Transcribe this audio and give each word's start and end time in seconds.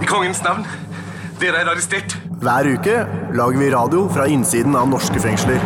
I 0.00 0.06
kongens 0.08 0.40
navn. 0.44 0.64
Dere 1.40 1.60
er 1.60 1.68
arrestert. 1.72 2.14
Hver 2.40 2.68
uke 2.72 2.96
lager 3.36 3.60
vi 3.60 3.68
radio 3.72 4.06
fra 4.12 4.24
innsiden 4.32 4.76
av 4.76 4.88
norske 4.88 5.20
fengsler. 5.20 5.60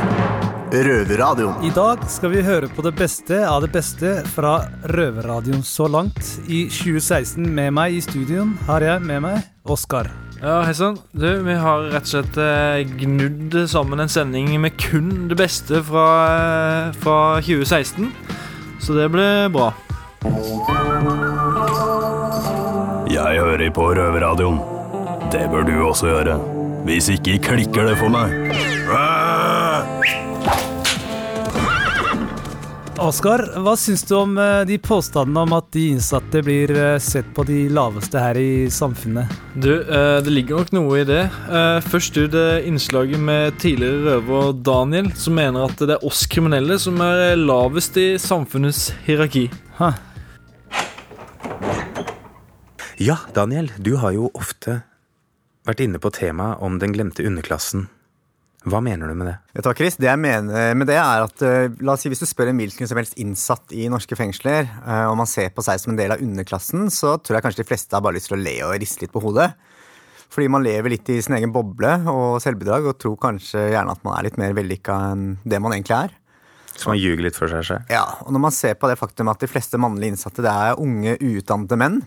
Røverradioen. 0.75 1.61
I 1.63 1.71
dag 1.71 2.03
skal 2.11 2.33
vi 2.33 2.43
høre 2.43 2.67
på 2.67 2.83
det 2.83 2.97
beste 2.99 3.39
av 3.47 3.61
det 3.63 3.71
beste 3.77 4.17
fra 4.35 4.57
Røverradioen 4.91 5.63
så 5.63 5.87
langt. 5.87 6.19
I 6.51 6.65
2016 6.67 7.47
med 7.47 7.71
meg 7.77 7.95
i 7.95 8.03
studioen 8.03 8.57
har 8.67 8.83
jeg 8.83 9.05
med 9.07 9.23
meg 9.23 9.71
Oskar. 9.71 10.11
Ja, 10.41 10.59
hei 10.67 10.75
sann. 10.77 10.99
Du, 11.15 11.29
vi 11.47 11.55
har 11.55 11.87
rett 11.95 12.05
og 12.05 12.11
slett 12.11 12.41
eh, 12.43 12.83
gnudd 12.99 13.55
sammen 13.71 14.03
en 14.03 14.11
sending 14.11 14.51
med 14.61 14.75
kun 14.83 15.29
det 15.31 15.39
beste 15.39 15.79
fra, 15.87 16.09
eh, 16.35 16.91
fra 17.07 17.19
2016. 17.39 18.11
Så 18.83 18.99
det 18.99 19.09
ble 19.15 19.29
bra. 19.55 19.71
Jeg 23.15 23.39
hører 23.39 23.71
på 23.71 23.85
Røverradioen. 23.95 24.57
Det 25.31 25.45
bør 25.53 25.63
du 25.69 25.75
også 25.87 26.09
gjøre. 26.09 26.35
Hvis 26.83 27.13
ikke 27.13 27.37
klikker 27.45 27.87
det 27.87 27.93
for 28.01 28.11
meg. 28.11 28.33
Oskar, 33.05 33.45
hva 33.63 33.75
syns 33.79 34.03
du 34.09 34.15
om 34.17 34.33
eh, 34.41 34.65
de 34.67 34.79
påstandene 34.83 35.45
om 35.45 35.55
at 35.55 35.69
de 35.77 35.85
innsatte 35.93 36.41
blir 36.47 36.73
eh, 36.75 36.97
sett 37.03 37.29
på 37.37 37.45
de 37.47 37.69
laveste 37.71 38.19
her 38.19 38.39
i 38.41 38.67
samfunnet? 38.73 39.31
Du, 39.55 39.71
eh, 39.83 40.17
det 40.25 40.35
ligger 40.35 40.65
nok 40.65 40.73
noe 40.75 41.03
i 41.03 41.07
det. 41.07 41.21
Først 41.87 42.19
ut 42.19 42.33
det 42.33 42.65
innslaget 42.67 43.21
med 43.21 43.61
tidligere 43.63 44.17
røver 44.17 44.57
Daniel, 44.71 45.13
som 45.15 45.39
mener 45.39 45.69
at 45.69 45.79
det 45.85 46.01
er 46.01 46.09
oss 46.09 46.25
kriminelle 46.31 46.81
som 46.83 46.99
er 47.05 47.37
lavest 47.39 48.01
i 48.01 48.09
samfunnets 48.19 48.89
hierarki. 49.07 49.47
Ha. 49.79 49.93
Ja, 53.03 53.17
Daniel, 53.35 53.73
du 53.77 53.97
har 53.99 54.13
jo 54.15 54.29
ofte 54.39 54.85
vært 55.67 55.81
inne 55.83 55.99
på 55.99 56.13
temaet 56.15 56.61
om 56.63 56.77
den 56.79 56.93
glemte 56.95 57.25
underklassen. 57.27 57.89
Hva 58.65 58.79
mener 58.81 59.11
du 59.11 59.17
med 59.19 59.29
det? 59.29 59.35
Vet 59.53 59.65
du 59.65 59.69
hva, 59.69 59.75
Chris? 59.77 59.97
Det 60.01 60.07
jeg 60.07 60.21
mener 60.21 60.77
med 60.79 60.89
det 60.89 60.97
er 60.97 61.25
at 61.27 61.43
eh, 61.45 61.75
la 61.85 61.97
oss 61.97 62.05
si 62.07 62.09
Hvis 62.13 62.23
du 62.23 62.29
spør 62.29 62.53
en 62.53 62.61
hvilken 62.63 62.89
som 62.89 62.97
helst 62.97 63.19
innsatt 63.21 63.75
i 63.77 63.91
norske 63.93 64.17
fengsler, 64.17 64.71
om 64.87 65.13
og 65.13 65.19
man 65.21 65.29
ser 65.29 65.51
på 65.53 65.65
seg 65.67 65.83
som 65.83 65.93
en 65.93 65.99
del 65.99 66.15
av 66.15 66.23
underklassen, 66.23 66.87
så 66.95 67.19
tror 67.19 67.37
jeg 67.39 67.45
kanskje 67.49 67.65
de 67.65 67.69
fleste 67.69 67.97
har 67.97 68.05
bare 68.05 68.17
lyst 68.17 68.31
til 68.31 68.39
å 68.39 68.45
le 68.45 68.55
og 68.65 68.79
riste 68.81 69.05
litt 69.05 69.13
på 69.13 69.25
hodet. 69.27 69.51
Fordi 70.33 70.49
man 70.51 70.65
lever 70.65 70.95
litt 70.95 71.11
i 71.13 71.21
sin 71.23 71.37
egen 71.37 71.53
boble 71.55 71.93
og 72.11 72.41
selvbedrag 72.43 72.89
og 72.89 72.99
tror 73.03 73.19
kanskje 73.27 73.69
gjerne 73.75 73.99
at 73.99 74.07
man 74.07 74.17
er 74.17 74.29
litt 74.31 74.39
mer 74.41 74.57
vellykka 74.57 74.97
enn 75.11 75.29
det 75.45 75.61
man 75.63 75.75
egentlig 75.75 75.99
er. 75.99 76.17
Så 76.75 76.91
man 76.91 76.99
ljuger 76.99 77.27
litt 77.27 77.37
for 77.39 77.51
seg 77.51 77.67
selv? 77.69 77.93
Ja, 77.93 78.07
og 78.25 78.33
når 78.35 78.49
man 78.49 78.55
ser 78.55 78.79
på 78.79 78.89
det 78.91 78.99
faktum 78.99 79.31
at 79.31 79.43
de 79.43 79.51
fleste 79.51 79.79
mannlige 79.79 80.15
innsatte 80.15 80.43
det 80.43 80.51
er 80.51 80.81
unge, 80.81 81.19
uutdannede 81.21 81.79
menn, 81.79 82.01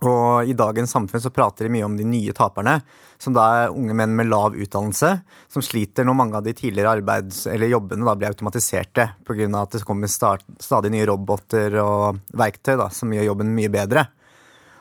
og 0.00 0.48
i 0.48 0.54
dagens 0.56 0.94
samfunn 0.94 1.20
så 1.20 1.32
prater 1.32 1.66
de 1.66 1.72
mye 1.74 1.84
om 1.84 1.96
de 1.96 2.06
nye 2.08 2.32
taperne, 2.36 2.78
som 3.20 3.34
da 3.36 3.46
er 3.58 3.74
unge 3.76 3.92
menn 3.96 4.14
med 4.16 4.30
lav 4.30 4.56
utdannelse, 4.56 5.10
som 5.52 5.64
sliter 5.64 6.06
når 6.08 6.16
mange 6.16 6.38
av 6.38 6.46
de 6.46 6.54
tidligere 6.56 6.94
arbeids- 6.96 7.44
eller 7.50 7.68
jobbene 7.68 8.08
da 8.08 8.14
blir 8.16 8.30
automatiserte 8.30 9.10
pga. 9.28 9.48
at 9.60 9.76
det 9.76 9.84
kommer 9.84 10.08
start, 10.08 10.44
stadig 10.58 10.90
nye 10.90 11.06
roboter 11.06 11.76
og 11.82 12.22
verktøy 12.32 12.78
da, 12.80 12.88
som 12.88 13.12
gjør 13.12 13.28
jobben 13.28 13.54
mye 13.54 13.68
bedre. 13.68 14.06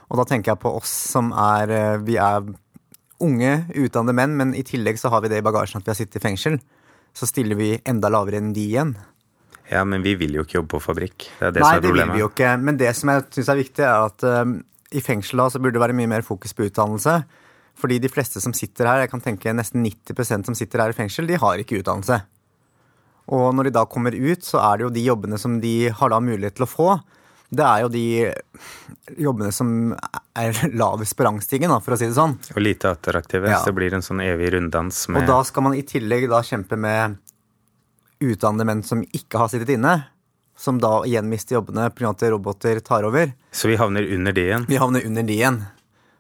Og 0.09 0.17
da 0.17 0.23
tenker 0.23 0.53
jeg 0.53 0.63
på 0.63 0.71
oss 0.79 0.89
som 0.89 1.33
er 1.35 1.69
eh, 1.69 1.97
Vi 2.01 2.15
er 2.17 2.41
unge, 3.19 3.53
utdannede 3.75 4.15
menn, 4.15 4.37
men 4.37 4.55
i 4.55 4.63
tillegg 4.63 4.97
så 4.97 5.11
har 5.11 5.21
vi 5.21 5.29
det 5.29 5.41
i 5.41 5.45
bagasjen 5.45 5.81
at 5.81 5.85
vi 5.85 5.91
har 5.91 5.99
sittet 5.99 6.21
i 6.21 6.23
fengsel. 6.23 6.55
Så 7.13 7.27
stiller 7.27 7.59
vi 7.59 7.73
enda 7.83 8.09
lavere 8.09 8.39
enn 8.39 8.53
de 8.55 8.63
igjen. 8.63 8.95
Ja, 9.69 9.83
men 9.83 10.01
vi 10.01 10.15
vil 10.15 10.33
jo 10.33 10.45
ikke 10.45 10.61
jobbe 10.61 10.77
på 10.77 10.81
fabrikk. 10.87 11.27
Det 11.37 11.49
er 11.49 11.51
det 11.51 11.61
Nei, 11.61 11.67
som 11.67 11.77
er 11.77 11.83
det 11.83 11.91
vil 11.93 12.13
vi 12.15 12.23
jo 12.23 12.29
ikke. 12.31 12.53
Men 12.63 12.79
det 12.79 12.93
som 12.97 13.11
jeg 13.11 13.27
syns 13.35 13.51
er 13.51 13.59
viktig, 13.59 13.83
er 13.85 14.07
at 14.07 14.25
um, 14.47 14.55
i 14.95 15.01
fengsel 15.03 15.41
da, 15.41 15.49
så 15.51 15.61
burde 15.61 15.77
det 15.77 15.83
være 15.83 15.97
mye 15.97 16.09
mer 16.09 16.25
fokus 16.25 16.55
på 16.55 16.65
utdannelse. 16.69 17.19
Fordi 17.79 17.99
de 18.01 18.11
fleste 18.11 18.41
som 18.43 18.55
sitter 18.55 18.89
her, 18.89 19.03
jeg 19.03 19.11
kan 19.11 19.23
tenke 19.23 19.53
nesten 19.55 19.85
90% 19.85 20.49
som 20.49 20.57
sitter 20.57 20.83
her 20.83 20.93
i 20.93 20.97
fengsel, 20.97 21.29
de 21.29 21.39
har 21.39 21.61
ikke 21.61 21.79
utdannelse. 21.79 22.19
Og 23.29 23.53
når 23.55 23.69
de 23.69 23.75
da 23.77 23.85
kommer 23.85 24.15
ut, 24.15 24.43
så 24.45 24.59
er 24.63 24.79
det 24.79 24.87
jo 24.87 24.93
de 24.97 25.05
jobbene 25.05 25.39
som 25.39 25.59
de 25.61 25.73
har 25.93 26.11
da 26.11 26.19
mulighet 26.23 26.57
til 26.57 26.65
å 26.65 26.69
få. 26.69 26.89
Det 27.49 27.65
er 27.65 27.81
jo 27.81 27.89
de 27.93 28.05
jobbene 29.17 29.51
som 29.53 29.71
er 30.37 30.59
lavest 30.81 31.17
på 31.17 31.25
rangstigen, 31.25 31.73
for 31.85 31.95
å 31.95 31.99
si 31.99 32.09
det 32.09 32.17
sånn. 32.17 32.35
Og 32.53 32.61
lite 32.61 32.91
attraktive. 32.93 33.49
Ja. 33.49 33.61
Så 33.61 33.71
det 33.71 33.79
blir 33.79 33.95
en 33.95 34.05
sånn 34.05 34.21
evig 34.25 34.53
runddans 34.57 35.07
med 35.09 35.23
Og 35.23 35.31
da 35.31 35.39
skal 35.47 35.65
man 35.69 35.77
i 35.77 35.85
tillegg 35.85 36.27
da 36.29 36.43
kjempe 36.45 36.77
med 36.77 37.17
utdannede 38.19 38.67
menn 38.67 38.83
som 38.83 39.01
ikke 39.05 39.39
har 39.41 39.51
sittet 39.51 39.77
inne. 39.77 39.95
Som 40.59 40.81
da 40.83 40.97
igjen 41.07 41.29
mister 41.31 41.55
jobbene 41.55 41.87
pga. 41.95 42.11
at 42.11 42.23
roboter 42.33 42.81
tar 42.83 43.07
over. 43.07 43.31
Så 43.51 43.71
vi 43.71 43.77
havner 43.79 44.03
under 44.03 44.35
de 44.35 44.43
igjen. 44.49 44.65
Vi 44.67 44.79
havner 44.81 45.05
under 45.07 45.23
de 45.23 45.37
igjen. 45.37 45.61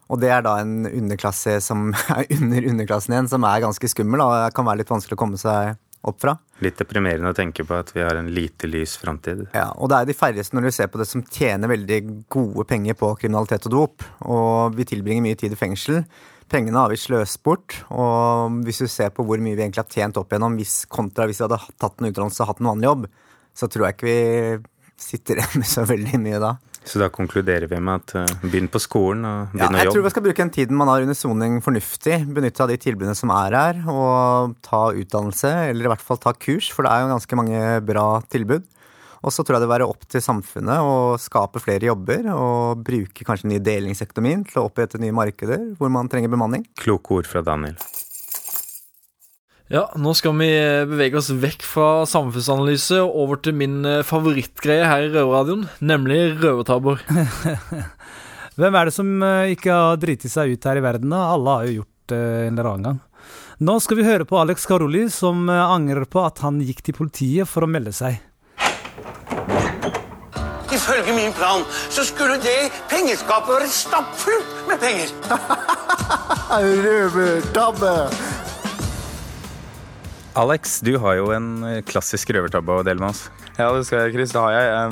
Og 0.09 0.21
det 0.21 0.31
er 0.33 0.41
da 0.45 0.55
en 0.61 0.87
underklasse 0.87 1.59
som 1.61 1.91
er 2.15 2.25
under 2.39 2.71
underklassen 2.71 3.13
igjen, 3.13 3.29
som 3.29 3.45
er 3.45 3.65
ganske 3.65 3.91
skummel. 3.91 4.23
og 4.23 4.55
kan 4.55 4.65
være 4.65 4.81
litt 4.81 4.95
vanskelig 4.95 5.19
å 5.19 5.21
komme 5.21 5.37
seg 5.41 5.75
opp 6.07 6.21
fra. 6.23 6.37
Litt 6.63 6.79
deprimerende 6.79 7.33
å 7.33 7.35
tenke 7.35 7.65
på 7.67 7.75
at 7.75 7.91
vi 7.91 8.03
har 8.03 8.15
en 8.15 8.31
lite 8.31 8.69
lys 8.71 8.95
framtid. 9.01 9.45
Ja, 9.51 9.69
og 9.75 9.91
det 9.91 9.99
er 9.99 10.09
de 10.09 10.15
færreste 10.15 10.55
når 10.55 10.69
du 10.69 10.71
ser 10.75 10.89
på 10.91 11.01
det 11.01 11.07
som 11.09 11.23
tjener 11.27 11.71
veldig 11.71 11.99
gode 12.31 12.65
penger 12.69 12.97
på 12.99 13.11
kriminalitet 13.19 13.67
og 13.67 13.75
dop. 13.75 14.07
Og 14.23 14.75
vi 14.79 14.87
tilbringer 14.87 15.25
mye 15.27 15.39
tid 15.39 15.55
i 15.55 15.59
fengsel. 15.59 16.03
Pengene 16.49 16.81
har 16.81 16.89
vi 16.89 16.97
sløst 16.97 17.43
bort. 17.45 17.81
Og 17.91 18.61
hvis 18.65 18.81
du 18.81 18.87
ser 18.89 19.11
på 19.13 19.25
hvor 19.27 19.41
mye 19.43 19.57
vi 19.57 19.65
egentlig 19.65 19.83
har 19.83 19.91
tjent 19.99 20.17
opp 20.21 20.31
igjennom 20.31 20.55
hvis, 20.59 20.81
kontra 20.89 21.27
hvis 21.29 21.43
vi 21.43 21.49
hadde 21.49 21.61
tatt 21.75 21.99
en 21.99 22.09
utdannelse 22.09 22.45
og 22.45 22.53
hatt 22.53 22.63
en 22.63 22.71
vanlig 22.71 22.89
jobb, 22.89 23.09
så 23.59 23.67
tror 23.71 23.89
jeg 23.89 23.97
ikke 23.97 24.09
vi 24.09 24.19
sitter 24.99 25.39
igjen 25.41 25.61
med 25.61 25.69
så 25.69 25.85
veldig 25.87 26.19
mye 26.23 26.41
da. 26.41 26.55
Så 26.89 26.97
da 26.97 27.09
konkluderer 27.11 27.67
vi 27.69 27.77
med 27.83 28.01
at 28.01 28.15
uh, 28.15 28.47
begynn 28.47 28.69
på 28.71 28.79
skolen 28.81 29.25
og 29.27 29.53
Ja, 29.53 29.67
begynn 29.67 29.77
å 29.77 29.83
jeg 29.83 29.91
tror 29.93 30.05
vi 30.05 30.11
skal 30.13 30.25
bruke 30.25 30.41
den 30.41 30.53
tiden 30.55 30.79
man 30.79 30.89
har 30.89 31.03
under 31.05 31.17
soning 31.17 31.59
fornuftig. 31.65 32.21
Benytte 32.33 32.63
av 32.65 32.71
de 32.71 32.79
tilbudene 32.81 33.17
som 33.17 33.33
er 33.35 33.57
her, 33.57 33.81
og 33.91 34.55
ta 34.65 34.87
utdannelse, 34.95 35.51
eller 35.69 35.85
i 35.89 35.91
hvert 35.93 36.05
fall 36.05 36.21
ta 36.23 36.33
kurs, 36.33 36.71
for 36.73 36.87
det 36.87 36.93
er 36.93 37.03
jo 37.03 37.13
ganske 37.13 37.39
mange 37.39 37.63
bra 37.85 38.07
tilbud. 38.31 38.65
Og 39.19 39.35
så 39.35 39.43
tror 39.43 39.57
jeg 39.57 39.65
det 39.65 39.67
vil 39.67 39.75
være 39.75 39.89
opp 39.91 40.05
til 40.07 40.23
samfunnet 40.23 40.79
å 40.79 40.93
skape 41.19 41.59
flere 41.59 41.89
jobber, 41.89 42.31
og 42.31 42.85
bruke 42.87 43.27
kanskje 43.27 43.49
den 43.49 43.57
nye 43.57 43.65
delingsøkonomien 43.65 44.47
til 44.47 44.61
å 44.61 44.69
opprette 44.69 45.01
nye 45.03 45.15
markeder 45.15 45.73
hvor 45.79 45.91
man 45.91 46.09
trenger 46.11 46.31
bemanning. 46.31 46.63
Kloke 46.79 47.19
ord 47.19 47.27
fra 47.27 47.43
Daniel. 47.45 47.75
Ja, 49.69 49.83
nå 50.01 50.15
skal 50.17 50.33
vi 50.39 50.47
eh, 50.49 50.87
bevege 50.89 51.19
oss 51.19 51.27
vekk 51.29 51.61
fra 51.61 51.87
samfunnsanalyse 52.09 53.03
og 53.03 53.17
over 53.21 53.37
til 53.45 53.53
min 53.53 53.83
eh, 53.85 53.99
favorittgreie 54.01 54.87
her 54.89 55.03
i 55.05 55.11
Røverradioen, 55.13 55.67
nemlig 55.85 56.39
røvertabber. 56.39 57.03
Hvem 58.59 58.77
er 58.79 58.89
det 58.89 58.93
som 58.95 59.11
eh, 59.21 59.51
ikke 59.53 59.75
har 59.75 59.99
driti 60.01 60.31
seg 60.31 60.55
ut 60.55 60.65
her 60.65 60.79
i 60.79 60.81
verden, 60.81 61.13
da? 61.13 61.19
Alle 61.35 61.53
har 61.53 61.67
jo 61.67 61.75
gjort 61.75 62.09
det 62.09 62.21
en 62.47 62.57
eller 62.57 62.71
annen 62.71 62.87
gang. 62.87 62.97
Nå 63.69 63.75
skal 63.85 63.99
vi 63.99 64.07
høre 64.07 64.25
på 64.25 64.39
Alex 64.41 64.65
Karoli, 64.65 65.03
som 65.13 65.45
angrer 65.53 66.09
på 66.09 66.23
at 66.25 66.41
han 66.41 66.57
gikk 66.65 66.81
til 66.87 66.97
politiet 66.97 67.45
for 67.51 67.67
å 67.67 67.69
melde 67.69 67.93
seg. 67.93 68.17
Ifølge 70.73 71.13
min 71.13 71.35
plan 71.37 71.61
så 71.93 72.07
skulle 72.09 72.39
det 72.41 72.71
pengeskapet 72.89 73.53
være 73.59 73.69
stappfullt 73.69 74.65
med 74.71 74.81
penger. 74.81 75.13
Røvertabbe! 76.87 78.28
Alex, 80.37 80.79
du 80.85 80.93
har 81.01 81.15
jo 81.17 81.31
en 81.33 81.47
eh, 81.65 81.79
klassisk 81.83 82.29
røvertabbe 82.35 82.75
å 82.79 82.83
dele 82.85 83.01
med 83.01 83.09
oss. 83.11 83.25
Ja, 83.57 83.71
det 83.75 83.81
skal 83.87 84.05
jeg, 84.05 84.13
Chris. 84.13 84.31
Det 84.35 84.39
har 84.43 84.53
jeg. 84.53 84.91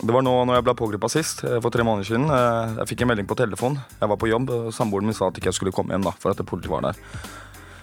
Det 0.00 0.14
var 0.16 0.24
nå 0.24 0.32
når 0.48 0.58
jeg 0.58 0.66
ble 0.66 0.74
pågrepet 0.80 1.12
sist, 1.12 1.42
eh, 1.44 1.58
for 1.62 1.70
tre 1.74 1.84
måneder 1.86 2.08
siden. 2.08 2.24
Eh, 2.32 2.72
Jeg 2.80 2.88
fikk 2.94 3.04
en 3.04 3.12
melding 3.12 3.28
på 3.30 3.36
telefon. 3.38 3.76
Jeg 4.00 4.10
var 4.10 4.18
på 4.18 4.30
jobb, 4.32 4.50
samboeren 4.74 5.06
min 5.06 5.14
sa 5.18 5.28
at 5.28 5.38
ikke 5.38 5.52
jeg 5.52 5.58
skulle 5.60 5.74
komme 5.76 5.94
hjem, 5.94 6.08
da, 6.08 6.14
for 6.18 6.32
at 6.32 6.40
politiet 6.48 6.72
var 6.72 6.88
der. 6.88 6.98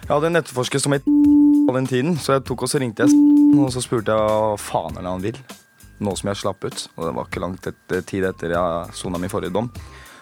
Jeg 0.02 0.10
hadde 0.10 0.30
en 0.32 0.40
etterforsker 0.42 0.82
som 0.82 0.96
het 0.96 1.06
på 1.06 1.76
den 1.78 1.86
tiden, 1.86 2.16
så 2.18 2.34
jeg 2.36 2.44
tok 2.48 2.66
og 2.66 2.72
så 2.72 2.80
ringte 2.82 3.06
jeg 3.06 3.14
og 3.60 3.70
så 3.70 3.82
spurte 3.84 4.10
jeg 4.10 4.26
hva 4.26 4.56
faen 4.58 4.96
er 4.98 5.06
det 5.06 5.10
han 5.14 5.22
vil. 5.24 5.38
Nå 6.00 6.14
som 6.18 6.30
jeg 6.32 6.40
slapp 6.42 6.64
ut. 6.66 6.84
Og 6.96 7.06
det 7.06 7.14
var 7.14 7.28
ikke 7.28 7.42
langt 7.44 7.66
et, 7.70 7.80
tid 8.08 8.24
etter 8.26 8.54
jeg 8.56 8.94
sona 8.98 9.20
min 9.20 9.30
forrige 9.30 9.52
dom. 9.54 9.70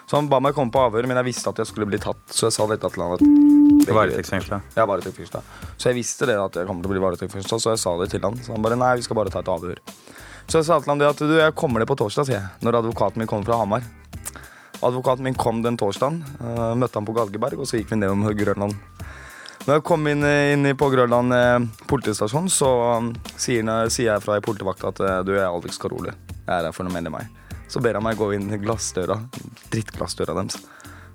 Så 0.09 0.17
han 0.17 0.29
ba 0.29 0.39
meg 0.41 0.55
komme 0.57 0.73
på 0.73 0.81
avhør, 0.81 1.05
men 1.05 1.19
jeg 1.19 1.27
visste 1.27 1.51
at 1.51 1.59
jeg 1.61 1.69
skulle 1.69 1.85
bli 1.85 1.99
tatt, 2.01 2.23
så 2.33 2.47
jeg 2.47 2.55
sa 2.55 2.65
dette 2.71 2.89
til 2.89 3.03
han 3.05 3.11
at 3.13 3.93
Varetektsfengsla. 3.93 4.57
ja, 4.75 4.85
varetektsfengsla. 4.89 5.41
Så 5.77 5.91
jeg 5.91 5.99
visste 5.99 6.25
det 6.29 6.37
at 6.41 6.57
jeg 6.57 6.65
kom 6.65 6.79
til 6.81 6.89
å 6.89 6.93
bli 6.95 7.01
varetektsfengsla, 7.03 7.59
så 7.61 7.75
jeg 7.75 7.81
sa 7.83 7.93
det 8.01 8.09
til 8.09 8.25
han. 8.25 8.37
Så 8.41 8.55
han 8.55 8.65
bare 8.65 8.77
nei, 8.79 8.95
vi 8.97 9.05
skal 9.05 9.19
bare 9.19 9.29
ta 9.33 9.43
et 9.43 9.51
avhør. 9.53 9.81
Så 10.49 10.59
jeg 10.59 10.65
sa 10.65 10.79
til 10.81 10.89
han 10.89 11.01
det 11.01 11.11
at 11.11 11.21
du, 11.21 11.35
jeg 11.37 11.55
kommer 11.57 11.83
det 11.83 11.89
på 11.91 11.97
torsdag, 12.01 12.25
sier 12.25 12.39
jeg. 12.39 12.49
Når 12.65 12.79
advokaten 12.81 13.21
min 13.21 13.29
kommer 13.29 13.45
fra 13.45 13.59
Hamar. 13.61 13.85
Advokaten 14.81 15.29
min 15.29 15.37
kom 15.37 15.61
den 15.61 15.77
torsdagen. 15.77 16.23
Uh, 16.41 16.73
møtte 16.73 16.97
han 16.97 17.05
på 17.05 17.13
Galgeberg, 17.13 17.61
og 17.61 17.69
så 17.69 17.77
gikk 17.77 17.93
vi 17.93 18.01
ned 18.01 18.13
om 18.15 18.25
Grønland. 18.33 18.73
Når 19.67 19.77
jeg 19.77 19.85
kom 19.85 20.09
inn, 20.09 20.25
inn 20.25 20.65
på 20.79 20.87
Grønland 20.89 21.35
eh, 21.35 21.83
politistasjon, 21.85 22.47
så 22.49 22.69
um, 22.97 23.11
sier, 23.35 23.67
sier 23.91 24.15
jeg 24.15 24.23
fra 24.23 24.39
i 24.39 24.41
politivakt 24.41 24.87
at 24.87 24.97
du, 24.97 25.29
du 25.29 25.35
er 25.35 25.51
Alex 25.51 25.77
Karoli. 25.77 26.15
Jeg 26.39 26.55
er 26.55 26.65
her 26.65 26.73
for 26.73 26.87
noe 26.87 26.95
mer 26.95 27.05
enn 27.05 27.13
meg. 27.13 27.48
Så 27.69 27.81
ber 27.83 27.99
han 27.99 28.05
meg 28.05 28.17
gå 28.17 28.31
inn 28.33 28.49
glassdøra. 28.63 29.19
Drittglassdøra 29.69 30.35
deres. 30.39 30.57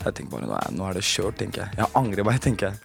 Jeg 0.05 0.17
tenker 0.19 0.45
bare, 0.45 0.61
nå 0.75 0.87
er, 0.87 0.99
det 0.99 1.07
kjørt, 1.07 1.39
tenker 1.41 1.65
jeg. 1.65 1.79
Jeg 1.81 1.91
angrer 1.99 2.27
meg, 2.29 2.41
tenker 2.45 2.71
jeg. 2.71 2.81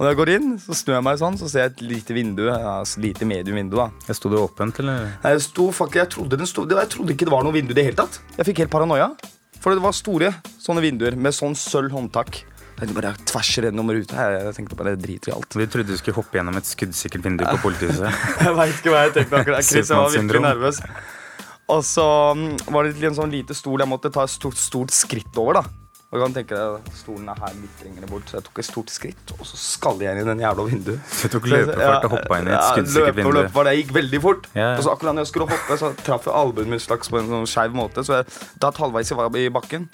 Og 0.00 0.04
når 0.04 0.12
jeg 0.12 0.18
går 0.18 0.30
inn, 0.34 0.52
så 0.60 0.74
snur 0.76 0.94
jeg 0.96 1.04
meg 1.06 1.18
sånn, 1.20 1.36
så 1.36 1.48
ser 1.48 1.66
jeg 1.66 1.72
et 1.74 1.82
lite 1.84 2.14
vindu. 2.16 2.46
Altså, 2.48 3.02
lite 3.04 3.28
mediumvindu, 3.28 3.76
da. 3.76 3.90
Jeg 4.08 4.16
Sto 4.16 4.32
det 4.32 4.40
åpent, 4.40 4.80
eller? 4.82 5.10
Nei, 5.24 5.34
jeg, 5.36 5.44
sto, 5.44 5.68
fuck, 5.76 5.96
jeg, 6.00 6.08
trodde 6.12 6.38
den 6.40 6.48
sto, 6.48 6.64
jeg 6.68 6.92
trodde 6.92 7.14
ikke 7.14 7.28
det 7.28 7.34
var 7.34 7.44
noe 7.46 7.56
vindu 7.56 7.74
i 7.74 7.76
det 7.76 7.84
hele 7.90 8.00
tatt. 8.00 8.16
Jeg 8.38 8.48
fikk 8.48 8.64
helt 8.64 8.72
paranoia. 8.72 9.10
For 9.60 9.76
det 9.76 9.84
var 9.84 9.92
store 9.92 10.32
sånne 10.56 10.82
vinduer 10.84 11.16
med 11.20 11.36
sånn 11.36 11.56
sølv 11.58 11.92
håndtak. 11.92 12.40
Jeg 12.80 12.88
tenkte 12.88 12.96
bare 12.96 13.12
tvers 13.28 13.48
gjennom 13.60 13.92
ruta. 13.92 14.24
Jeg, 14.24 14.44
jeg 14.46 14.56
tenkte 14.56 14.80
bare 14.80 14.96
drit 14.96 15.28
i 15.28 15.34
alt. 15.36 15.56
Vi 15.60 15.68
trodde 15.68 15.92
du 15.92 16.00
skulle 16.00 16.16
hoppe 16.16 16.40
gjennom 16.40 16.56
et 16.56 16.68
skuddsikkert 16.68 17.26
vindu 17.28 17.44
på 17.44 17.58
politihuset. 17.66 18.08
Jeg 18.46 18.56
veit 18.56 18.78
ikke 18.78 18.94
hva 18.94 19.02
jeg 19.04 19.16
tenkte 19.18 19.42
akkurat. 19.42 19.66
Chris, 19.68 19.90
jeg 19.92 20.00
var 20.00 20.14
virkelig 20.16 20.40
nervøs. 20.46 20.80
Og 21.70 21.84
så 21.86 22.06
mm, 22.36 22.48
var 22.74 22.88
det 22.88 23.10
en 23.10 23.20
sånn 23.20 23.32
lite 23.32 23.56
stol 23.56 23.82
jeg 23.82 23.90
måtte 23.90 24.10
ta 24.12 24.26
et 24.26 24.32
stort, 24.32 24.58
stort 24.58 24.94
skritt 24.94 25.38
over. 25.40 25.60
da 25.60 25.62
Og 26.10 26.18
du 26.18 26.22
kan 26.24 26.34
tenke 26.34 26.58
deg, 26.58 26.92
Stolen 26.98 27.28
er 27.30 27.38
her 27.38 27.56
litt 27.58 27.84
lenger 27.86 28.08
bort, 28.10 28.30
så 28.30 28.38
jeg 28.40 28.46
tok 28.48 28.60
et 28.62 28.66
stort 28.66 28.90
skritt, 28.90 29.34
og 29.36 29.46
så 29.46 29.60
skaller 29.62 30.08
jeg 30.08 30.16
inn 30.18 30.22
i 30.24 30.30
den 30.32 30.42
jævla 30.42 30.66
vinduet. 30.66 31.12
Du 31.22 31.34
tok 31.36 31.50
løpefart 31.52 32.08
og 32.08 32.16
hoppa 32.16 32.40
inn 32.40 32.50
i 32.50 32.56
et 32.56 32.68
skuddsikkert 32.72 33.12
og 33.12 33.20
vindu. 33.20 33.36
løpe, 33.38 33.52
for 33.54 33.70
det 33.70 33.76
gikk 33.78 33.92
veldig 34.00 34.22
fort. 34.26 34.48
Ja, 34.54 34.72
ja. 34.72 34.72
Og 34.76 34.86
så 34.86 34.94
akkurat 34.94 35.14
når 35.16 35.28
jeg 35.28 35.32
skulle 35.32 35.50
hoppe, 35.52 35.80
så 35.82 35.92
traff 36.02 36.26
jeg 36.26 36.36
albuen 36.42 36.72
min 36.74 36.82
slags 36.82 37.12
på 37.12 37.20
en 37.20 37.30
sånn 37.30 37.50
skeiv 37.50 37.76
måte. 37.78 38.06
Så 38.06 38.18
jeg 38.18 38.40
datt 38.62 38.82
halvveis 38.82 39.14
i 39.14 39.52
bakken. 39.54 39.86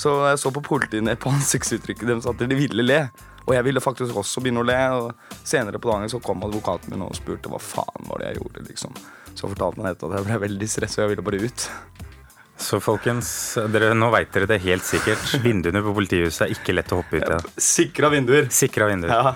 Så 0.00 0.14
jeg 0.30 0.38
så 0.40 0.50
på 0.54 0.62
politiet 0.64 1.04
ned 1.04 1.20
på 1.20 1.30
ansiktsuttrykket 1.30 2.08
deres 2.08 2.26
at 2.26 2.40
de 2.40 2.56
ville 2.56 2.86
le. 2.86 3.02
Og 3.50 3.56
jeg 3.56 3.66
ville 3.66 3.82
faktisk 3.82 4.14
også 4.20 4.42
begynne 4.44 4.62
å 4.62 4.66
le. 4.68 4.78
Og 5.02 5.40
senere 5.42 5.80
på 5.82 5.90
dagen 5.90 6.10
så 6.12 6.20
kom 6.22 6.44
advokaten 6.46 6.92
min 6.94 7.02
og 7.02 7.16
spurte 7.18 7.50
hva 7.50 7.58
faen 7.58 8.06
var 8.06 8.22
det 8.22 8.28
jeg 8.30 8.38
gjorde. 8.44 8.62
liksom. 8.68 8.94
Så 9.34 9.50
fortalte 9.50 9.82
han 9.82 9.90
etterpå 9.90 10.12
at 10.12 10.20
jeg 10.20 10.28
ble 10.28 10.38
veldig 10.46 10.68
stressa 10.70 11.00
og 11.00 11.08
jeg 11.08 11.16
ville 11.16 11.26
bare 11.26 11.42
ut. 11.48 11.66
Så 12.60 12.76
folkens, 12.84 13.28
dere, 13.72 13.94
nå 13.96 14.10
veit 14.12 14.30
dere 14.36 14.46
det 14.50 14.60
helt 14.62 14.84
sikkert. 14.84 15.22
Vinduene 15.42 15.80
på 15.82 15.94
politihuset 15.96 16.44
er 16.46 16.54
ikke 16.54 16.74
lett 16.76 16.92
å 16.92 16.98
hoppe 17.00 17.18
ut 17.22 17.30
av. 17.38 17.46
Sikra 17.56 18.10
vinduer. 18.12 18.50
Sikra 18.52 18.86
vinduer. 18.90 19.10
Ja. 19.16 19.34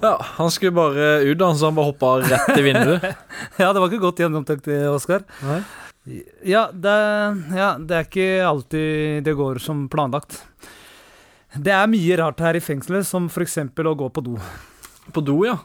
Ja, 0.00 0.14
Han 0.38 0.50
skulle 0.50 0.72
bare 0.72 1.20
ut, 1.20 1.36
da, 1.38 1.50
så 1.54 1.68
han 1.68 1.76
bare 1.76 1.90
hoppa 1.92 2.14
rett 2.24 2.54
i 2.56 2.62
vinduet. 2.64 3.04
Ja, 3.60 3.68
det 3.72 3.82
var 3.82 3.90
ikke 3.90 4.00
godt 4.06 4.22
gjennomtenkt, 4.24 4.70
Oskar. 4.88 5.26
Ja, 6.48 6.62
ja, 6.72 7.68
det 7.76 7.96
er 7.98 8.06
ikke 8.06 8.28
alltid 8.48 9.20
det 9.26 9.34
går 9.36 9.60
som 9.60 9.84
planlagt. 9.92 10.40
Det 11.58 11.72
er 11.74 11.88
mye 11.90 12.16
rart 12.20 12.38
her 12.44 12.54
i 12.58 12.62
fengselet, 12.62 13.06
som 13.08 13.26
f.eks. 13.30 13.56
å 13.58 13.94
gå 13.98 14.08
på 14.14 14.22
do. 14.22 14.36
På 15.10 15.22
do, 15.24 15.40
ja. 15.48 15.56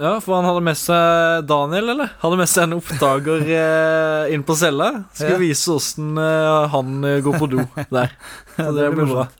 Ja, 0.00 0.14
For 0.24 0.38
han 0.38 0.46
hadde 0.48 0.62
med 0.64 0.78
seg 0.80 1.42
Daniel, 1.50 1.90
eller? 1.92 2.12
Hadde 2.22 2.38
med 2.40 2.48
seg 2.48 2.64
en 2.68 2.78
oppdager 2.78 3.42
eh, 3.44 4.30
inn 4.34 4.44
på 4.46 4.54
cella. 4.56 4.86
Skulle 5.12 5.34
Ja. 5.36 5.40
vise 5.42 5.74
åssen 5.74 6.14
eh, 6.16 6.68
han 6.72 7.04
eh, 7.04 7.18
går 7.26 7.36
på 7.42 7.48
do 7.52 7.66
der. 7.92 8.14
Så 8.56 8.70
det 8.78 8.88
blir 8.94 9.10
bra. 9.10 9.26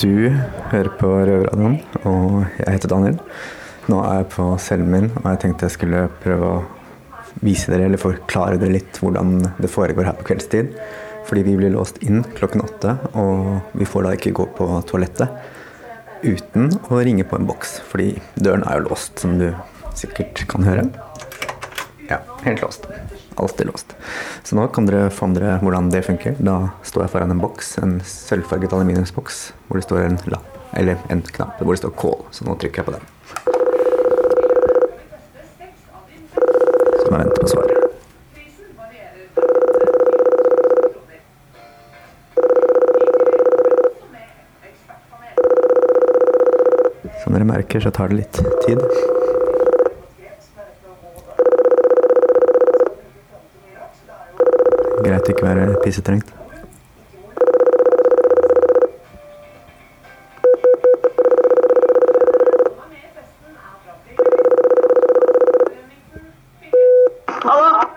Du 0.00 0.10
hører 0.72 0.88
på 0.98 1.06
Røverradioen, 1.08 1.76
og 2.04 2.40
jeg 2.58 2.74
heter 2.74 2.90
Daniel. 2.90 3.18
Nå 3.88 4.00
er 4.04 4.18
jeg 4.18 4.26
på 4.34 4.46
cellen 4.60 4.90
min, 4.90 5.06
og 5.20 5.28
jeg 5.30 5.40
tenkte 5.44 5.68
jeg 5.68 5.74
skulle 5.76 6.02
prøve 6.20 6.48
å 6.50 6.58
vise 7.46 7.70
dere, 7.72 7.86
eller 7.88 8.00
forklare 8.02 8.58
dere 8.60 8.74
litt 8.74 8.98
hvordan 9.00 9.36
det 9.62 9.70
foregår 9.72 10.08
her 10.10 10.16
på 10.18 10.26
kveldstid. 10.28 10.74
Fordi 11.24 11.42
vi 11.46 11.56
blir 11.56 11.72
låst 11.72 12.02
inn 12.04 12.24
klokken 12.36 12.64
åtte, 12.64 12.96
og 13.16 13.76
vi 13.78 13.88
får 13.88 14.04
da 14.04 14.14
ikke 14.16 14.34
gå 14.36 14.48
på 14.58 14.68
toalettet 14.88 15.28
uten 16.24 16.70
å 16.88 17.00
ringe 17.04 17.24
på 17.28 17.36
en 17.36 17.48
boks, 17.48 17.78
fordi 17.88 18.14
døren 18.40 18.64
er 18.68 18.78
jo 18.78 18.88
låst, 18.88 19.18
som 19.20 19.36
du 19.40 19.50
sikkert 19.96 20.44
kan 20.50 20.64
høre. 20.66 20.86
Ja, 22.08 22.20
helt 22.44 22.62
låst. 22.62 22.86
Alltid 23.36 23.66
låst. 23.66 23.94
Så 24.44 24.56
nå 24.56 24.66
kan 24.72 24.86
dere 24.86 25.08
med 25.08 25.64
hvordan 25.64 25.90
det 25.90 26.04
funker. 26.06 26.36
Da 26.38 26.70
står 26.86 27.06
jeg 27.06 27.14
foran 27.16 27.34
en 27.34 27.42
boks, 27.42 27.78
en 27.82 27.98
sølvfarget 28.06 28.72
aluminiumsboks, 28.76 29.52
hvor 29.66 29.80
det 29.80 29.86
står 29.88 30.04
en 30.04 30.18
lapp, 30.30 30.48
eller 30.76 31.00
en 31.10 31.22
knapp 31.22 31.60
hvor 31.60 31.74
det 31.74 31.82
står 31.82 31.96
'call'. 31.98 32.24
Så 32.30 32.44
nå 32.44 32.54
trykker 32.54 32.82
jeg 32.82 32.86
på 32.86 32.96
den. 32.96 33.04
Så 37.00 37.06
må 37.10 37.16
jeg 37.18 37.26
vente 37.26 37.40
på 37.40 37.48
svar. 37.48 37.63
Som 47.74 47.80
så 47.80 47.90
tar 47.90 48.08
det 48.08 48.14
litt 48.14 48.36
tid. 48.62 48.78
Greit 55.02 55.26
å 55.26 55.32
ikke 55.32 55.42
være 55.42 55.64
pissetrengt. 55.82 56.30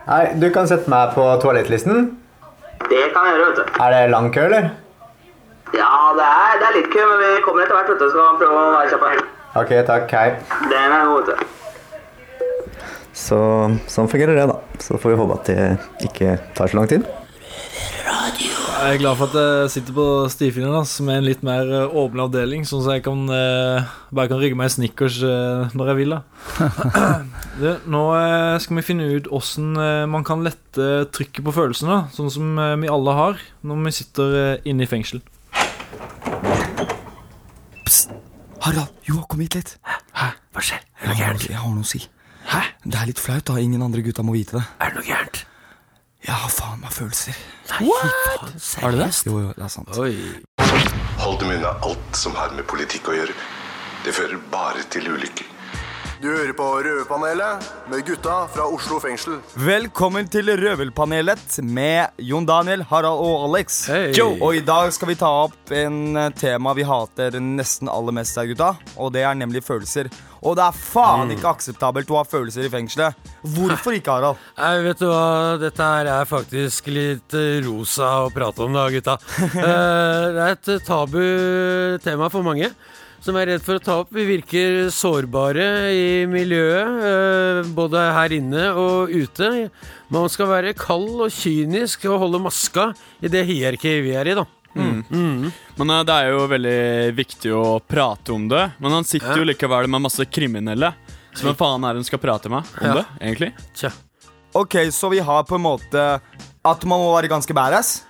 Hei, 0.08 0.34
du 0.42 0.50
kan 0.50 0.66
sette 0.66 0.90
meg 0.90 1.14
på 1.14 1.30
toalettlisten. 1.46 2.16
Det 2.90 3.06
kan 3.14 3.30
jeg 3.30 3.38
gjøre, 3.38 3.46
vet 3.46 3.62
du. 3.62 3.74
Er 3.78 3.94
det 3.94 4.04
lang 4.10 4.34
kø, 4.34 4.50
eller? 4.50 4.74
Ja, 5.78 5.96
det 6.18 6.34
er, 6.34 6.54
det 6.58 6.72
er 6.74 6.78
litt 6.82 6.94
kø, 6.98 7.10
men 7.14 7.26
vi 7.28 7.34
kommer 7.46 7.68
etter 7.70 7.78
hvert, 7.78 7.94
vet 7.94 8.08
du. 8.08 8.14
Skal 8.18 8.40
prøve 8.42 8.70
å 8.70 8.78
være 8.80 8.96
kjappe. 8.98 9.37
Ok, 9.58 9.72
takk. 9.88 10.12
Hei. 10.14 10.36
Den 10.70 10.92
er 10.94 11.08
god. 11.10 11.30
Så 13.18 13.38
sånn 13.90 14.10
fungerer 14.12 14.38
det, 14.38 14.44
da. 14.52 14.58
Så 14.84 15.00
får 15.02 15.16
vi 15.16 15.18
håpe 15.18 15.38
at 15.40 15.48
det 15.50 16.10
ikke 16.12 16.36
tar 16.58 16.70
så 16.70 16.78
lang 16.78 16.90
tid. 16.92 17.08
Jeg 18.78 18.94
er 18.94 19.00
glad 19.02 19.18
for 19.18 19.26
at 19.32 19.38
jeg 19.42 19.72
sitter 19.74 19.96
på 19.98 20.06
stifinnen 20.30 20.86
som 20.86 21.10
er 21.10 21.18
en 21.18 21.26
litt 21.26 21.42
mer 21.44 21.66
eh, 21.66 21.96
åpen 21.98 22.22
avdeling, 22.22 22.62
sånn 22.70 22.84
at 22.86 23.00
jeg 23.00 23.04
kan, 23.08 23.24
eh, 23.34 23.88
bare 24.14 24.30
kan 24.30 24.38
rygge 24.38 24.60
meg 24.60 24.70
snickers 24.70 25.18
eh, 25.26 25.74
når 25.74 25.90
jeg 25.90 26.00
vil. 26.04 26.14
da 26.14 26.70
du, 27.64 27.66
Nå 27.90 28.04
eh, 28.20 28.60
skal 28.62 28.78
vi 28.78 28.86
finne 28.86 29.10
ut 29.18 29.32
åssen 29.34 29.74
eh, 29.82 30.04
man 30.06 30.28
kan 30.28 30.46
lette 30.46 31.08
trykket 31.18 31.42
på 31.50 31.56
følelsene, 31.58 32.04
sånn 32.14 32.30
som 32.32 32.54
eh, 32.62 32.76
vi 32.86 32.94
alle 32.94 33.18
har 33.18 33.42
når 33.66 33.82
vi 33.90 33.98
sitter 33.98 34.40
eh, 34.44 34.70
inne 34.70 34.86
i 34.86 34.92
fengsel. 34.94 35.26
Harald, 38.68 38.90
jo, 39.08 39.22
kom 39.32 39.40
hit 39.40 39.56
litt. 39.56 39.70
Hæ? 40.12 40.26
Hva 40.52 40.62
skjer? 40.68 40.82
Er 41.00 41.06
det 41.06 41.14
noe 41.14 41.20
gærent? 41.22 41.44
Jeg 41.48 41.56
har 41.56 41.70
noe 41.72 41.86
å 41.86 41.88
si. 41.88 42.02
Hæ? 42.50 42.60
Det 42.84 42.98
er 43.00 43.08
litt 43.08 43.22
flaut, 43.24 43.46
da. 43.48 43.54
Ingen 43.64 43.86
andre 43.86 44.02
gutta 44.04 44.26
må 44.28 44.34
vite 44.36 44.58
det. 44.58 44.64
Er 44.84 44.92
det 44.92 45.00
noe 45.00 45.08
gærent? 45.08 45.40
Jeg 46.28 46.36
har 46.36 46.52
faen 46.52 46.82
meg 46.82 46.92
følelser. 46.92 47.38
What? 47.78 48.58
Er 48.84 48.92
det 48.92 49.00
det? 49.06 49.08
Jo, 49.24 49.38
jo, 49.46 49.54
det 49.56 49.64
er 49.64 49.72
sant. 49.72 49.94
Hold 51.22 51.40
dem 51.40 51.54
unna 51.56 51.72
alt 51.88 52.20
som 52.20 52.36
har 52.36 52.52
med 52.58 52.68
politikk 52.68 53.08
å 53.08 53.16
gjøre. 53.16 53.38
Det 54.04 54.16
fører 54.20 54.44
bare 54.52 54.84
til 54.92 55.08
ulykker. 55.16 55.48
Du 56.18 56.32
hører 56.32 56.54
på 56.58 56.66
Røverpanelet 56.82 57.66
med 57.92 58.02
gutta 58.08 58.48
fra 58.50 58.64
Oslo 58.74 58.98
fengsel. 58.98 59.36
Velkommen 59.62 60.26
til 60.34 60.50
Røvelpanelet 60.58 61.60
med 61.62 62.18
Jon 62.26 62.48
Daniel, 62.48 62.82
Harald 62.90 63.22
og 63.22 63.44
Alex. 63.46 63.84
Hei. 63.92 64.16
Og 64.26 64.58
i 64.58 64.64
dag 64.66 64.90
skal 64.96 65.12
vi 65.12 65.18
ta 65.20 65.30
opp 65.44 65.74
en 65.78 66.18
eh, 66.18 66.32
tema 66.34 66.74
vi 66.74 66.88
hater 66.90 67.38
nesten 67.38 67.92
aller 67.94 68.18
mest 68.18 68.34
her, 68.34 68.50
gutta. 68.50 68.72
Og 68.98 69.14
det 69.14 69.28
er 69.30 69.38
nemlig 69.38 69.62
følelser. 69.68 70.10
Og 70.42 70.58
det 70.58 70.66
er 70.66 70.82
faen 70.82 71.38
ikke 71.38 71.52
akseptabelt 71.54 72.10
å 72.10 72.18
ha 72.24 72.26
følelser 72.26 72.66
i 72.66 72.74
fengselet. 72.74 73.30
Hvorfor 73.54 74.02
ikke, 74.02 74.18
Harald? 74.18 74.42
Nei, 74.58 74.74
vet 74.90 75.06
du 75.06 75.12
hva, 75.12 75.24
dette 75.62 75.94
her 75.94 76.14
er 76.18 76.30
faktisk 76.34 76.90
litt 76.98 77.38
eh, 77.38 77.60
rosa 77.68 78.16
å 78.26 78.34
prate 78.34 78.66
om 78.66 78.74
da, 78.74 78.90
gutta. 78.90 79.20
Eh, 79.68 80.26
det 80.34 80.44
er 80.44 80.54
et 80.56 80.86
tabu 80.86 81.22
tema 82.02 82.30
for 82.34 82.46
mange. 82.46 82.72
Som 83.28 83.36
er 83.36 83.50
redd 83.50 83.64
for 83.66 83.76
å 83.76 83.84
ta 83.84 83.96
opp. 84.00 84.12
Vi 84.16 84.24
virker 84.24 84.86
sårbare 84.94 85.66
i 85.92 86.04
miljøet, 86.32 87.02
eh, 87.04 87.58
både 87.76 88.00
her 88.16 88.32
inne 88.38 88.70
og 88.72 89.12
ute. 89.12 89.50
Man 90.08 90.30
skal 90.32 90.48
være 90.48 90.72
kald 90.80 91.26
og 91.26 91.34
kynisk 91.36 92.06
og 92.08 92.22
holde 92.22 92.40
maska 92.40 92.86
i 93.20 93.28
det 93.28 93.42
hierarkiet 93.50 94.00
vi 94.06 94.14
er 94.16 94.32
i, 94.32 94.38
da. 94.38 94.46
Mm. 94.78 95.52
Men 95.76 95.92
eh, 95.92 96.06
det 96.08 96.16
er 96.16 96.32
jo 96.32 96.48
veldig 96.54 96.80
viktig 97.20 97.52
å 97.52 97.66
prate 97.84 98.32
om 98.32 98.48
det. 98.48 98.64
Men 98.80 98.96
han 98.96 99.10
sitter 99.12 99.42
jo 99.42 99.50
likevel 99.52 99.92
med 99.92 100.08
masse 100.08 100.24
kriminelle. 100.32 100.94
Så 101.36 101.50
hvem 101.50 101.60
faen 101.60 101.84
er 101.84 101.98
det 101.98 102.06
hun 102.06 102.08
skal 102.08 102.24
prate 102.24 102.48
med 102.54 102.64
om 102.80 102.88
Ja. 102.88 102.94
det, 103.02 103.06
egentlig? 103.20 103.52
Ok, 104.56 104.80
så 104.96 105.12
vi 105.12 105.20
har 105.20 105.44
på 105.44 105.60
en 105.60 105.68
måte 105.68 106.08
at 106.64 106.88
man 106.88 107.04
må 107.04 107.12
være 107.12 107.28
ganske 107.36 107.52
badass. 107.54 108.06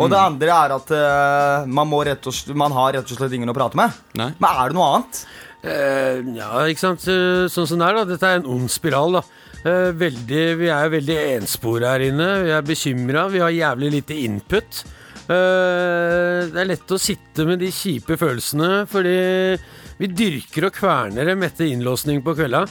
Og 0.00 0.10
det 0.10 0.18
andre 0.18 0.54
er 0.54 0.74
at 0.74 0.92
uh, 0.96 1.68
man, 1.70 1.88
må 1.90 2.02
rett 2.06 2.24
og 2.26 2.34
slett, 2.34 2.56
man 2.58 2.74
har 2.74 2.96
rett 2.96 3.12
og 3.12 3.18
slett 3.18 3.34
ingen 3.36 3.52
å 3.52 3.56
prate 3.56 3.78
med. 3.78 3.94
Men 4.40 4.48
er 4.48 4.72
det 4.72 4.78
noe 4.78 4.88
annet? 4.90 5.20
Uh, 5.62 6.32
ja, 6.38 6.50
ikke 6.66 6.82
sant. 6.82 7.06
Eh, 7.06 7.44
Sånn 7.52 7.68
som 7.70 7.78
det 7.78 7.86
er, 7.86 8.00
da. 8.00 8.06
Dette 8.08 8.30
er 8.30 8.40
en 8.40 8.50
ond 8.56 8.72
spiral, 8.72 9.20
da. 9.20 9.24
Veldig, 9.62 10.40
vi 10.58 10.72
er 10.74 10.88
veldig 10.90 11.16
enspora 11.36 11.92
her 11.92 12.08
inne. 12.08 12.30
Vi 12.42 12.50
er 12.56 12.64
bekymra. 12.66 13.28
Vi 13.30 13.44
har 13.44 13.52
jævlig 13.54 13.92
lite 13.94 14.16
input. 14.24 14.80
Det 15.22 16.58
er 16.58 16.66
lett 16.66 16.90
å 16.90 16.98
sitte 16.98 17.46
med 17.46 17.62
de 17.62 17.68
kjipe 17.70 18.16
følelsene, 18.18 18.82
fordi 18.90 19.14
vi 20.00 20.08
dyrker 20.10 20.66
og 20.66 20.74
kverner 20.74 21.30
dem 21.30 21.46
etter 21.46 21.70
innlåsning 21.70 22.24
på 22.26 22.34
kvelda. 22.40 22.64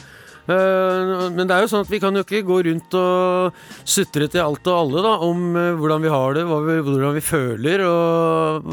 Eh, 0.50 1.30
men 1.36 1.46
det 1.48 1.54
er 1.56 1.62
jo 1.66 1.72
sånn 1.72 1.86
at 1.86 1.92
vi 1.92 2.00
kan 2.02 2.16
jo 2.18 2.24
ikke 2.26 2.42
gå 2.48 2.58
rundt 2.70 2.96
og 2.98 3.54
sutre 3.86 4.28
til 4.32 4.42
alt 4.44 4.66
og 4.72 4.80
alle 4.80 5.04
da, 5.06 5.12
om 5.28 5.44
eh, 5.56 5.72
hvordan 5.78 6.02
vi 6.02 6.10
har 6.14 6.34
det, 6.40 6.46
vi, 6.50 6.78
hvordan 6.88 7.14
vi 7.18 7.22
føler, 7.26 7.84
og 7.86 8.72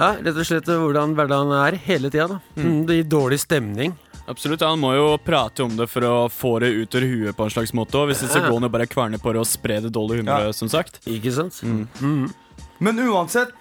ja, 0.00 0.08
rett 0.18 0.34
og 0.34 0.48
slett 0.48 0.66
hvordan 0.72 1.14
hverdagen 1.14 1.52
er 1.60 1.78
hele 1.86 2.10
tida. 2.10 2.26
da. 2.34 2.40
Mm, 2.58 2.80
det 2.88 2.96
gir 2.98 3.08
dårlig 3.14 3.38
stemning. 3.44 3.94
Absolutt, 4.26 4.62
Han 4.64 4.80
må 4.80 4.94
jo 4.96 5.18
prate 5.20 5.62
om 5.66 5.74
det 5.76 5.84
for 5.92 6.00
å 6.08 6.14
få 6.32 6.54
det 6.64 6.70
ut 6.72 6.94
ur 6.96 7.04
huet 7.04 7.36
på 7.36 7.44
en 7.44 7.52
slags 7.52 7.74
måte. 7.76 7.98
Og 8.00 8.08
hvis 8.08 8.22
det 8.24 8.30
så 8.32 8.40
går 8.40 8.54
han 8.56 8.64
jo 8.66 8.72
bare 8.72 8.86
kverne 8.88 9.18
på 9.20 9.34
det 9.36 9.42
og 9.42 9.46
spre 9.50 9.82
det 9.84 9.92
dårlige 9.92 10.22
humøret, 10.24 10.48
Ja. 10.48 10.52
som 10.56 10.70
sagt. 10.72 10.96
Ikke 11.04 11.30
sant? 11.30 11.58
Men 12.80 12.98
uansett, 13.04 13.52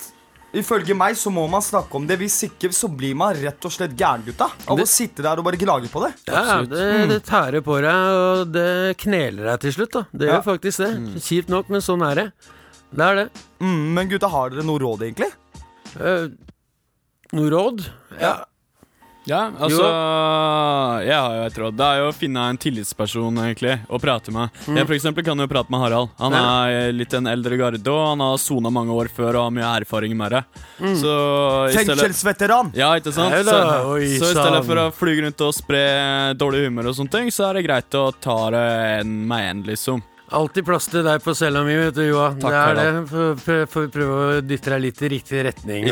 ifølge 0.53 0.95
meg 0.97 1.17
så 1.19 1.31
må 1.33 1.43
man 1.49 1.63
snakke 1.65 1.97
om 1.97 2.05
det. 2.07 2.17
Hvis 2.21 2.37
ikke 2.47 2.69
så 2.75 2.87
blir 2.91 3.15
man 3.17 3.33
rett 3.35 3.65
og 3.65 3.73
slett 3.73 3.95
gæren, 3.99 4.23
gutta. 4.27 4.47
Av 4.69 4.79
å 4.79 4.87
sitte 4.87 5.25
der 5.25 5.41
og 5.41 5.47
bare 5.47 5.59
gnage 5.61 5.89
på 5.91 6.03
det. 6.05 6.13
Ja, 6.29 6.61
det, 6.61 6.87
det 7.09 7.19
tærer 7.27 7.63
på 7.65 7.79
deg, 7.81 8.17
og 8.23 8.51
det 8.53 8.97
kneler 9.01 9.51
deg 9.51 9.59
til 9.65 9.73
slutt. 9.79 9.91
da 9.97 10.05
Det 10.13 10.27
Ja. 10.29 10.37
gjør 10.37 10.45
faktisk 10.53 10.77
det. 10.85 10.91
Kjipt 11.25 11.49
nok, 11.49 11.69
men 11.73 11.81
sånn 11.81 12.05
er 12.09 12.15
det. 12.21 12.27
Det 12.93 13.05
er 13.09 13.15
det. 13.15 13.27
Mm, 13.59 13.93
men 13.97 14.09
gutta, 14.09 14.29
har 14.29 14.49
dere 14.53 14.63
noe 14.67 14.79
råd, 14.79 15.01
egentlig? 15.09 15.31
Uh, 15.97 16.29
noe 17.33 17.49
råd? 17.49 17.87
Ja. 18.21 18.35
Ja, 19.29 19.45
altså 19.55 19.85
Jeg 21.07 21.15
har 21.15 21.35
jo 21.37 21.43
et 21.47 21.57
råd. 21.61 21.77
Det 21.79 21.85
er 21.87 22.01
jo 22.01 22.09
å 22.09 22.15
finne 22.15 22.43
en 22.51 22.59
tillitsperson 22.59 23.39
egentlig 23.45 23.77
å 23.87 23.99
prate 24.01 24.33
med. 24.35 24.51
Mm. 24.67 24.79
Jeg 24.81 24.89
for 24.89 24.97
eksempel 24.97 25.27
kan 25.27 25.39
jo 25.39 25.47
prate 25.51 25.71
med 25.73 25.83
Harald. 25.83 26.11
Han 26.19 26.35
er 26.37 26.91
litt 26.95 27.15
en 27.15 27.29
eldre 27.31 27.59
garde, 27.59 27.81
og 27.87 28.03
han 28.11 28.23
har 28.25 28.37
sona 28.41 28.71
mange 28.73 28.95
år 28.95 29.11
før 29.13 29.39
og 29.39 29.47
har 29.47 29.55
mye 29.55 29.73
erfaring 29.83 30.15
med 30.19 30.37
det. 30.37 30.43
Mm. 30.79 30.95
Så 30.99 31.13
Fengselsveteran! 31.77 32.73
Ja, 32.77 32.93
ikke 32.99 33.15
sant? 33.15 33.31
Nei 33.33 33.43
Så, 33.47 33.59
oi, 33.93 34.07
så 34.19 34.31
i 34.31 34.35
stedet 34.35 34.63
for 34.67 34.83
å 34.83 34.87
fly 34.95 35.17
rundt 35.23 35.45
og 35.47 35.53
spre 35.55 35.83
dårlig 36.39 36.67
humør 36.67 36.91
og 36.91 36.99
sånne 36.99 37.15
ting, 37.17 37.31
så 37.33 37.49
er 37.49 37.59
det 37.59 37.67
greit 37.67 37.99
å 37.99 38.09
ta 38.23 38.39
det 38.53 38.65
en 38.99 39.21
med 39.29 39.49
en, 39.49 39.63
liksom. 39.71 40.03
Alltid 40.33 40.65
plass 40.65 40.87
til 40.89 41.03
deg 41.05 41.21
på 41.21 41.33
cella 41.37 41.61
mi, 41.67 41.75
vet 41.77 41.93
du, 41.93 42.01
Joa. 42.07 42.29
Takk, 42.39 42.53
det 42.77 42.83
er 42.87 42.95
det. 42.95 43.01
Får 43.43 43.65
prøv- 43.69 43.89
prøve 43.93 44.19
å 44.37 44.41
dytte 44.41 44.71
deg 44.71 44.81
litt 44.81 45.01
i 45.03 45.09
riktig 45.11 45.43
retning. 45.45 45.85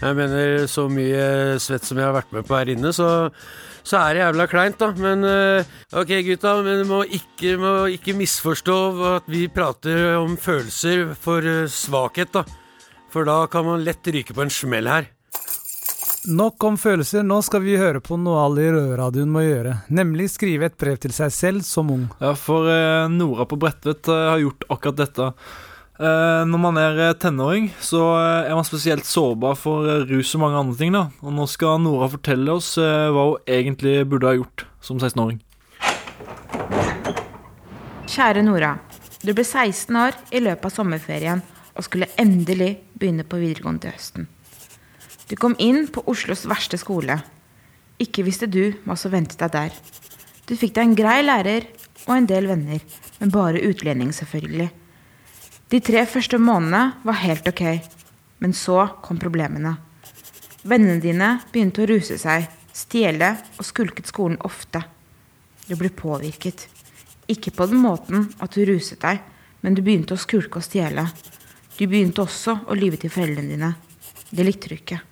Jeg 0.00 0.16
mener, 0.18 0.66
så 0.66 0.88
mye 0.90 1.58
svett 1.62 1.84
som 1.84 1.98
jeg 2.00 2.06
har 2.08 2.16
vært 2.16 2.32
med 2.32 2.46
på 2.48 2.56
her 2.58 2.72
inne, 2.74 2.90
så, 2.96 3.30
så 3.86 4.00
er 4.00 4.14
det 4.18 4.24
jævla 4.24 4.46
kleint, 4.50 4.78
da. 4.80 4.88
Men 4.98 5.22
eh, 5.28 5.68
ok, 5.92 6.14
gutta, 6.26 6.56
men 6.66 6.86
må 6.88 7.04
ikke, 7.06 7.54
må 7.60 7.74
ikke 7.94 8.16
misforstå 8.18 8.78
at 9.14 9.28
vi 9.30 9.44
prater 9.52 10.16
om 10.18 10.34
følelser 10.40 11.12
for 11.14 11.46
eh, 11.46 11.68
svakhet, 11.70 12.32
da. 12.34 12.42
For 13.12 13.24
da 13.28 13.46
kan 13.52 13.64
man 13.68 13.84
lett 13.86 14.02
ryke 14.12 14.34
på 14.34 14.42
en 14.42 14.50
smell 14.52 14.88
her. 14.90 15.06
Nok 16.26 16.64
om 16.66 16.76
følelser, 16.80 17.22
nå 17.22 17.38
skal 17.46 17.62
vi 17.62 17.76
høre 17.78 18.00
på 18.02 18.16
noe 18.18 18.40
alle 18.42 18.64
i 18.66 18.70
Røverradioen 18.74 19.30
må 19.30 19.44
gjøre. 19.44 19.76
Nemlig 19.94 20.32
skrive 20.32 20.66
et 20.66 20.76
brev 20.80 20.98
til 20.98 21.14
seg 21.14 21.30
selv 21.34 21.66
som 21.66 21.92
ung. 21.94 22.08
Ja, 22.18 22.32
for 22.34 22.66
eh, 22.72 23.06
Nora 23.12 23.46
på 23.46 23.58
Bredtvet 23.60 24.10
eh, 24.10 24.24
har 24.32 24.42
gjort 24.42 24.66
akkurat 24.66 24.98
dette. 24.98 25.28
Eh, 25.98 26.42
når 26.50 26.62
man 26.64 26.80
er 26.82 26.98
tenåring, 27.22 27.68
så 27.78 28.02
er 28.18 28.54
man 28.56 28.66
spesielt 28.66 29.06
sårbar 29.06 29.54
for 29.60 29.86
rus 30.10 30.34
og 30.34 30.42
mange 30.42 30.62
andre 30.64 30.78
ting. 30.80 30.96
da. 30.96 31.04
Og 31.22 31.36
nå 31.36 31.46
skal 31.50 31.78
Nora 31.84 32.10
fortelle 32.10 32.56
oss 32.58 32.72
hva 32.78 33.28
hun 33.28 33.44
egentlig 33.46 34.00
burde 34.10 34.32
ha 34.32 34.38
gjort 34.40 34.66
som 34.82 34.98
16-åring. 34.98 35.38
Kjære 38.08 38.42
Nora. 38.42 38.74
Du 39.22 39.30
ble 39.30 39.46
16 39.46 39.94
år 40.02 40.18
i 40.34 40.42
løpet 40.42 40.66
av 40.66 40.74
sommerferien 40.74 41.44
og 41.78 41.86
skulle 41.86 42.10
endelig 42.18 42.74
begynne 42.98 43.26
på 43.26 43.38
videregående 43.38 43.86
til 43.86 43.94
høsten. 43.94 44.28
Du 45.28 45.36
kom 45.36 45.54
inn 45.60 45.84
på 45.92 46.00
Oslos 46.08 46.46
verste 46.48 46.78
skole. 46.80 47.18
Ikke 48.00 48.24
visste 48.24 48.46
du 48.48 48.72
hva 48.86 48.94
som 48.96 49.12
ventet 49.12 49.40
deg 49.42 49.52
der. 49.52 49.74
Du 50.48 50.54
fikk 50.56 50.72
deg 50.78 50.86
en 50.86 50.94
grei 50.96 51.18
lærer 51.20 51.66
og 52.06 52.14
en 52.14 52.28
del 52.30 52.46
venner, 52.48 52.80
men 53.20 53.32
bare 53.34 53.60
utlending, 53.68 54.14
selvfølgelig. 54.16 54.70
De 55.68 55.80
tre 55.84 56.06
første 56.08 56.38
månedene 56.40 57.02
var 57.04 57.20
helt 57.20 57.48
ok, 57.50 57.60
men 58.40 58.54
så 58.56 58.86
kom 59.04 59.20
problemene. 59.20 59.74
Vennene 60.64 61.02
dine 61.02 61.34
begynte 61.52 61.84
å 61.84 61.90
ruse 61.90 62.16
seg, 62.22 62.46
stjele 62.72 63.34
og 63.58 63.68
skulket 63.68 64.08
skolen 64.08 64.40
ofte. 64.48 64.80
Du 65.68 65.74
ble 65.76 65.92
påvirket. 65.92 66.64
Ikke 67.28 67.52
på 67.52 67.68
den 67.68 67.82
måten 67.84 68.30
at 68.40 68.56
du 68.56 68.64
ruset 68.64 69.02
deg, 69.04 69.20
men 69.60 69.76
du 69.76 69.84
begynte 69.84 70.16
å 70.16 70.24
skulke 70.24 70.62
og 70.62 70.64
stjele. 70.64 71.04
Du 71.76 71.84
begynte 71.84 72.24
også 72.24 72.62
å 72.64 72.78
lyve 72.78 72.96
til 72.96 73.12
foreldrene 73.12 73.52
dine. 73.52 73.72
Det 74.32 74.48
likte 74.48 74.72
du 74.72 74.78
ikke. 74.78 75.02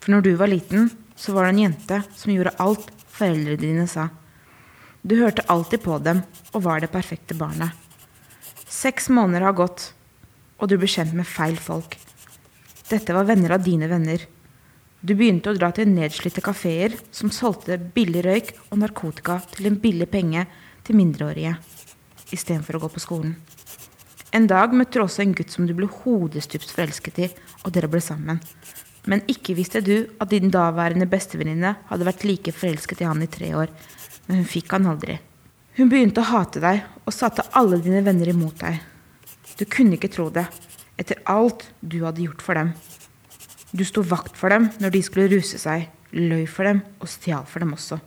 For 0.00 0.14
når 0.14 0.24
du 0.24 0.32
var 0.40 0.48
liten, 0.48 0.88
så 1.16 1.34
var 1.36 1.46
det 1.46 1.54
en 1.54 1.62
jente 1.66 2.00
som 2.16 2.32
gjorde 2.32 2.56
alt 2.62 2.88
foreldrene 3.12 3.60
dine 3.60 3.86
sa. 3.90 4.08
Du 5.02 5.16
hørte 5.20 5.44
alltid 5.52 5.82
på 5.84 5.98
dem 6.04 6.22
og 6.52 6.64
var 6.64 6.80
det 6.80 6.92
perfekte 6.92 7.36
barnet. 7.36 7.72
Seks 8.70 9.08
måneder 9.12 9.44
har 9.48 9.56
gått, 9.58 9.90
og 10.60 10.68
du 10.68 10.76
ble 10.78 10.88
kjent 10.88 11.12
med 11.16 11.28
feil 11.28 11.56
folk. 11.60 11.96
Dette 12.90 13.14
var 13.16 13.28
venner 13.28 13.56
av 13.56 13.64
dine 13.64 13.88
venner. 13.90 14.24
Du 15.00 15.14
begynte 15.16 15.52
å 15.52 15.56
dra 15.56 15.70
til 15.72 15.88
nedslitte 15.88 16.42
kafeer 16.44 16.96
som 17.14 17.32
solgte 17.32 17.78
billig 17.80 18.24
røyk 18.26 18.50
og 18.68 18.80
narkotika 18.82 19.38
til 19.54 19.70
en 19.70 19.78
billig 19.80 20.10
penge 20.12 20.44
til 20.84 20.98
mindreårige, 20.98 21.54
istedenfor 22.32 22.76
å 22.76 22.82
gå 22.84 22.90
på 22.96 23.04
skolen. 23.04 23.36
En 24.36 24.46
dag 24.46 24.74
møtte 24.76 24.98
du 24.98 25.04
også 25.04 25.24
en 25.24 25.32
gutt 25.34 25.50
som 25.54 25.66
du 25.66 25.72
ble 25.74 25.88
hodestups 25.90 26.74
forelsket 26.76 27.22
i, 27.24 27.30
og 27.64 27.72
dere 27.74 27.88
ble 27.90 28.02
sammen. 28.04 28.38
Men 29.10 29.24
ikke 29.30 29.56
visste 29.58 29.82
du 29.82 30.04
at 30.22 30.30
din 30.30 30.52
daværende 30.54 31.08
bestevenninne 31.10 31.74
hadde 31.88 32.06
vært 32.06 32.22
like 32.28 32.54
forelsket 32.54 33.02
i 33.02 33.08
han 33.08 33.24
i 33.24 33.30
tre 33.30 33.50
år, 33.58 33.72
men 34.28 34.42
hun 34.42 34.48
fikk 34.48 34.76
han 34.76 34.86
aldri. 34.86 35.16
Hun 35.78 35.90
begynte 35.90 36.22
å 36.22 36.30
hate 36.30 36.62
deg 36.62 36.84
og 37.02 37.14
satte 37.14 37.46
alle 37.58 37.80
dine 37.82 38.04
venner 38.06 38.30
imot 38.30 38.60
deg. 38.62 38.78
Du 39.58 39.64
kunne 39.66 39.96
ikke 39.98 40.12
tro 40.12 40.28
det, 40.34 40.44
etter 41.00 41.18
alt 41.30 41.66
du 41.80 42.04
hadde 42.04 42.22
gjort 42.22 42.44
for 42.44 42.58
dem. 42.58 42.70
Du 43.74 43.82
sto 43.86 44.04
vakt 44.06 44.38
for 44.38 44.52
dem 44.54 44.68
når 44.82 44.94
de 44.94 45.02
skulle 45.06 45.30
ruse 45.32 45.58
seg, 45.58 45.88
løy 46.14 46.46
for 46.50 46.68
dem 46.68 46.82
og 47.00 47.10
stjal 47.10 47.46
for 47.50 47.64
dem 47.64 47.74
også. 47.74 47.98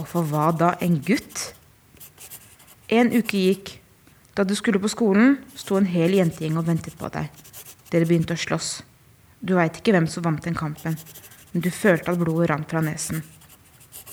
Og 0.00 0.08
for 0.08 0.28
hva 0.28 0.48
da, 0.56 0.72
en 0.80 0.96
gutt? 1.04 1.50
En 2.92 3.12
uke 3.12 3.36
gikk. 3.36 3.74
Da 4.32 4.46
du 4.48 4.54
skulle 4.56 4.80
på 4.80 4.88
skolen, 4.88 5.36
sto 5.56 5.76
en 5.76 5.88
hel 5.88 6.16
jentegjeng 6.16 6.56
og 6.56 6.68
ventet 6.70 6.96
på 6.96 7.12
deg. 7.12 7.28
Dere 7.92 8.08
begynte 8.08 8.36
å 8.36 8.40
slåss. 8.40 8.70
Du 9.42 9.56
veit 9.58 9.74
ikke 9.74 9.90
hvem 9.96 10.06
som 10.06 10.22
vant 10.22 10.44
den 10.46 10.54
kampen, 10.54 10.94
men 11.52 11.64
du 11.64 11.70
følte 11.74 12.12
at 12.12 12.20
blodet 12.20 12.46
rant 12.52 12.70
fra 12.70 12.82
nesen. 12.84 13.24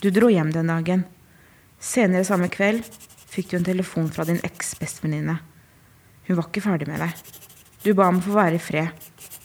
Du 0.01 0.09
dro 0.09 0.31
hjem 0.33 0.49
den 0.55 0.71
dagen. 0.71 1.03
Senere 1.77 2.25
samme 2.25 2.49
kveld 2.49 2.81
fikk 3.29 3.51
du 3.51 3.59
en 3.59 3.67
telefon 3.67 4.09
fra 4.09 4.25
din 4.25 4.41
eks-bestevenninne. 4.47 5.37
Hun 6.25 6.39
var 6.39 6.49
ikke 6.49 6.63
ferdig 6.65 6.87
med 6.89 7.03
deg. 7.03 7.13
Du 7.85 7.93
ba 7.93 8.07
om 8.09 8.17
å 8.17 8.25
få 8.25 8.33
være 8.39 8.57
i 8.57 8.63
fred, 8.63 8.89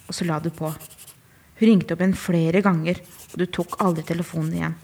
og 0.08 0.16
så 0.16 0.24
la 0.28 0.40
du 0.40 0.48
på. 0.54 0.72
Hun 1.60 1.68
ringte 1.68 1.94
opp 1.94 2.00
igjen 2.02 2.16
flere 2.18 2.64
ganger, 2.64 3.02
og 3.34 3.36
du 3.42 3.44
tok 3.52 3.76
aldri 3.84 4.06
telefonen 4.08 4.56
igjen. 4.56 4.78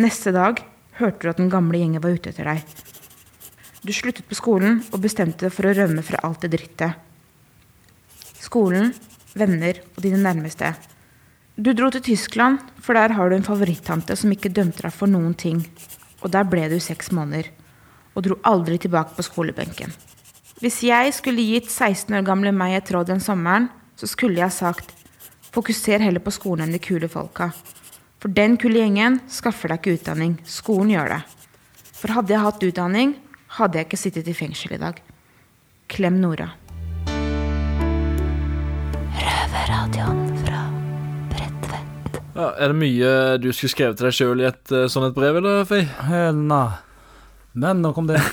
Neste 0.00 0.32
dag 0.32 0.62
hørte 0.98 1.26
du 1.26 1.30
at 1.34 1.42
den 1.42 1.52
gamle 1.52 1.78
gjengen 1.82 2.02
var 2.02 2.16
ute 2.16 2.32
etter 2.32 2.48
deg. 2.48 2.64
Du 3.84 3.92
sluttet 3.94 4.26
på 4.26 4.40
skolen 4.40 4.80
og 4.88 5.04
bestemte 5.04 5.46
deg 5.46 5.54
for 5.54 5.68
å 5.68 5.76
rømme 5.76 6.02
fra 6.06 6.24
alt 6.26 6.46
det 6.46 6.54
drittet. 6.56 6.96
Skolen, 8.40 8.94
venner 9.38 9.80
og 9.96 10.02
dine 10.04 10.20
nærmeste. 10.22 10.74
Du 11.58 11.72
dro 11.74 11.88
til 11.90 12.04
Tyskland, 12.06 12.60
for 12.78 12.94
der 12.94 13.14
har 13.16 13.30
du 13.30 13.36
en 13.36 13.46
favorittante 13.46 14.14
som 14.16 14.30
ikke 14.34 14.52
dømte 14.54 14.84
deg 14.84 14.94
for 14.94 15.10
noen 15.10 15.34
ting. 15.34 15.64
Og 16.22 16.30
der 16.34 16.46
ble 16.46 16.68
du 16.70 16.78
seks 16.82 17.10
måneder, 17.14 17.48
og 18.14 18.26
dro 18.26 18.36
aldri 18.46 18.78
tilbake 18.78 19.16
på 19.16 19.26
skolebenken. 19.26 19.94
Hvis 20.58 20.82
jeg 20.82 21.14
skulle 21.14 21.44
gitt 21.46 21.70
16 21.70 22.14
år 22.18 22.26
gamle 22.26 22.52
meg 22.54 22.76
et 22.76 22.92
råd 22.94 23.12
den 23.12 23.22
sommeren, 23.22 23.68
så 23.98 24.06
skulle 24.10 24.42
jeg 24.42 24.54
sagt 24.54 24.94
fokuser 25.54 26.02
heller 26.02 26.22
på 26.22 26.34
skolen 26.34 26.66
enn 26.66 26.74
de 26.74 26.82
kule 26.82 27.10
folka. 27.10 27.50
For 28.18 28.34
den 28.34 28.56
kule 28.58 28.82
gjengen 28.82 29.20
skaffer 29.30 29.70
deg 29.70 29.82
ikke 29.82 29.98
utdanning, 30.00 30.38
skolen 30.46 30.90
gjør 30.94 31.14
det. 31.14 31.20
For 31.98 32.14
hadde 32.14 32.34
jeg 32.34 32.44
hatt 32.44 32.66
utdanning, 32.70 33.14
hadde 33.58 33.78
jeg 33.78 33.88
ikke 33.88 34.02
sittet 34.02 34.30
i 34.30 34.38
fengsel 34.38 34.74
i 34.74 34.82
dag. 34.82 34.98
Klem 35.90 36.18
Nora. 36.22 36.50
Røverradioen 39.78 40.38
fra 40.42 40.60
Bredtvet. 41.30 42.16
Ja, 42.34 42.48
er 42.58 42.72
det 42.72 42.78
mye 42.80 43.10
du 43.38 43.52
skulle 43.54 43.70
skrevet 43.70 44.00
til 44.00 44.08
deg 44.08 44.16
sjøl 44.16 44.42
i 44.42 44.48
et 44.48 44.72
eh, 44.74 44.88
sånt 44.90 45.06
et 45.06 45.14
brev, 45.14 45.38
eller, 45.38 45.62
Fei? 45.68 45.84
Eh, 45.86 46.32
Nei. 46.34 46.72
Men 47.54 47.82
nok 47.84 48.00
om 48.02 48.08
det. 48.10 48.18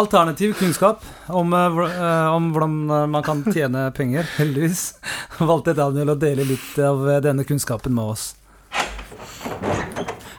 Alternativ 0.00 0.56
kunnskap 0.58 1.06
om, 1.30 1.54
eh, 1.54 2.26
om 2.34 2.50
hvordan 2.50 2.76
man 3.14 3.22
kan 3.22 3.46
tjene 3.46 3.86
penger. 3.94 4.26
Heldigvis 4.40 4.98
valgte 5.38 5.78
Daniel 5.78 6.16
å 6.16 6.18
dele 6.18 6.48
litt 6.48 6.74
av 6.82 7.06
denne 7.22 7.46
kunnskapen 7.46 7.94
med 7.94 8.16
oss. 8.16 8.32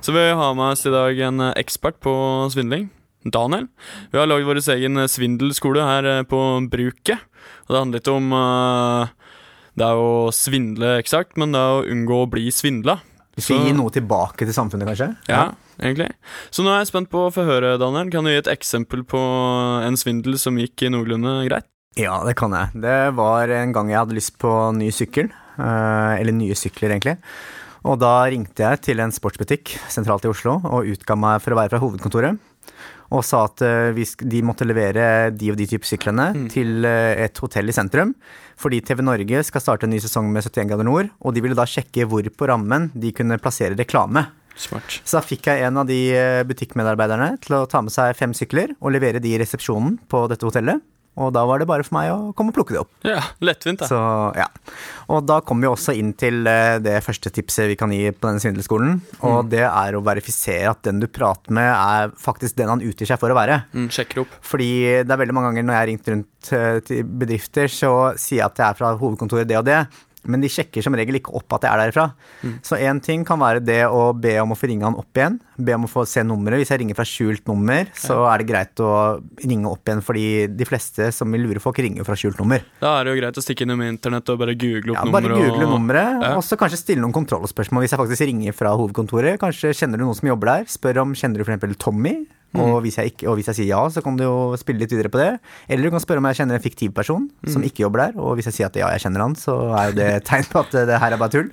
Så 0.03 0.11
vi 0.11 0.27
har 0.27 0.59
med 0.59 0.75
oss 0.75 0.83
i 0.83 0.91
dag 0.91 1.27
en 1.29 1.51
ekspert 1.53 2.03
på 2.03 2.11
svindling. 2.51 2.89
Daniel. 3.23 3.69
Vi 4.11 4.19
har 4.19 4.27
lagd 4.27 4.43
vår 4.43 4.59
egen 4.75 5.07
svindelskole 5.07 5.85
her 5.87 6.25
på 6.27 6.39
Bruket. 6.67 7.29
Og 7.67 7.73
det 7.73 7.79
handler 7.81 7.99
litt 8.01 8.11
om 8.13 8.33
eh, 8.37 9.13
Det 9.79 9.87
er 9.87 9.99
å 10.01 10.29
svindle 10.35 10.97
eksakt, 11.01 11.37
men 11.41 11.51
det 11.55 11.61
er 11.61 11.79
å 11.79 11.85
unngå 11.95 12.21
å 12.23 12.29
bli 12.29 12.47
svindla. 12.53 12.99
Så, 13.33 13.55
gi 13.57 13.71
noe 13.73 13.89
tilbake 13.89 14.45
til 14.45 14.53
samfunnet, 14.53 14.85
kanskje? 14.91 15.07
Ja, 15.25 15.47
egentlig. 15.81 16.11
Så 16.53 16.61
nå 16.61 16.69
er 16.69 16.83
jeg 16.83 16.91
spent 16.91 17.09
på 17.09 17.23
å 17.25 17.31
få 17.33 17.47
høre, 17.47 17.71
Daniel. 17.81 18.11
Kan 18.13 18.27
du 18.27 18.29
gi 18.29 18.37
et 18.43 18.51
eksempel 18.51 19.01
på 19.09 19.17
en 19.87 19.97
svindel 19.97 20.37
som 20.37 20.59
gikk 20.61 20.85
noenlunde 20.93 21.39
greit? 21.47 21.65
Ja, 21.97 22.19
det 22.25 22.35
kan 22.37 22.53
jeg. 22.53 22.77
Det 22.85 22.99
var 23.17 23.49
en 23.53 23.73
gang 23.73 23.89
jeg 23.89 23.97
hadde 24.03 24.17
lyst 24.19 24.37
på 24.41 24.51
ny 24.77 24.91
sykkel. 24.93 25.31
eh, 25.57 26.13
Eller 26.21 26.33
nye 26.37 26.53
sykler, 26.57 26.93
egentlig. 26.93 27.17
Og 27.83 27.97
da 27.99 28.13
ringte 28.31 28.63
jeg 28.63 28.81
til 28.85 29.01
en 29.03 29.11
sportsbutikk 29.11 29.73
sentralt 29.91 30.23
i 30.23 30.29
Oslo 30.31 30.59
og 30.69 30.85
utga 30.93 31.17
meg 31.19 31.41
for 31.43 31.51
å 31.53 31.57
være 31.59 31.73
fra 31.73 31.81
hovedkontoret. 31.81 32.37
Og 33.13 33.21
sa 33.25 33.43
at 33.47 33.61
eh, 33.65 34.03
de 34.25 34.43
måtte 34.45 34.65
levere 34.65 35.31
de 35.33 35.51
og 35.53 35.59
de 35.59 35.67
type 35.69 35.87
syklene 35.87 36.31
til 36.53 36.85
eh, 36.89 37.25
et 37.27 37.41
hotell 37.43 37.69
i 37.69 37.75
sentrum. 37.75 38.15
Fordi 38.59 38.81
TV 38.85 39.03
Norge 39.05 39.43
skal 39.45 39.63
starte 39.63 39.87
en 39.87 39.93
ny 39.93 39.99
sesong 40.01 40.29
med 40.33 40.45
71 40.45 40.71
grader 40.71 40.87
nord, 40.87 41.11
og 41.21 41.35
de 41.35 41.43
ville 41.43 41.57
da 41.57 41.67
sjekke 41.69 42.07
hvor 42.09 42.25
på 42.25 42.49
rammen 42.49 42.89
de 42.93 43.13
kunne 43.15 43.39
plassere 43.41 43.77
reklame. 43.77 44.25
Smart. 44.55 44.99
Så 45.01 45.17
da 45.17 45.23
fikk 45.25 45.49
jeg 45.49 45.65
en 45.65 45.79
av 45.81 45.89
de 45.89 45.99
eh, 46.13 46.43
butikkmedarbeiderne 46.45 47.33
til 47.41 47.57
å 47.57 47.65
ta 47.69 47.81
med 47.81 47.93
seg 47.93 48.13
fem 48.17 48.35
sykler 48.37 48.75
og 48.79 48.93
levere 48.93 49.21
de 49.21 49.33
i 49.33 49.39
resepsjonen 49.41 49.97
på 50.09 50.25
dette 50.29 50.45
hotellet. 50.45 50.81
Og 51.15 51.29
da 51.35 51.43
var 51.45 51.59
det 51.61 51.67
bare 51.69 51.83
for 51.85 51.93
meg 51.93 52.09
å 52.09 52.31
komme 52.33 52.49
og 52.49 52.55
plukke 52.57 52.73
det 52.73 52.79
opp. 52.81 52.89
Ja, 53.05 53.19
lettvint, 53.45 53.83
da. 53.83 53.87
Så, 53.91 53.97
ja. 54.39 54.47
Og 55.13 55.25
da 55.29 55.39
kommer 55.45 55.67
vi 55.67 55.71
også 55.73 55.93
inn 55.99 56.13
til 56.17 56.41
eh, 56.49 56.79
det 56.81 56.95
første 57.05 57.29
tipset 57.35 57.67
vi 57.69 57.75
kan 57.77 57.91
gi 57.93 58.07
på 58.11 58.25
denne 58.29 58.41
svindelskolen. 58.41 58.95
Og 59.21 59.43
Mm. 59.43 59.49
det 59.51 59.61
er 59.67 59.93
å 59.97 60.01
verifisere 60.05 60.71
at 60.71 60.81
den 60.87 60.99
du 61.03 61.05
prater 61.07 61.53
med, 61.53 61.69
er 61.69 62.09
faktisk 62.17 62.55
den 62.57 62.69
han 62.73 62.81
utgir 62.81 63.05
seg 63.11 63.19
for 63.21 63.29
å 63.29 63.37
være. 63.37 63.59
Mm, 63.73 63.89
sjekker 63.93 64.23
opp. 64.23 64.33
Fordi 64.41 64.71
det 65.05 65.11
er 65.13 65.21
veldig 65.21 65.35
mange 65.37 65.51
ganger 65.51 65.67
når 65.69 65.73
jeg 65.77 65.81
har 65.83 65.91
ringt 65.91 66.09
rundt 66.15 66.51
eh, 66.57 66.79
til 66.89 67.03
bedrifter, 67.03 67.69
så 67.69 67.93
sier 68.17 68.41
jeg 68.41 68.49
at 68.49 68.57
jeg 68.63 68.67
er 68.71 68.79
fra 68.81 68.95
hovedkontoret 68.97 69.47
det 69.53 69.57
og 69.61 69.65
det. 69.69 69.83
Men 70.25 70.41
de 70.41 70.47
sjekker 70.47 70.83
som 70.85 70.93
regel 70.95 71.15
ikke 71.19 71.33
opp 71.35 71.51
at 71.57 71.65
jeg 71.67 71.71
er 71.73 71.81
derifra. 71.83 72.05
Mm. 72.43 72.53
Så 72.63 72.77
én 72.79 73.01
ting 73.03 73.25
kan 73.27 73.39
være 73.39 73.59
det 73.63 73.81
å 73.87 74.13
be 74.15 74.37
om 74.41 74.51
å 74.53 74.57
få 74.57 74.69
ringe 74.69 74.83
han 74.87 74.95
opp 74.95 75.13
igjen. 75.19 75.39
Be 75.57 75.73
om 75.75 75.83
å 75.85 75.89
få 75.91 76.05
se 76.07 76.23
nummeret. 76.23 76.61
Hvis 76.61 76.71
jeg 76.71 76.79
ringer 76.79 76.95
fra 76.95 77.05
skjult 77.07 77.45
nummer, 77.47 77.87
så 77.93 78.21
er 78.31 78.37
det 78.43 78.47
greit 78.47 78.79
å 78.83 79.21
ringe 79.43 79.67
opp 79.69 79.83
igjen, 79.89 80.01
fordi 80.05 80.25
de 80.55 80.65
fleste 80.65 81.11
som 81.13 81.31
vil 81.31 81.41
lure 81.47 81.59
folk, 81.63 81.77
ringer 81.83 82.03
fra 82.07 82.15
skjult 82.15 82.39
nummer. 82.39 82.63
Da 82.81 82.99
er 82.99 83.05
det 83.09 83.15
jo 83.15 83.21
greit 83.21 83.37
å 83.37 83.43
stikke 83.43 83.65
innom 83.67 83.81
internett 83.85 84.29
og 84.33 84.39
bare 84.39 84.55
google 84.55 84.95
opp 84.95 85.05
Ja, 85.05 85.11
bare 85.11 85.27
nummeret. 85.29 85.49
google 85.51 85.67
nummeret, 85.69 86.21
Ja. 86.23 86.35
og 86.37 86.43
så 86.43 86.57
kanskje 86.57 86.77
stille 86.81 87.01
noen 87.01 87.13
kontrollspørsmål 87.13 87.83
hvis 87.83 87.91
jeg 87.91 87.99
faktisk 87.99 88.25
ringer 88.27 88.53
fra 88.53 88.69
hovedkontoret. 88.77 89.37
Kanskje 89.39 89.73
kjenner 89.75 89.97
du 89.97 90.05
noen 90.05 90.15
som 90.15 90.27
jobber 90.29 90.45
der? 90.53 90.65
Spør 90.65 91.01
om 91.01 91.13
kjenner 91.13 91.37
du 91.37 91.43
f.eks. 91.43 91.77
Tommy? 91.77 92.25
Og, 92.53 92.67
Mm. 92.77 92.81
hvis 92.85 92.95
jeg 92.97 93.11
ikke, 93.13 93.27
og 93.29 93.37
hvis 93.39 93.47
jeg 93.49 93.55
sier 93.55 93.67
ja, 93.71 93.81
så 93.89 94.03
kan 94.03 94.15
du 94.15 94.23
jo 94.23 94.55
spille 94.61 94.79
litt 94.79 94.91
videre 94.93 95.09
på 95.09 95.17
det. 95.17 95.39
Eller 95.67 95.83
du 95.83 95.89
kan 95.89 95.99
spørre 95.99 96.17
om 96.21 96.25
jeg 96.29 96.35
kjenner 96.37 96.55
en 96.59 96.61
fiktiv 96.61 96.93
person 96.93 97.29
som 97.47 97.61
Mm. 97.63 97.65
ikke 97.69 97.83
jobber 97.87 97.97
der. 98.13 98.19
Og 98.21 98.35
hvis 98.37 98.45
jeg 98.45 98.53
sier 98.53 98.65
at 98.67 98.75
ja, 98.75 98.89
jeg 98.93 99.01
kjenner 99.01 99.21
han, 99.25 99.33
så 99.35 99.55
er 99.73 99.89
jo 99.89 99.95
det 99.97 100.07
et 100.13 100.25
tegn 100.25 100.43
på 100.51 100.59
at 100.61 100.71
det 100.71 100.99
her 100.99 101.11
er 101.13 101.17
bare 101.17 101.29
tull. 101.33 101.49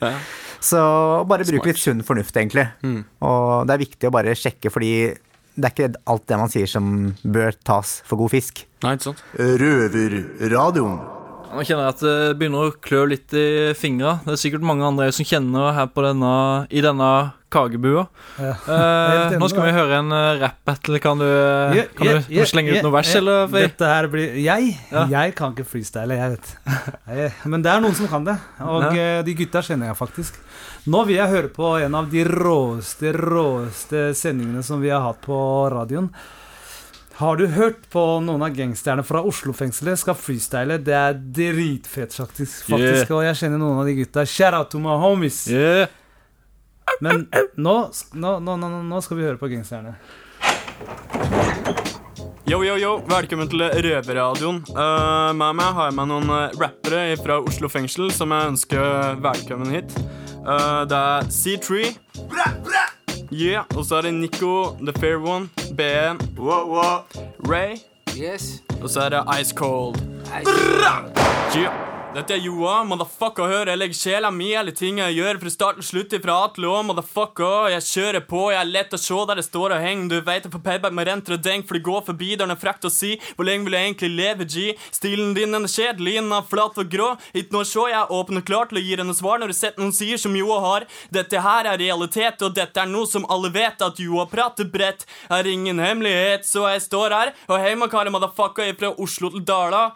Så 0.61 1.25
bare 1.27 1.45
bruk 1.49 1.65
litt 1.65 1.79
sunn 1.81 2.03
fornuft, 2.05 2.37
egentlig. 2.37 2.69
Mm. 2.85 3.05
Og 3.23 3.67
det 3.67 3.73
er 3.75 3.85
viktig 3.87 4.09
å 4.09 4.13
bare 4.13 4.35
sjekke, 4.37 4.69
fordi 4.71 5.17
det 5.57 5.65
er 5.65 5.73
ikke 5.73 5.95
alt 6.07 6.27
det 6.27 6.37
man 6.39 6.49
sier 6.53 6.69
som 6.69 7.15
bør 7.25 7.53
tas 7.65 8.03
for 8.05 8.17
god 8.21 8.31
fisk. 8.31 8.65
Nei, 8.85 8.95
ikke 8.97 9.09
sant? 9.11 9.23
Røverradioen. 9.39 11.01
Nå 11.51 11.65
kjenner 11.67 11.89
jeg 11.89 11.95
at 11.97 12.03
det 12.05 12.39
begynner 12.39 12.69
å 12.69 12.75
klø 12.79 13.01
litt 13.11 13.33
i 13.35 13.73
fingra. 13.75 14.21
Det 14.23 14.37
er 14.37 14.39
sikkert 14.39 14.63
mange 14.63 14.87
andre 14.87 15.09
som 15.15 15.27
kjenner 15.27 15.73
her 15.75 15.89
på 15.91 16.05
denne, 16.05 16.67
i 16.71 16.81
denne 16.85 17.09
kagebua. 17.53 18.07
Ja. 18.39 18.55
Uh, 18.71 19.35
nå 19.41 19.49
skal 19.51 19.65
vi 19.67 19.73
høre 19.75 19.99
en 19.99 20.13
uh, 20.15 20.39
rap-battle. 20.41 21.01
Kan 21.03 21.21
du, 21.21 21.27
yeah, 21.27 21.89
kan 21.97 22.07
yeah, 22.07 22.23
du, 22.25 22.33
yeah, 22.35 22.49
slenge 22.49 22.73
ut 22.77 22.85
noe 22.87 22.95
vers, 22.95 23.11
eller? 23.19 23.47
Frey? 23.51 23.67
Dette 23.67 23.91
her 23.91 24.09
blir 24.13 24.37
Jeg? 24.41 24.75
Ja. 24.93 25.05
Jeg 25.11 25.35
kan 25.39 25.55
ikke 25.55 25.67
freestyle, 25.69 26.17
jeg 26.17 26.37
vet. 26.37 26.53
Men 27.53 27.65
det 27.67 27.73
er 27.73 27.83
noen 27.85 27.97
som 27.99 28.11
kan 28.11 28.27
det, 28.27 28.37
og 28.63 28.87
Ja. 28.89 28.93
eh, 29.19 29.23
de 29.27 29.35
gutta 29.43 29.63
kjenner 29.67 29.91
jeg 29.91 29.99
faktisk. 29.99 30.39
Nå 30.91 31.05
vil 31.09 31.19
jeg 31.19 31.33
høre 31.35 31.51
på 31.53 31.73
en 31.85 31.97
av 31.99 32.11
de 32.13 32.25
råeste, 32.25 33.13
råeste 33.17 34.11
sendingene 34.17 34.63
som 34.67 34.81
vi 34.81 34.93
har 34.95 35.03
hatt 35.05 35.21
på 35.27 35.41
radioen. 35.73 36.09
Har 37.21 37.37
du 37.37 37.45
hørt 37.53 37.83
på 37.93 38.03
noen 38.25 38.41
av 38.47 38.55
gangsterne 38.57 39.03
fra 39.05 39.21
Oslo-fengselet 39.29 40.01
skal 40.01 40.17
freestyle? 40.17 40.79
Det 40.81 40.95
er 40.97 41.19
dritfett, 41.21 42.15
faktisk. 42.17 42.63
faktisk 42.71 43.11
Yeah. 43.11 43.17
Og 43.19 43.27
jeg 43.27 43.37
kjenner 43.43 43.61
noen 43.61 43.83
av 43.83 43.91
de 43.91 43.97
gutta. 43.99 44.25
Shout 44.25 44.57
out 44.57 44.71
to 44.73 44.81
my 44.81 44.97
homies. 45.03 45.43
Men 47.01 47.27
nå, 47.57 47.77
nå, 48.13 48.39
nå, 48.41 48.57
nå, 48.59 49.01
skal 49.05 49.21
vi 49.21 49.27
høre 49.29 49.39
på 49.41 49.49
gangsterne. 49.53 49.95
Yo, 52.51 52.65
yo, 52.67 52.75
yo, 52.81 52.97
velkommen 53.07 53.47
til 53.51 53.63
Røverradioen. 53.63 54.65
Uh, 54.75 55.31
med 55.39 55.55
meg 55.61 55.77
har 55.77 55.91
jeg 55.91 55.97
med 56.01 56.11
noen 56.11 56.33
eh, 56.35 56.57
rappere 56.59 57.05
fra 57.21 57.39
Oslo 57.47 57.71
fengsel 57.71 58.11
som 58.11 58.35
jeg 58.35 58.55
ønsker 58.55 59.21
velkommen 59.23 59.71
hit. 59.71 59.95
Uh, 60.43 60.83
det 60.91 60.99
er 60.99 61.31
C3. 61.31 61.93
Yeah, 63.31 63.63
og 63.77 63.85
så 63.87 64.01
er 64.01 64.09
det 64.09 64.17
Nico, 64.19 64.75
The 64.83 64.97
Fair 64.99 65.23
One, 65.23 65.47
BN, 65.79 66.19
Ray, 67.47 67.79
og 68.81 68.91
så 68.91 69.07
er 69.07 69.15
det 69.15 69.23
Ice 69.39 69.55
Cold. 69.55 70.03
Yeah. 71.55 71.90
Dette 72.11 72.35
er 72.35 72.41
Joa, 72.43 72.81
motherfucker, 72.91 73.47
hør, 73.47 73.69
jeg 73.71 73.79
legger 73.79 73.95
sjela 73.95 74.33
mi 74.35 74.49
i 74.51 74.57
alle 74.59 74.73
ting 74.75 74.97
jeg 74.99 75.15
gjør 75.15 75.39
fra 75.39 75.51
start 75.55 75.77
til 75.79 75.87
slutt 75.87 76.15
ifra 76.17 76.41
A 76.43 76.49
til 76.51 76.65
motherfucker, 76.89 77.69
jeg 77.71 77.85
kjører 77.87 78.25
på, 78.27 78.41
jeg 78.51 78.59
er 78.59 78.67
lett 78.67 78.97
å 78.97 78.99
se 78.99 79.19
der 79.29 79.39
det 79.39 79.45
står 79.47 79.77
og 79.77 79.85
henger, 79.85 80.09
du 80.11 80.17
vet 80.27 80.49
jeg 80.49 80.51
får 80.51 80.65
payback 80.65 80.97
med 80.99 81.07
renter 81.07 81.37
og 81.37 81.45
denk, 81.45 81.69
for 81.69 81.79
det 81.79 81.85
går 81.87 82.03
forbi. 82.09 82.33
Der 82.35 82.51
det 82.51 82.57
er 82.57 82.61
frekt 82.65 82.89
å 82.89 82.91
si, 82.91 83.13
hvor 83.37 83.47
lenge 83.47 83.69
vil 83.69 83.77
jeg 83.79 83.87
egentlig 83.87 84.11
leve, 84.19 84.49
G? 84.51 84.65
Stilen 84.91 85.37
din 85.39 85.55
den 85.55 85.69
er 85.69 85.71
kjedelig, 85.71 86.17
den 86.19 86.35
er 86.35 86.49
flat 86.51 86.81
og 86.83 86.91
grå, 86.91 87.13
ikke 87.31 87.55
noe 87.55 87.63
å 87.63 87.71
se, 87.71 87.87
jeg 87.93 88.01
er 88.01 88.13
åpen 88.19 88.43
og 88.43 88.47
klar 88.51 88.67
til 88.73 88.81
å 88.81 88.85
gi 88.89 88.99
henne 88.99 89.15
svar 89.21 89.39
når 89.39 89.55
du 89.55 89.59
setter 89.61 89.85
noen 89.85 89.95
sier 89.95 90.19
som 90.19 90.35
Joa 90.35 90.59
har, 90.67 90.89
dette 91.15 91.45
her 91.47 91.71
er 91.71 91.79
realitet, 91.79 92.43
og 92.43 92.59
dette 92.59 92.83
er 92.83 92.91
noe 92.91 93.07
som 93.07 93.29
alle 93.31 93.53
vet 93.55 93.87
at 93.87 94.03
Joa 94.03 94.27
prater 94.35 94.67
bredt, 94.67 95.07
er 95.31 95.47
ingen 95.47 95.79
hemmelighet, 95.79 96.43
så 96.51 96.67
jeg 96.75 96.83
står 96.89 97.15
her, 97.21 97.33
og 97.47 97.63
hei, 97.63 97.77
makare, 97.79 98.11
motherfucker, 98.11 98.75
fra 98.83 98.97
Oslo 98.99 99.31
til 99.31 99.47
Dala. 99.47 99.93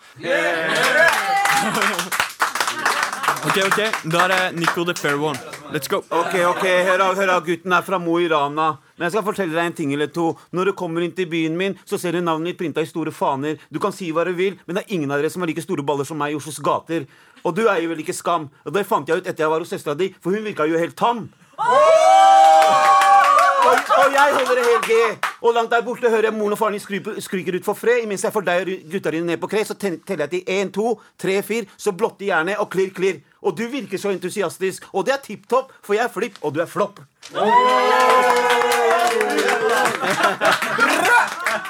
Ok, 3.44 3.58
ok, 3.66 3.80
da 4.08 4.22
er 4.24 4.32
det 4.32 4.56
Nico 4.56 4.84
the 4.88 4.94
Fair 4.96 5.20
One. 5.20 5.38
Let's 5.72 5.90
go. 5.90 5.98
Ok, 6.08 6.34
ok, 6.48 6.64
hør 6.86 7.02
av, 7.04 7.16
hør 7.18 7.32
av 7.34 7.44
gutten 7.44 7.72
er 7.76 7.84
fra 7.84 7.98
Mo 8.00 8.16
i 8.20 8.28
Rana. 8.30 8.70
Men 8.96 9.06
jeg 9.06 9.14
skal 9.14 9.24
fortelle 9.26 9.52
deg 9.52 9.68
en 9.68 9.76
ting 9.76 9.92
eller 9.92 10.08
to. 10.12 10.30
Når 10.56 10.70
du 10.70 10.72
kommer 10.78 11.04
inn 11.04 11.12
til 11.16 11.28
byen 11.28 11.56
min, 11.58 11.76
så 11.84 11.98
ser 12.00 12.16
du 12.16 12.22
navnet 12.24 12.52
ditt 12.52 12.60
printa 12.62 12.80
i 12.80 12.88
store 12.88 13.12
faner. 13.12 13.60
Du 13.68 13.80
kan 13.82 13.92
si 13.92 14.08
hva 14.16 14.24
du 14.24 14.32
vil, 14.38 14.56
men 14.64 14.78
det 14.78 14.84
er 14.84 14.96
ingen 14.96 15.12
av 15.12 15.20
dere 15.20 15.32
som 15.32 15.44
har 15.44 15.52
like 15.52 15.64
store 15.64 15.84
baller 15.84 16.08
som 16.08 16.20
meg 16.20 16.32
i 16.32 16.38
Oslos 16.38 16.62
gater. 16.64 17.04
Og 17.44 17.56
du 17.56 17.66
eier 17.66 17.90
vel 17.90 18.00
ikke 18.00 18.16
Skam? 18.16 18.48
Og 18.64 18.72
det 18.76 18.86
fant 18.88 19.08
jeg 19.08 19.20
ut 19.20 19.28
etter 19.28 19.44
jeg 19.44 19.52
var 19.52 19.64
hos 19.64 19.74
søstera 19.76 19.98
di, 19.98 20.12
for 20.24 20.32
hun 20.32 20.46
virka 20.48 20.68
jo 20.70 20.80
helt 20.80 20.96
tam. 20.96 21.28
Og, 23.64 23.78
og 23.98 24.12
jeg 24.12 24.34
holder 24.36 24.54
det 24.58 24.64
helt 24.68 24.86
G. 24.88 25.28
Og 25.44 25.54
langt 25.56 25.70
der 25.72 25.82
borte 25.86 26.10
hører 26.10 26.28
jeg 26.28 26.34
moren 26.36 26.52
og 26.52 26.58
faren 26.60 26.76
din 26.76 26.82
skryper- 26.82 27.20
skryker 27.24 27.56
ut 27.58 27.64
for 27.64 27.74
fred. 27.78 28.04
Mens 28.10 28.24
jeg 28.24 28.32
får 28.34 28.44
deg 28.46 28.62
og 28.64 28.90
gutta 28.92 29.12
dine 29.14 29.26
ned 29.30 29.40
på 29.42 29.48
kre, 29.52 29.64
så 29.64 29.74
teller 29.78 30.24
jeg 30.26 30.30
til 30.34 30.42
1, 30.60 30.72
2, 30.76 30.88
3, 31.24 31.38
4. 31.50 31.66
Så 31.76 31.92
blotter 31.92 32.26
jernet 32.28 32.60
og 32.60 32.70
klirr, 32.72 32.92
klirr. 32.96 33.20
Og 33.44 33.56
du 33.58 33.64
virker 33.68 34.00
så 34.00 34.12
entusiastisk. 34.14 34.84
Og 34.92 35.04
det 35.06 35.14
er 35.16 35.22
tipp 35.24 35.48
topp, 35.50 35.72
for 35.84 35.96
jeg 35.98 36.04
er 36.04 36.12
flipp, 36.12 36.38
og 36.42 36.54
du 36.56 36.60
er 36.64 36.70
flopp. 36.70 37.00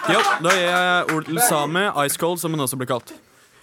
Ja, 0.04 0.20
da 0.44 0.50
gir 0.52 0.64
jeg 0.68 1.14
ord 1.14 1.24
til 1.28 1.40
Sami, 1.48 1.86
Ice 2.06 2.18
Cold, 2.20 2.38
som 2.42 2.52
hun 2.54 2.60
også 2.66 2.76
blir 2.80 2.90
kalt. 2.90 3.14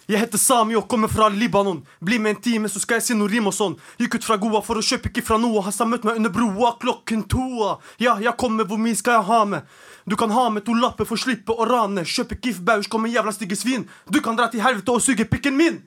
Jeg 0.09 0.19
heter 0.19 0.37
Sami 0.41 0.75
og 0.75 0.87
kommer 0.89 1.07
fra 1.07 1.27
Libanon. 1.29 1.83
Bli 2.03 2.17
med 2.19 2.35
en 2.35 2.41
time, 2.41 2.69
så 2.69 2.81
skal 2.81 2.97
jeg 2.97 3.05
si 3.05 3.15
noe 3.17 3.29
rim 3.29 3.47
og 3.47 3.53
sånn. 3.55 3.77
Gikk 4.01 4.17
ut 4.17 4.25
fra 4.25 4.37
Goa 4.41 4.61
for 4.65 4.81
å 4.81 4.83
kjøpe 4.83 5.11
ikke 5.11 5.23
fra 5.27 5.37
noe. 5.39 5.61
Hassan 5.65 5.91
møtte 5.91 6.09
meg 6.09 6.17
under 6.19 6.33
broa 6.33 6.73
klokken 6.81 7.23
toa. 7.29 7.77
Ja, 8.01 8.17
jeg 8.19 8.33
kommer, 8.41 8.67
hvor 8.67 8.81
mye 8.81 8.97
skal 8.97 9.19
jeg 9.19 9.27
ha 9.29 9.41
med? 9.53 9.69
Du 10.09 10.17
kan 10.17 10.33
ha 10.33 10.47
med 10.49 10.65
to 10.65 10.73
lapper 10.73 11.05
for 11.05 11.19
å 11.19 11.21
slippe 11.21 11.53
å 11.53 11.67
rane. 11.69 12.03
Kjøpe 12.07 12.39
Kif 12.41 12.59
Bausch, 12.65 12.89
kommer 12.91 13.13
jævla 13.13 13.31
stygge 13.35 13.59
svin. 13.59 13.87
Du 14.09 14.19
kan 14.25 14.35
dra 14.35 14.49
til 14.51 14.65
helvete 14.65 14.91
og 14.91 15.05
suge 15.05 15.27
pikken 15.29 15.55
min. 15.59 15.81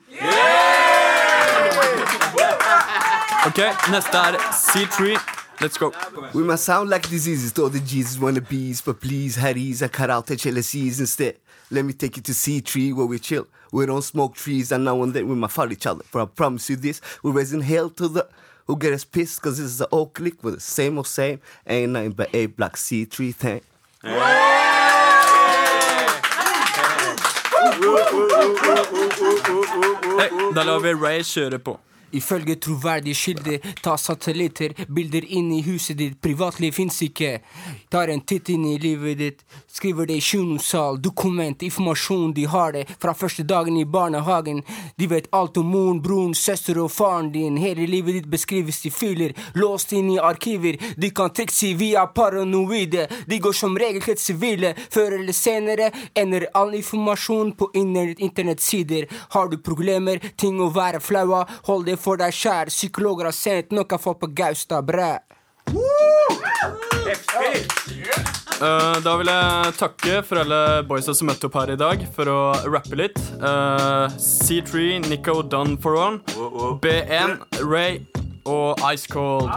Ok, 3.45 3.61
neste 3.91 4.17
er 4.31 4.39
C3. 4.55 5.19
Let's 5.61 5.77
go. 5.77 5.91
We 6.33 6.43
might 6.43 6.59
sound 6.59 6.89
like 6.89 7.07
diseases 7.09 7.53
to 7.53 7.63
all 7.63 7.69
the 7.69 7.79
Jesus 7.79 8.17
wannabes, 8.17 8.83
but 8.83 8.99
please, 8.99 9.37
Harry's, 9.37 9.81
I 9.81 9.87
cut 9.87 10.09
out 10.09 10.25
the 10.25 10.35
jealousies 10.35 10.99
instead. 10.99 11.35
Let 11.71 11.85
me 11.85 11.93
take 11.93 12.17
you 12.17 12.23
to 12.23 12.31
C3 12.31 12.93
where 12.93 13.05
we 13.05 13.19
chill. 13.19 13.47
We 13.71 13.85
don't 13.85 14.03
smoke 14.03 14.35
trees, 14.35 14.71
and 14.71 14.85
now 14.85 15.01
and 15.01 15.13
then 15.13 15.27
we 15.27 15.35
might 15.35 15.51
fight 15.51 15.71
each 15.71 15.85
other. 15.85 16.03
For 16.03 16.21
I 16.21 16.25
promise 16.25 16.69
you 16.69 16.75
this, 16.75 17.01
we're 17.23 17.31
raising 17.31 17.61
hell 17.61 17.89
to 17.91 18.07
the 18.07 18.27
who 18.67 18.77
get 18.77 18.93
us 18.93 19.03
pissed, 19.05 19.41
cause 19.41 19.57
this 19.57 19.65
is 19.65 19.77
the 19.77 19.87
old 19.91 20.13
clique 20.13 20.43
with 20.43 20.55
the 20.55 20.59
same 20.59 20.97
old 20.97 21.07
same. 21.07 21.39
Ain't 21.67 21.91
nothing 21.91 22.11
but 22.11 22.29
A 22.33 22.47
block 22.47 22.77
C3 22.77 23.35
thing. 23.35 23.61
Hei, 30.19 30.29
da 30.53 30.63
lar 30.63 30.79
vi 30.79 30.93
Ray 30.93 31.23
kjøre 31.23 31.59
på. 31.59 31.79
Ifølge 32.15 32.55
troverdige 32.55 33.15
kilder, 33.15 33.59
ta 33.83 33.97
satellitter, 33.97 34.73
bilder 34.87 35.25
inn 35.27 35.51
i 35.53 35.61
huset 35.65 35.97
ditt, 35.99 36.19
privatliv 36.23 36.73
fins 36.75 37.01
ikke. 37.05 37.39
Tar 37.91 38.11
en 38.13 38.21
titt 38.21 38.49
inn 38.53 38.65
i 38.69 38.77
livet 38.81 39.19
ditt, 39.19 39.43
skriver 39.71 40.07
det 40.09 40.19
i 40.19 40.23
kinosal, 40.23 40.99
dokument, 41.01 41.63
informasjon, 41.63 42.33
de 42.33 42.45
har 42.49 42.71
det 42.75 42.85
fra 43.01 43.13
første 43.13 43.43
dagen 43.43 43.77
i 43.77 43.85
barnehagen. 43.85 44.61
De 44.97 45.07
vet 45.11 45.27
alt 45.35 45.57
om 45.57 45.67
moren, 45.71 46.01
broren, 46.01 46.35
søster 46.35 46.79
og 46.81 46.91
faren 46.91 47.31
din. 47.33 47.57
Hele 47.61 47.87
livet 47.89 48.19
ditt 48.19 48.29
beskrives 48.31 48.81
i 48.85 48.91
filer, 48.93 49.35
låst 49.55 49.93
inn 49.95 50.09
i 50.13 50.19
arkiver. 50.19 50.79
De 50.97 51.11
kan 51.15 51.33
trikse 51.35 51.73
via 51.79 52.05
paranoide, 52.07 53.07
de 53.27 53.39
går 53.39 53.55
som 53.57 53.77
regel 53.77 54.03
helt 54.07 54.21
sivile. 54.21 54.73
Før 54.93 55.17
eller 55.19 55.35
senere 55.35 55.91
ender 56.15 56.47
all 56.53 56.75
informasjon 56.77 57.53
på 57.59 57.69
inter- 57.75 58.15
internettsider. 58.19 59.07
Har 59.35 59.49
du 59.51 59.57
problemer, 59.57 60.21
ting 60.37 60.59
å 60.61 60.71
være 60.73 61.01
flau 61.03 61.27
av, 61.41 61.51
hold 61.67 61.85
det 61.89 61.99
for 62.05 62.21
deg 62.21 62.35
sjæl. 62.35 62.69
Psykologer 62.73 63.29
har 63.29 63.35
sendt 63.35 63.73
noe 63.75 64.01
folk 64.01 64.21
på 64.21 64.31
Gaustad, 64.37 64.85
bræ. 64.85 65.17
Uh, 68.55 68.95
da 69.03 69.13
vil 69.19 69.27
jeg 69.27 69.73
takke 69.75 70.21
for 70.23 70.39
alle 70.39 70.59
boysa 70.87 71.15
som 71.17 71.27
møtte 71.27 71.49
opp 71.49 71.57
her 71.59 71.73
i 71.73 71.79
dag 71.79 72.05
for 72.15 72.31
å 72.31 72.39
rappe 72.69 72.95
litt. 72.99 73.19
Uh, 73.41 74.07
C3, 74.21 75.01
Nico, 75.09 75.41
Done 75.43 75.75
for 75.81 75.99
One, 75.99 76.21
B1, 76.83 77.41
Ray 77.65 78.05
og 78.45 78.79
Ice 78.93 79.09
Cold. 79.11 79.51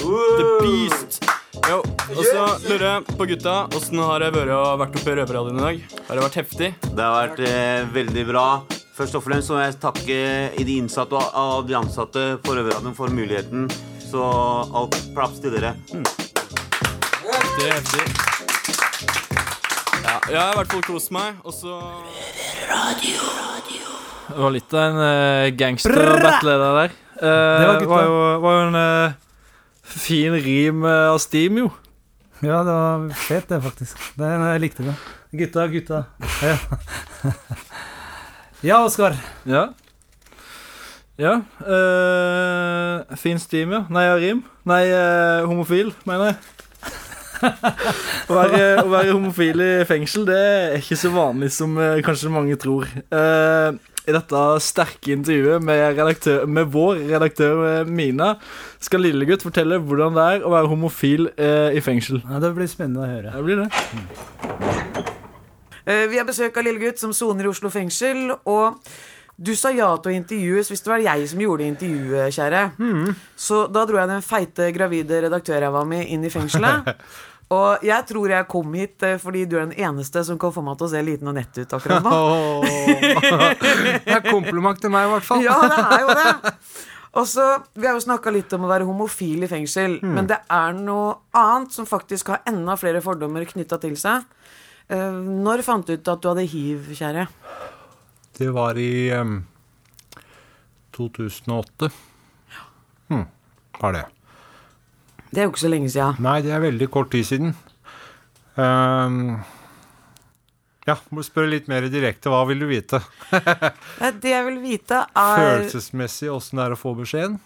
The 0.00 0.48
Beast. 0.64 1.20
Jo, 1.68 1.78
og 2.16 2.20
så 2.24 2.44
lurer 2.64 2.86
jeg 2.86 3.16
på 3.18 3.26
gutta. 3.30 3.56
Åssen 3.76 4.00
har 4.02 4.24
det 4.24 4.32
vært 4.34 4.54
å 4.56 4.62
vært 4.80 4.96
oppe 4.98 5.12
i 5.12 5.16
Røverradioen 5.20 5.60
i 5.60 5.66
dag? 5.66 5.82
Har 6.08 6.18
det 6.18 6.26
vært 6.26 6.38
heftig? 6.40 6.70
Det 6.88 7.04
har 7.04 7.18
vært 7.20 7.42
eh, 7.46 7.88
veldig 7.94 8.24
bra. 8.32 8.46
Først 9.00 9.14
og 9.16 9.22
fremst 9.24 9.48
så 9.48 9.54
må 9.54 9.60
jeg 9.62 9.78
takke 9.80 10.16
i 10.60 10.64
de 10.68 10.74
innsatte 10.76 11.16
og 11.16 11.36
av 11.40 11.62
de 11.64 11.72
ansatte 11.78 12.22
på 12.44 12.52
Røverradioen 12.52 12.92
for 12.92 13.08
muligheten. 13.08 13.62
Så 13.96 14.20
alt 14.76 14.98
props 15.14 15.38
til 15.40 15.54
dere. 15.54 15.70
Det 15.88 17.62
er 17.64 17.78
heftig. 17.78 18.02
Ja, 20.04 20.18
jeg 20.28 20.36
har 20.36 20.52
i 20.52 20.58
hvert 20.58 20.74
fall 20.74 20.84
kost 20.84 21.08
meg, 21.16 21.38
og 21.48 21.54
så 21.56 21.78
Det 24.26 24.36
var 24.36 24.52
litt 24.58 24.76
av 24.76 24.84
en 24.84 25.00
uh, 25.00 25.48
gangster-battle 25.62 26.58
det 26.60 26.68
der. 26.76 26.92
Uh, 27.22 27.80
Det 27.80 27.88
var, 27.88 28.04
jo, 28.04 28.18
var 28.44 28.58
jo 28.58 28.66
en 28.66 28.78
uh, 28.82 29.16
fin 29.80 30.36
rim 30.44 30.84
uh, 30.84 31.14
av 31.14 31.22
Steam, 31.24 31.62
jo. 31.64 31.72
Ja, 32.44 32.60
det 32.68 32.76
var 32.76 33.08
fet, 33.16 33.48
det, 33.48 33.62
faktisk. 33.64 33.96
Det, 34.20 34.28
jeg 34.28 34.62
likte 34.66 34.90
det. 34.90 34.98
Gutta, 35.40 35.66
gutta. 35.72 36.02
Ja, 36.44 36.58
ja 38.62 38.84
Oskar. 38.84 39.16
Ja. 39.46 39.68
Ja. 41.20 41.40
øh, 41.68 43.16
fin 43.16 43.38
Steam, 43.38 43.72
ja. 43.72 43.84
Nei, 43.90 44.06
rim. 44.16 44.44
Nei, 44.64 44.86
øh, 44.88 45.44
homofil, 45.48 45.92
mener 46.08 46.24
jeg. 46.24 46.34
å, 48.30 48.34
være, 48.36 48.64
å 48.82 48.88
være 48.92 49.12
homofil 49.12 49.62
i 49.64 49.70
fengsel, 49.88 50.26
det 50.28 50.38
er 50.40 50.74
ikke 50.80 50.98
så 51.00 51.12
vanlig 51.12 51.50
som 51.56 51.76
øh, 51.80 52.00
kanskje 52.04 52.32
mange 52.32 52.56
tror. 52.60 52.88
Uh, 53.12 53.76
I 54.08 54.16
dette 54.16 54.42
sterke 54.64 55.12
intervjuet 55.12 55.64
med, 55.64 55.84
redaktør, 55.98 56.46
med 56.48 56.72
vår 56.72 57.04
redaktør 57.12 57.84
Mina 57.88 58.34
skal 58.80 59.04
Lillegutt 59.04 59.44
fortelle 59.44 59.80
hvordan 59.80 60.16
det 60.16 60.26
er 60.34 60.44
å 60.44 60.52
være 60.56 60.72
homofil 60.72 61.28
eh, 61.36 61.76
i 61.76 61.84
fengsel. 61.84 62.24
Ja, 62.24 62.40
det 62.42 62.54
blir 62.56 62.68
spennende 62.72 63.04
å 63.04 63.10
høre. 63.12 63.36
Det 63.36 63.44
blir 63.44 63.60
det. 63.60 63.68
Eh, 64.48 65.19
Vi 65.86 66.18
har 66.18 66.26
besøk 66.28 66.56
av 66.60 66.64
Lillegutt 66.66 66.98
som 67.00 67.12
soner 67.16 67.44
i 67.44 67.50
Oslo 67.50 67.70
fengsel. 67.72 68.30
Og 68.44 68.78
du 69.40 69.54
sa 69.56 69.70
ja 69.72 69.88
til 69.96 70.12
å 70.12 70.16
intervjues 70.18 70.68
hvis 70.68 70.82
det 70.84 70.90
var 70.92 71.00
jeg 71.00 71.28
som 71.30 71.40
gjorde 71.40 71.64
intervjuet, 71.70 72.34
kjære. 72.36 72.62
Så 73.40 73.62
da 73.72 73.86
dro 73.88 73.96
jeg 73.96 74.10
den 74.12 74.22
feite, 74.22 74.68
gravide 74.76 75.22
redaktørræva 75.24 75.84
mi 75.88 76.02
inn 76.12 76.24
i 76.24 76.30
fengselet. 76.32 76.90
Og 77.50 77.82
jeg 77.82 78.04
tror 78.06 78.30
jeg 78.30 78.46
kom 78.46 78.74
hit 78.78 79.02
eh, 79.02 79.16
fordi 79.18 79.40
du 79.50 79.56
er 79.58 79.64
den 79.66 79.72
eneste 79.82 80.22
som 80.22 80.36
kan 80.38 80.52
få 80.54 80.62
meg 80.62 80.76
til 80.78 80.86
å 80.86 80.90
se 80.92 81.00
liten 81.02 81.26
og 81.26 81.34
nett 81.34 81.56
ut 81.58 81.72
akkurat 81.74 82.04
nå. 82.04 82.18
Det 83.10 84.14
er 84.14 84.22
kompliment 84.28 84.78
til 84.78 84.92
meg, 84.94 85.08
i 85.08 85.12
hvert 85.16 85.26
fall. 85.26 85.42
Ja, 85.42 85.56
det 85.66 85.80
er 85.82 86.04
jo 86.04 86.14
det. 86.20 86.60
Og 87.18 87.26
så, 87.26 87.46
Vi 87.74 87.88
har 87.88 87.96
jo 87.98 88.04
snakka 88.04 88.30
litt 88.30 88.52
om 88.54 88.68
å 88.68 88.70
være 88.70 88.86
homofil 88.86 89.42
i 89.42 89.48
fengsel, 89.50 89.96
Mm. 89.98 90.12
men 90.14 90.28
det 90.30 90.38
er 90.46 90.72
noe 90.78 91.16
annet 91.34 91.72
som 91.74 91.86
faktisk 91.90 92.28
har 92.30 92.42
enda 92.46 92.76
flere 92.78 93.02
fordommer 93.02 93.42
knytta 93.50 93.80
til 93.82 93.96
seg. 93.98 94.22
Eh, 94.90 95.18
Når 95.46 95.62
fant 95.66 95.86
du 95.86 95.94
ut 95.94 96.08
at 96.12 96.22
du 96.24 96.28
hadde 96.32 96.46
hiv, 96.50 96.88
kjære? 96.98 97.26
Det 98.40 98.48
var 98.56 98.78
i 98.80 99.10
um, 99.14 99.40
2008. 100.96 101.90
Hm, 103.10 103.24
var 103.80 103.96
det. 103.96 104.04
Det 105.30 105.42
er 105.42 105.46
jo 105.46 105.52
ikke 105.52 105.62
så 105.62 105.70
lenge 105.70 105.90
siden. 105.92 106.18
Nei, 106.24 106.40
det 106.42 106.52
er 106.56 106.62
veldig 106.64 106.88
kort 106.90 107.10
tid 107.12 107.26
siden. 107.28 107.52
Um, 108.58 109.36
ja, 110.88 110.96
må 111.14 111.22
spørre 111.22 111.52
litt 111.52 111.68
mer 111.70 111.86
direkte. 111.92 112.32
Hva 112.32 112.42
vil 112.48 112.64
du 112.64 112.66
vite? 112.70 112.98
Det 113.30 114.32
jeg 114.32 114.46
vil 114.48 114.58
vite, 114.64 115.04
er 115.14 115.44
Følelsesmessig 115.44 116.32
åssen 116.32 116.58
det 116.58 116.66
er 116.66 116.74
å 116.74 116.80
få 116.80 116.96
beskjeden? 116.98 117.38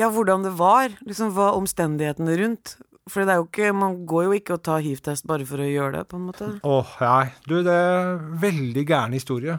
ja, 0.00 0.06
hvordan 0.08 0.40
det 0.46 0.54
var. 0.56 0.94
Liksom 1.04 1.34
Hva 1.36 1.50
omstendighetene 1.58 2.32
rundt. 2.40 2.78
For 3.10 3.26
det 3.26 3.34
er 3.34 3.40
jo 3.40 3.48
ikke, 3.48 3.72
man 3.74 3.96
går 4.06 4.28
jo 4.28 4.36
ikke 4.36 4.54
og 4.54 4.62
tar 4.62 4.82
hiv-test 4.84 5.26
bare 5.26 5.46
for 5.48 5.62
å 5.62 5.66
gjøre 5.66 5.96
det, 5.96 6.04
på 6.10 6.18
en 6.20 6.26
måte. 6.28 6.48
Åh, 6.62 6.92
nei. 7.02 7.24
Du, 7.50 7.56
det 7.66 7.74
er 7.74 8.20
veldig 8.44 8.84
gæren 8.86 9.16
historie. 9.16 9.56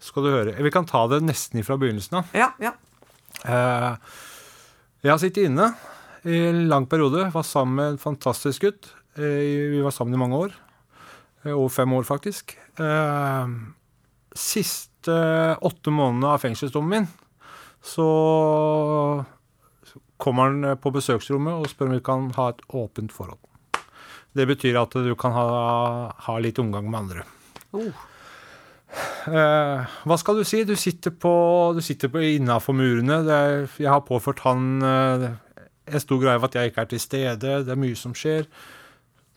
Skal 0.00 0.24
du 0.24 0.30
høre. 0.32 0.54
Vi 0.56 0.72
kan 0.72 0.88
ta 0.88 1.02
det 1.12 1.20
nesten 1.26 1.60
ifra 1.60 1.76
begynnelsen 1.80 2.22
av. 2.22 2.30
Ja, 2.32 2.48
ja. 2.62 2.72
Eh, 3.44 4.16
jeg 5.04 5.12
har 5.12 5.20
sittet 5.20 5.50
inne 5.50 5.68
i 6.24 6.38
en 6.48 6.62
lang 6.72 6.88
periode. 6.88 7.26
Var 7.34 7.44
sammen 7.44 7.76
med 7.76 7.92
en 7.92 8.00
fantastisk 8.00 8.64
gutt. 8.64 8.88
Eh, 9.20 9.74
vi 9.74 9.84
var 9.84 9.92
sammen 9.92 10.16
i 10.16 10.22
mange 10.22 10.40
år. 10.46 10.56
Eh, 11.44 11.52
over 11.52 11.68
fem 11.68 11.92
år, 11.96 12.08
faktisk. 12.08 12.56
Eh, 12.80 13.52
siste 14.36 15.18
åtte 15.60 15.92
månedene 15.92 16.32
av 16.32 16.40
fengselsdommen 16.40 16.90
min, 16.92 17.08
så 17.84 18.06
kommer 20.20 20.50
han 20.50 20.80
på 20.80 20.92
besøksrommet 20.94 21.62
og 21.62 21.70
spør 21.72 21.90
om 21.90 21.96
vi 21.96 22.04
kan 22.04 22.28
ha 22.36 22.50
et 22.52 22.62
åpent 22.76 23.12
forhold. 23.14 23.40
Det 24.36 24.46
betyr 24.46 24.78
at 24.78 24.94
du 24.94 25.14
kan 25.18 25.34
ha, 25.34 25.46
ha 26.14 26.38
litt 26.38 26.60
omgang 26.62 26.86
med 26.90 27.00
andre. 27.00 27.26
Eh, 29.30 29.94
hva 30.06 30.18
skal 30.18 30.40
du 30.40 30.46
si? 30.46 30.62
Du 30.66 30.76
sitter 30.78 31.14
på, 31.14 31.32
du 31.76 31.82
sitter 31.84 32.10
på 32.12 32.22
innafor 32.36 32.76
murene. 32.78 33.20
Det 33.26 33.38
er, 33.38 33.64
jeg 33.78 33.90
har 33.90 34.04
påført 34.06 34.42
han 34.46 34.84
eh, 34.86 35.30
en 35.90 36.02
stor 36.02 36.20
greie 36.22 36.38
av 36.38 36.46
at 36.46 36.58
jeg 36.58 36.70
ikke 36.70 36.84
er 36.84 36.92
til 36.92 37.02
stede. 37.02 37.56
Det 37.66 37.74
er 37.74 37.80
mye 37.80 37.98
som 37.98 38.14
skjer. 38.16 38.46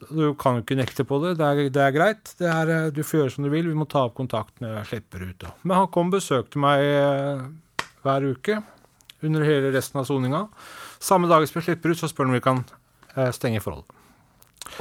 Du 0.09 0.33
kan 0.39 0.57
jo 0.57 0.63
ikke 0.65 0.77
nekte 0.77 1.05
på 1.07 1.19
det. 1.23 1.35
Det 1.39 1.47
er, 1.47 1.71
det 1.73 1.83
er 1.83 1.95
greit. 1.95 2.35
Det 2.39 2.49
er, 2.49 2.73
eh, 2.75 2.91
du 2.93 3.01
får 3.05 3.23
gjøre 3.23 3.35
som 3.37 3.47
du 3.47 3.51
vil. 3.53 3.69
Vi 3.71 3.77
må 3.77 3.89
ta 3.89 4.05
opp 4.07 4.17
kontakt 4.19 4.61
når 4.63 4.77
jeg 4.79 4.91
slipper 4.91 5.25
ut. 5.25 5.39
da. 5.45 5.55
Men 5.63 5.79
han 5.81 5.91
kom 5.93 6.11
og 6.11 6.19
besøkte 6.19 6.61
meg 6.61 6.85
eh, 6.85 7.43
hver 8.05 8.29
uke 8.33 8.61
under 9.27 9.45
hele 9.47 9.71
resten 9.73 9.99
av 10.01 10.07
soninga. 10.09 10.47
Samme 11.03 11.29
dag 11.31 11.45
som 11.49 11.59
jeg 11.59 11.69
slipper 11.71 11.93
ut, 11.93 11.99
så 11.99 12.09
spør 12.11 12.27
han 12.27 12.33
om 12.33 12.39
vi 12.39 12.45
kan 12.45 12.63
eh, 13.15 13.29
stenge 13.35 13.61
forholdet. 13.63 13.99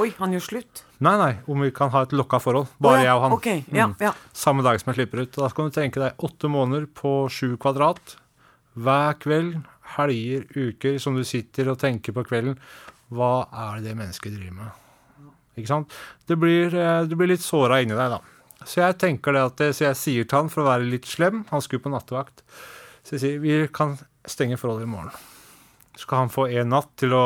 Oi, 0.00 0.08
han 0.16 0.32
gjør 0.32 0.44
slutt. 0.46 0.84
Nei, 1.02 1.14
nei, 1.18 1.32
om 1.50 1.60
vi 1.64 1.72
kan 1.74 1.90
ha 1.92 2.04
et 2.06 2.14
lokka 2.14 2.38
forhold. 2.40 2.70
Bare 2.82 3.02
ja, 3.02 3.10
jeg 3.10 3.18
og 3.18 3.24
han. 3.24 3.34
ok, 3.36 3.48
ja, 3.74 3.88
ja. 4.00 4.12
Samme 4.36 4.64
dag 4.64 4.78
som 4.80 4.92
jeg 4.92 5.02
slipper 5.02 5.24
ut. 5.24 5.34
Da 5.34 5.50
kan 5.52 5.68
du 5.68 5.74
tenke 5.74 6.00
deg 6.00 6.22
åtte 6.22 6.48
måneder 6.52 6.86
på 6.86 7.14
sju 7.32 7.56
kvadrat. 7.60 8.16
Hver 8.78 9.18
kveld, 9.20 9.58
helger, 9.98 10.46
uker, 10.54 10.96
som 11.02 11.18
du 11.18 11.24
sitter 11.28 11.72
og 11.72 11.80
tenker 11.82 12.14
på 12.16 12.24
kvelden. 12.28 12.56
Hva 13.12 13.48
er 13.66 13.82
det 13.84 13.96
mennesket 13.98 14.32
driver 14.38 14.62
med? 14.62 14.78
Ikke 15.58 15.68
sant? 15.68 15.96
Det 16.30 16.38
blir, 16.40 16.72
eh, 16.72 17.02
du 17.04 17.16
blir 17.18 17.34
litt 17.34 17.44
såra 17.44 17.82
inni 17.82 17.98
deg, 17.98 18.14
da. 18.14 18.22
Så 18.64 18.80
jeg 18.80 18.98
tenker 19.02 19.34
det 19.34 19.42
at 19.42 19.62
så 19.74 19.88
jeg 19.88 19.98
sier 19.98 20.28
til 20.28 20.38
han 20.38 20.52
for 20.52 20.62
å 20.62 20.68
være 20.70 20.86
litt 20.86 21.08
slem 21.10 21.42
Han 21.50 21.62
skulle 21.64 21.82
på 21.82 21.90
nattevakt. 21.90 22.44
Så 23.02 23.16
jeg 23.16 23.22
sier 23.24 23.40
vi 23.42 23.56
kan 23.74 23.96
stenge 24.30 24.58
forholdet 24.60 24.86
i 24.86 24.90
morgen. 24.92 25.12
Så 25.96 26.04
skal 26.06 26.22
han 26.24 26.32
få 26.32 26.46
en 26.48 26.70
natt 26.72 26.92
til 27.00 27.12
å 27.16 27.24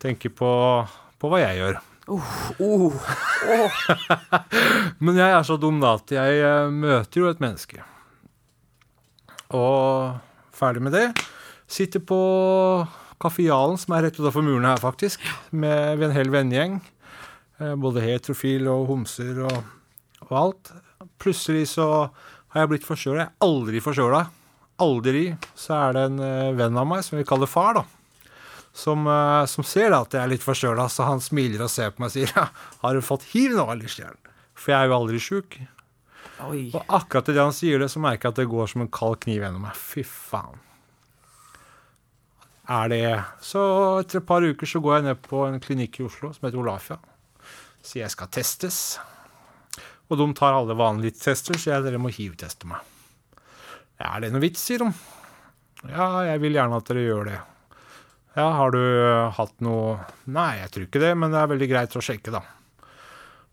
tenke 0.00 0.30
på, 0.32 0.50
på 1.20 1.30
hva 1.32 1.40
jeg 1.42 1.58
gjør. 1.60 1.80
Men 5.04 5.18
jeg 5.20 5.30
er 5.36 5.44
så 5.46 5.56
dum 5.60 5.78
da 5.82 5.94
at 5.98 6.10
jeg 6.14 6.40
eh, 6.42 6.70
møter 6.74 7.22
jo 7.22 7.28
et 7.30 7.42
menneske. 7.42 7.82
Og 9.54 10.14
ferdig 10.54 10.82
med 10.84 10.94
det. 10.94 11.06
Sitter 11.70 12.02
på 12.02 12.18
Kaffealen, 13.20 13.78
som 13.78 13.94
er 13.96 14.06
rett 14.08 14.18
utenfor 14.18 14.44
muren 14.46 14.66
her, 14.68 14.80
faktisk. 14.82 15.22
Med 15.50 16.02
en 16.06 16.14
hel 16.14 16.30
vennegjeng. 16.32 16.80
Eh, 17.60 17.74
Både 17.78 18.02
heterofil 18.04 18.68
og 18.72 18.86
homser 18.90 19.42
og, 19.46 19.56
og 20.28 20.34
alt. 20.44 20.72
Plutselig 21.20 21.66
så 21.74 21.86
har 22.50 22.64
jeg 22.64 22.70
blitt 22.74 22.88
forkjøla. 22.88 23.24
Jeg 23.24 23.30
er 23.30 23.46
aldri 23.46 23.82
forkjøla. 23.84 24.22
Aldri. 24.80 25.24
Så 25.58 25.74
er 25.76 25.96
det 25.96 26.04
en 26.08 26.22
eh, 26.24 26.52
venn 26.58 26.78
av 26.80 26.88
meg, 26.88 27.04
som 27.06 27.18
vi 27.20 27.26
kaller 27.28 27.50
far, 27.50 27.80
da. 27.80 27.84
Som, 28.76 29.04
eh, 29.10 29.44
som 29.50 29.66
ser 29.66 29.90
da 29.92 30.02
at 30.04 30.14
jeg 30.16 30.22
er 30.22 30.32
litt 30.32 30.46
forkjøla, 30.46 30.86
så 30.92 31.08
han 31.08 31.22
smiler 31.24 31.66
og 31.66 31.72
ser 31.72 31.92
på 31.92 32.04
meg 32.04 32.12
og 32.12 32.16
sier 32.16 32.32
ja, 32.36 32.48
'Har 32.80 32.96
du 32.96 33.04
fått 33.04 33.28
hiv 33.34 33.56
nå, 33.58 33.66
eller, 33.72 33.90
Stjern?' 33.90 34.18
For 34.54 34.74
jeg 34.74 34.80
er 34.80 34.90
jo 34.90 34.96
aldri 34.98 35.20
sjuk. 35.22 35.60
Og 36.40 36.82
akkurat 36.88 37.28
idet 37.28 37.44
han 37.44 37.54
sier 37.56 37.80
det, 37.80 37.88
så 37.92 38.00
merker 38.00 38.28
jeg 38.28 38.34
at 38.34 38.40
det 38.42 38.50
går 38.50 38.68
som 38.72 38.84
en 38.84 38.92
kald 38.92 39.20
kniv 39.24 39.42
gjennom 39.44 39.64
meg. 39.64 39.76
Fy 39.76 40.04
faen. 40.04 40.60
Er 42.70 42.88
det 42.92 43.24
Så 43.42 43.60
etter 43.98 44.20
et 44.20 44.26
par 44.28 44.44
uker 44.46 44.68
så 44.68 44.80
går 44.80 44.98
jeg 44.98 45.06
ned 45.08 45.22
på 45.24 45.42
en 45.46 45.58
klinikk 45.60 45.98
i 45.98 46.04
Oslo 46.06 46.30
som 46.32 46.46
heter 46.46 46.60
Olafia. 46.60 47.00
Sier 47.82 48.04
jeg 48.04 48.14
skal 48.14 48.30
testes. 48.30 49.00
Og 50.10 50.18
de 50.20 50.28
tar 50.38 50.54
alle 50.54 50.76
vanlige 50.78 51.18
tester, 51.18 51.58
så 51.58 51.74
jeg 51.74 51.86
dere 51.86 52.00
må 52.02 52.12
hiv-teste 52.14 52.68
meg. 52.70 52.84
Er 54.00 54.22
det 54.24 54.30
noe 54.32 54.42
vits, 54.42 54.62
sier 54.64 54.82
de. 54.84 54.90
Ja, 55.90 56.08
jeg 56.28 56.40
vil 56.42 56.56
gjerne 56.56 56.78
at 56.80 56.88
dere 56.88 57.04
gjør 57.04 57.30
det. 57.30 57.38
Ja, 58.36 58.46
har 58.56 58.72
du 58.72 58.80
eh, 58.80 59.32
hatt 59.36 59.56
noe 59.64 59.96
Nei, 60.30 60.60
jeg 60.60 60.70
tror 60.70 60.86
ikke 60.86 61.02
det, 61.02 61.14
men 61.18 61.32
det 61.34 61.40
er 61.40 61.50
veldig 61.50 61.68
greit 61.72 61.96
å 61.98 62.04
sjekke, 62.04 62.32
da. 62.32 62.44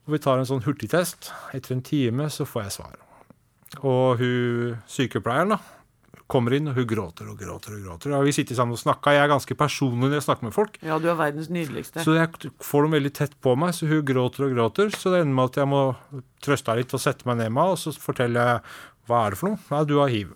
Og 0.07 0.13
vi 0.15 0.21
tar 0.23 0.39
en 0.39 0.47
sånn 0.47 0.63
hurtigtest. 0.63 1.31
Etter 1.57 1.75
en 1.75 1.83
time 1.83 2.29
så 2.31 2.45
får 2.47 2.67
jeg 2.67 2.75
svar. 2.77 2.93
Og 3.81 4.21
hun 4.21 4.77
sykepleieren, 4.87 5.57
da, 5.57 5.59
Kommer 6.27 6.51
inn, 6.57 6.65
og 6.67 6.75
hun 6.75 6.83
gråter 6.83 7.27
og 7.31 7.39
gråter. 7.39 7.77
og 7.77 7.85
gråter. 7.85 8.11
Og 8.17 8.25
vi 8.27 8.33
sitter 8.35 8.57
sammen 8.57 8.75
og 8.75 8.81
snakker. 8.81 9.15
Jeg 9.15 9.23
er 9.23 9.29
ganske 9.31 9.55
personlig 9.55 10.09
når 10.09 10.17
jeg 10.17 10.25
snakker 10.25 10.43
med 10.49 10.55
folk. 10.55 10.75
Ja, 10.83 10.97
du 10.99 11.07
er 11.07 11.15
verdens 11.15 11.47
nydeligste. 11.47 12.03
Så 12.03 12.17
jeg 12.17 12.51
får 12.59 12.83
dem 12.83 12.95
veldig 12.97 13.11
tett 13.15 13.37
på 13.39 13.53
meg, 13.55 13.71
så 13.71 13.87
hun 13.87 14.03
gråter 14.03 14.43
og 14.43 14.51
gråter. 14.51 14.91
Så 14.91 15.13
det 15.13 15.21
ender 15.23 15.37
med 15.37 15.53
at 15.53 15.59
jeg 15.61 15.71
må 15.71 15.81
trøste 16.43 16.73
henne 16.73 16.83
litt 16.83 16.95
og 16.97 16.99
sette 16.99 17.29
meg 17.29 17.39
ned 17.39 17.53
med 17.55 17.63
henne, 17.63 17.77
og 17.77 17.79
så 17.79 17.95
forteller 17.95 18.51
jeg 18.51 18.75
hva 19.07 19.25
er 19.25 19.33
det 19.33 19.39
for 19.39 19.53
noe. 19.53 19.61
Nei, 19.71 19.83
du 19.87 19.97
har 20.01 20.11
hiv. 20.11 20.33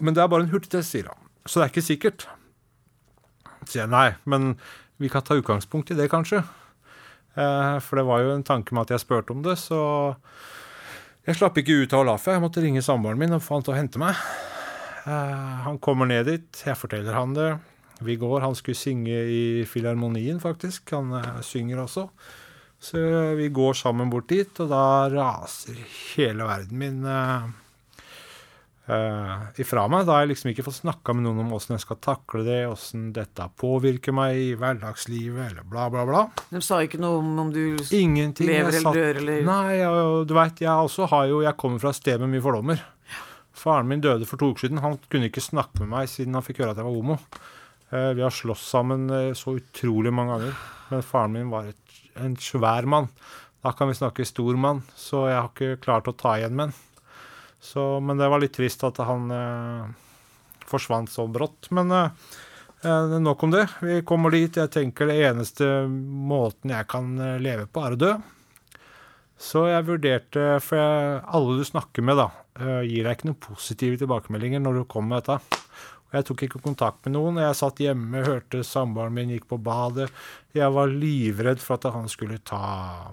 Men 0.00 0.16
det 0.16 0.22
er 0.22 0.30
bare 0.32 0.46
en 0.46 0.52
hurtigtest, 0.52 0.94
sier 0.94 1.10
han. 1.10 1.28
Så 1.44 1.60
det 1.60 1.66
er 1.66 1.72
ikke 1.74 1.86
sikkert. 1.86 2.26
Sier 3.66 3.84
jeg 3.84 3.92
nei, 3.92 4.08
men 4.28 4.54
vi 5.00 5.10
kan 5.12 5.24
ta 5.24 5.36
utgangspunkt 5.38 5.92
i 5.92 5.98
det, 5.98 6.08
kanskje. 6.12 6.42
Eh, 7.34 7.76
for 7.84 8.00
det 8.00 8.06
var 8.08 8.24
jo 8.24 8.34
en 8.34 8.46
tanke 8.46 8.74
med 8.74 8.88
at 8.88 8.96
jeg 8.96 9.04
spurte 9.04 9.34
om 9.34 9.42
det, 9.44 9.56
så 9.60 9.80
jeg 11.28 11.36
slapp 11.38 11.58
ikke 11.60 11.82
ut 11.84 11.94
av 11.96 12.04
Olafia. 12.04 12.36
Jeg 12.36 12.44
måtte 12.44 12.64
ringe 12.64 12.84
samboeren 12.84 13.20
min 13.20 13.36
og 13.36 13.44
få 13.44 13.58
han 13.58 13.66
til 13.66 13.74
å 13.74 13.78
hente 13.78 14.00
meg. 14.02 14.18
Eh, 15.04 15.58
han 15.66 15.80
kommer 15.82 16.08
ned 16.08 16.26
dit, 16.28 16.64
jeg 16.66 16.78
forteller 16.78 17.16
han 17.16 17.36
det. 17.36 17.52
Vi 18.00 18.16
går, 18.16 18.40
Han 18.40 18.54
skulle 18.56 18.76
synge 18.76 19.12
i 19.12 19.64
Filharmonien, 19.68 20.40
faktisk. 20.40 20.90
Han 20.96 21.12
eh, 21.12 21.40
synger 21.44 21.84
også. 21.84 22.08
Så 22.80 23.00
vi 23.36 23.48
går 23.52 23.74
sammen 23.76 24.08
bort 24.10 24.30
dit, 24.32 24.60
og 24.62 24.70
da 24.72 25.08
raser 25.12 25.76
hele 26.14 26.46
verden 26.48 26.78
min 26.80 27.02
uh, 27.04 27.44
ifra 29.60 29.84
meg. 29.92 30.06
Da 30.08 30.16
har 30.16 30.24
jeg 30.24 30.30
liksom 30.32 30.50
ikke 30.52 30.64
fått 30.66 30.78
snakka 30.80 31.14
med 31.14 31.26
noen 31.26 31.42
om 31.44 31.52
åssen 31.56 31.76
jeg 31.76 31.84
skal 31.84 32.00
takle 32.02 32.40
det, 32.46 32.62
åssen 32.70 33.10
dette 33.16 33.46
påvirker 33.60 34.16
meg 34.16 34.38
i 34.40 34.48
hverdagslivet, 34.58 35.50
eller 35.50 35.68
bla, 35.68 35.90
bla, 35.92 36.06
bla. 36.08 36.24
De 36.50 36.62
sa 36.64 36.80
ikke 36.84 37.02
noe 37.02 37.20
om 37.20 37.28
om 37.44 37.52
du 37.54 37.76
Ingenting. 37.96 38.48
lever 38.48 38.80
eller 38.80 38.96
dør 38.96 39.20
eller 39.22 39.44
Nei, 39.46 39.76
jeg, 39.82 40.08
du 40.26 40.34
veit, 40.40 40.64
jeg 40.64 40.88
også 40.88 41.10
har 41.12 41.28
jo 41.30 41.44
Jeg 41.44 41.56
kommer 41.60 41.82
fra 41.82 41.92
et 41.92 42.00
sted 42.00 42.20
med 42.22 42.32
mye 42.32 42.44
fordommer. 42.44 42.82
Faren 43.60 43.88
min 43.90 44.00
døde 44.00 44.24
for 44.24 44.40
to 44.40 44.54
uker 44.54 44.66
siden. 44.66 44.80
Han 44.80 44.96
kunne 45.12 45.28
ikke 45.28 45.44
snakke 45.44 45.82
med 45.84 45.92
meg 45.92 46.08
siden 46.08 46.36
han 46.38 46.44
fikk 46.46 46.62
høre 46.62 46.72
at 46.72 46.80
jeg 46.80 46.88
var 46.88 46.96
homo. 46.96 47.20
Uh, 47.92 48.12
vi 48.16 48.24
har 48.24 48.32
slåss 48.32 48.64
sammen 48.72 49.10
uh, 49.12 49.36
så 49.36 49.58
utrolig 49.60 50.14
mange 50.16 50.38
ganger. 50.38 50.60
Men 50.90 51.06
faren 51.06 51.34
min 51.36 51.52
var 51.52 51.68
et, 51.70 51.89
en 52.18 52.36
svær 52.40 52.88
mann. 52.88 53.10
Da 53.60 53.74
kan 53.76 53.90
vi 53.90 53.98
snakke 53.98 54.24
stor 54.24 54.56
mann, 54.56 54.82
så 54.96 55.26
jeg 55.28 55.36
har 55.36 55.50
ikke 55.50 55.82
klart 55.84 56.08
å 56.08 56.16
ta 56.16 56.38
igjen 56.38 56.56
med. 56.56 56.76
Så, 57.60 58.00
men 58.00 58.16
det 58.16 58.30
var 58.32 58.40
litt 58.40 58.54
trist 58.56 58.82
at 58.88 59.02
han 59.04 59.28
eh, 59.36 59.90
forsvant 60.70 61.12
så 61.12 61.26
brått. 61.28 61.68
Men 61.76 61.92
eh, 61.92 62.30
eh, 62.88 63.16
nok 63.20 63.44
om 63.44 63.52
det. 63.52 63.66
Vi 63.84 64.00
kommer 64.08 64.32
dit. 64.32 64.56
Jeg 64.56 64.72
tenker 64.72 65.10
det 65.10 65.18
eneste 65.28 65.68
måten 65.90 66.72
jeg 66.72 66.88
kan 66.88 67.12
eh, 67.20 67.36
leve 67.42 67.68
på, 67.68 67.84
er 67.84 67.96
å 67.96 68.00
dø. 68.00 68.14
Så 69.40 69.64
jeg 69.70 69.86
vurderte 69.88 70.58
For 70.60 70.76
jeg, 70.76 71.20
alle 71.32 71.56
du 71.60 71.64
snakker 71.64 72.04
med, 72.04 72.20
da, 72.20 72.28
eh, 72.60 72.80
gir 72.88 73.04
deg 73.04 73.18
ikke 73.18 73.30
noen 73.30 73.42
positive 73.44 74.00
tilbakemeldinger 74.00 74.64
når 74.64 74.80
du 74.80 74.88
kommer 74.88 75.18
med 75.18 75.28
dette. 75.28 75.60
Og 76.10 76.18
jeg 76.18 76.26
tok 76.26 76.42
ikke 76.46 76.62
kontakt 76.64 77.04
med 77.06 77.14
noen. 77.14 77.38
Jeg 77.38 77.58
satt 77.58 77.80
hjemme, 77.82 78.24
hørte 78.26 78.64
samboeren 78.66 79.14
min 79.14 79.30
gikk 79.30 79.46
på 79.52 79.60
badet. 79.62 80.08
Jeg 80.58 80.74
var 80.74 80.90
livredd 80.90 81.62
for 81.62 81.78
at 81.78 81.86
han 81.94 82.10
skulle 82.10 82.40
ta 82.42 83.12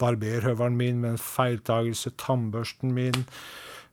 barberhøvelen 0.00 0.78
min 0.78 1.02
med 1.02 1.16
en 1.16 1.20
feiltagelse, 1.20 2.14
tannbørsten 2.16 2.94
min. 2.96 3.26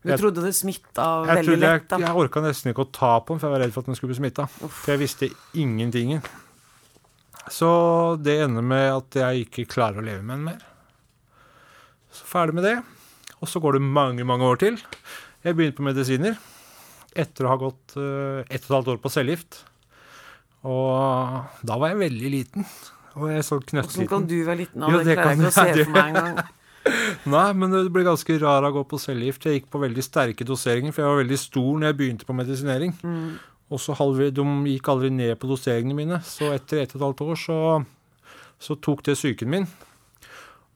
Du 0.05 0.13
trodde 0.21 0.43
det 0.45 0.53
smitta 0.53 1.25
Jeg, 1.25 1.41
veldig 1.41 1.57
lett, 1.59 1.87
da. 1.89 1.99
jeg 2.05 2.19
orka 2.21 2.43
nesten 2.45 2.71
ikke 2.71 2.85
å 2.85 2.91
ta 2.93 3.11
på 3.25 3.33
den, 3.33 3.41
for 3.41 3.49
jeg 3.49 3.55
var 3.55 3.63
redd 3.65 3.73
for 3.73 3.83
at 3.83 3.89
den 3.89 3.97
skulle 3.97 4.13
bli 4.13 4.19
smitta. 4.21 4.47
For 4.61 4.93
jeg 4.93 5.01
visste 5.01 5.31
ingenting. 5.57 6.15
Så 7.51 7.69
det 8.21 8.37
ender 8.45 8.63
med 8.65 8.87
at 8.93 9.19
jeg 9.19 9.47
ikke 9.49 9.67
klarer 9.75 9.99
å 9.99 10.05
leve 10.05 10.21
med 10.21 10.37
den 10.37 10.47
mer. 10.53 10.65
Så 12.15 12.23
ferdig 12.29 12.55
med 12.55 12.69
det. 12.69 12.77
Og 13.41 13.49
så 13.51 13.59
går 13.59 13.75
det 13.75 13.87
mange, 13.97 14.23
mange 14.23 14.47
år 14.47 14.61
til. 14.61 14.77
Jeg 15.43 15.57
begynner 15.57 15.75
på 15.75 15.89
medisiner 15.89 16.37
etter 17.15 17.47
å 17.47 17.53
ha 17.53 17.61
gått 17.61 17.95
uh, 17.97 18.43
ett 18.45 18.65
og 18.65 18.69
et 18.69 18.75
halvt 18.75 18.91
år 18.95 18.99
på 19.03 19.13
cellegift. 19.13 19.61
Og 20.65 21.65
da 21.65 21.79
var 21.79 21.93
jeg 21.93 22.01
veldig 22.01 22.31
liten. 22.33 22.67
Og 23.15 23.31
jeg 23.31 23.47
så 23.47 23.59
knøttliten. 23.61 24.01
Hvordan 24.01 24.11
kan 24.11 24.29
du 24.29 24.37
være 24.43 24.61
liten? 24.63 24.85
Jo, 24.91 25.01
det 25.05 25.17
klarer 25.17 25.35
jeg 25.35 25.41
ikke 25.41 25.51
å 25.51 25.55
se 25.55 25.73
for 25.85 25.95
meg 25.95 26.11
engang. 26.11 26.39
Nei, 27.35 27.47
men 27.57 27.73
det 27.73 27.81
ble 27.93 28.05
ganske 28.05 28.37
rar 28.41 28.67
å 28.67 28.73
gå 28.75 28.83
på 28.89 28.99
cellegift. 29.01 29.47
Jeg 29.47 29.61
gikk 29.61 29.71
på 29.73 29.81
veldig 29.81 30.05
sterke 30.05 30.47
doseringer, 30.47 30.93
for 30.93 31.03
jeg 31.03 31.13
var 31.13 31.21
veldig 31.23 31.39
stor 31.41 31.69
når 31.79 31.89
jeg 31.89 31.99
begynte 32.01 32.27
på 32.27 32.37
medisinering. 32.37 32.93
Mm. 33.01 33.29
Og 33.73 33.81
så 33.81 33.95
de 33.97 34.45
gikk 34.69 34.91
aldri 34.93 35.09
ned 35.09 35.33
på 35.41 35.49
doseringene 35.49 35.97
mine, 35.97 36.21
så 36.21 36.51
etter 36.53 36.83
ett 36.83 36.93
og 36.93 36.99
et 36.99 37.05
halvt 37.07 37.23
år 37.25 37.39
så, 37.41 37.57
så 38.61 38.77
tok 38.77 39.01
det 39.07 39.17
psyken 39.17 39.49
min. 39.49 39.65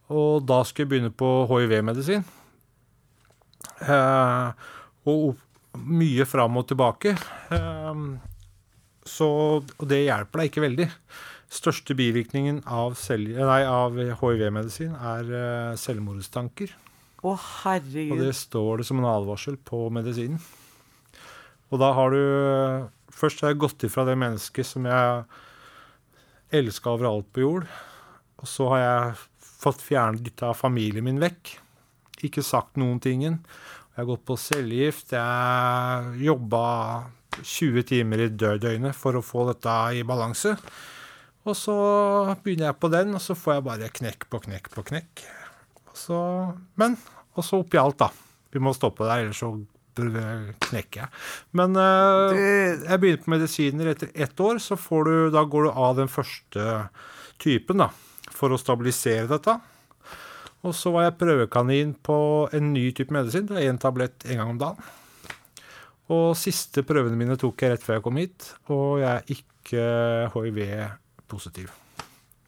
Og 0.10 0.42
da 0.50 0.64
skulle 0.66 0.88
jeg 0.88 0.94
begynne 0.96 1.14
på 1.14 1.30
HIV-medisin. 1.52 2.26
Eh, 3.86 4.66
og 5.10 5.38
mye 5.86 6.26
fram 6.30 6.60
og 6.60 6.68
tilbake. 6.70 7.16
Eh, 7.56 8.04
så, 9.10 9.30
og 9.64 9.90
det 9.90 10.04
hjelper 10.06 10.44
deg 10.44 10.52
ikke 10.52 10.66
veldig. 10.68 10.88
Største 11.50 11.96
bivirkningen 11.98 12.62
av, 12.70 12.94
av 12.94 13.98
HIV-medisin 14.22 14.94
er 14.94 15.32
eh, 15.34 15.76
selvmordstanker. 15.82 16.76
Å, 17.20 17.34
Og 17.34 17.40
herregud. 17.66 18.22
det 18.22 18.36
står 18.38 18.80
det 18.80 18.88
som 18.88 19.02
en 19.02 19.10
advarsel 19.10 19.58
på 19.58 19.88
medisinen. 19.92 20.40
Og 21.70 21.82
da 21.82 21.92
har 21.98 22.16
du 22.16 22.22
Først 23.20 23.42
har 23.44 23.52
jeg 23.52 23.60
gått 23.60 23.84
ifra 23.84 24.06
det 24.08 24.14
mennesket 24.16 24.64
som 24.64 24.86
jeg 24.88 25.24
elska 26.56 26.94
overalt 26.94 27.28
på 27.36 27.42
jord. 27.44 27.66
Og 28.40 28.48
så 28.48 28.70
har 28.72 28.80
jeg 28.80 29.18
fått 29.60 29.82
fjernet 29.84 30.24
litt 30.24 30.44
av 30.46 30.56
familien 30.56 31.04
min 31.04 31.20
vekk. 31.20 31.58
Ikke 32.24 32.46
sagt 32.46 32.80
noen 32.80 33.02
tingen. 33.04 33.42
Jeg 34.00 34.06
har 34.06 34.14
gått 34.14 34.28
på 34.30 34.36
cellegift. 34.40 35.10
Jeg 35.12 36.20
jobba 36.24 36.60
20 37.44 37.84
timer 37.84 38.22
i 38.24 38.28
dø- 38.32 38.54
døgnet 38.56 38.96
for 38.96 39.18
å 39.20 39.22
få 39.26 39.42
dette 39.50 39.74
i 40.00 40.06
balanse. 40.08 40.54
Og 41.44 41.52
så 41.60 41.74
begynner 42.46 42.70
jeg 42.70 42.78
på 42.80 42.88
den, 42.94 43.12
og 43.12 43.20
så 43.20 43.36
får 43.36 43.58
jeg 43.58 43.66
bare 43.66 43.90
knekk 44.00 44.24
på 44.32 44.40
knekk 44.46 44.70
på 44.72 44.86
knekk. 44.88 45.24
Så, 45.92 46.16
men 46.80 46.96
og 47.36 47.44
så 47.44 47.60
oppi 47.60 47.76
alt, 47.82 48.00
da. 48.00 48.08
Vi 48.56 48.62
må 48.64 48.72
stoppe 48.78 49.04
der, 49.04 49.26
ellers 49.26 49.42
så 49.44 49.52
knekker 50.00 51.02
jeg. 51.02 51.10
Men 51.60 51.76
uh, 51.76 52.32
jeg 52.40 53.02
begynner 53.04 53.26
på 53.26 53.34
medisiner 53.36 53.92
etter 53.92 54.14
ett 54.16 54.40
år, 54.40 54.62
så 54.64 54.80
får 54.80 55.10
du, 55.10 55.16
da 55.36 55.44
går 55.44 55.68
du 55.68 55.74
av 55.76 56.00
den 56.00 56.08
første 56.08 56.70
typen, 57.44 57.84
da. 57.84 57.90
For 58.32 58.56
å 58.56 58.62
stabilisere 58.64 59.28
dette. 59.28 59.58
Og 60.68 60.76
så 60.76 60.92
var 60.92 61.06
jeg 61.06 61.20
prøvekanin 61.22 61.94
på 62.04 62.18
en 62.56 62.74
ny 62.74 62.90
type 62.96 63.14
medisin. 63.16 63.48
Det 63.48 63.60
er 63.60 63.70
én 63.72 63.80
tablett 63.80 64.26
en 64.28 64.42
gang 64.42 64.54
om 64.54 64.60
dagen. 64.60 64.90
Og 66.10 66.34
siste 66.38 66.82
prøvene 66.88 67.18
mine 67.20 67.38
tok 67.40 67.62
jeg 67.62 67.76
rett 67.76 67.86
før 67.86 68.00
jeg 68.00 68.06
kom 68.08 68.18
hit, 68.18 68.48
og 68.74 69.00
jeg 69.04 69.10
er 69.12 69.36
ikke 69.36 69.84
hiv-positiv. 70.34 71.70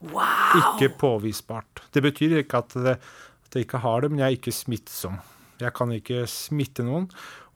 Ikke 0.02 0.90
påvisbart. 0.98 1.84
Det 1.94 2.02
betyr 2.02 2.40
ikke 2.42 2.64
at, 2.64 2.74
det, 2.74 2.96
at 3.46 3.56
jeg 3.56 3.68
ikke 3.68 3.84
har 3.84 4.02
det, 4.02 4.10
men 4.10 4.24
jeg 4.24 4.28
er 4.28 4.40
ikke 4.40 4.56
smittsom. 4.56 5.20
Jeg 5.62 5.76
kan 5.78 5.94
ikke 5.94 6.26
smitte 6.30 6.84
noen. 6.84 7.06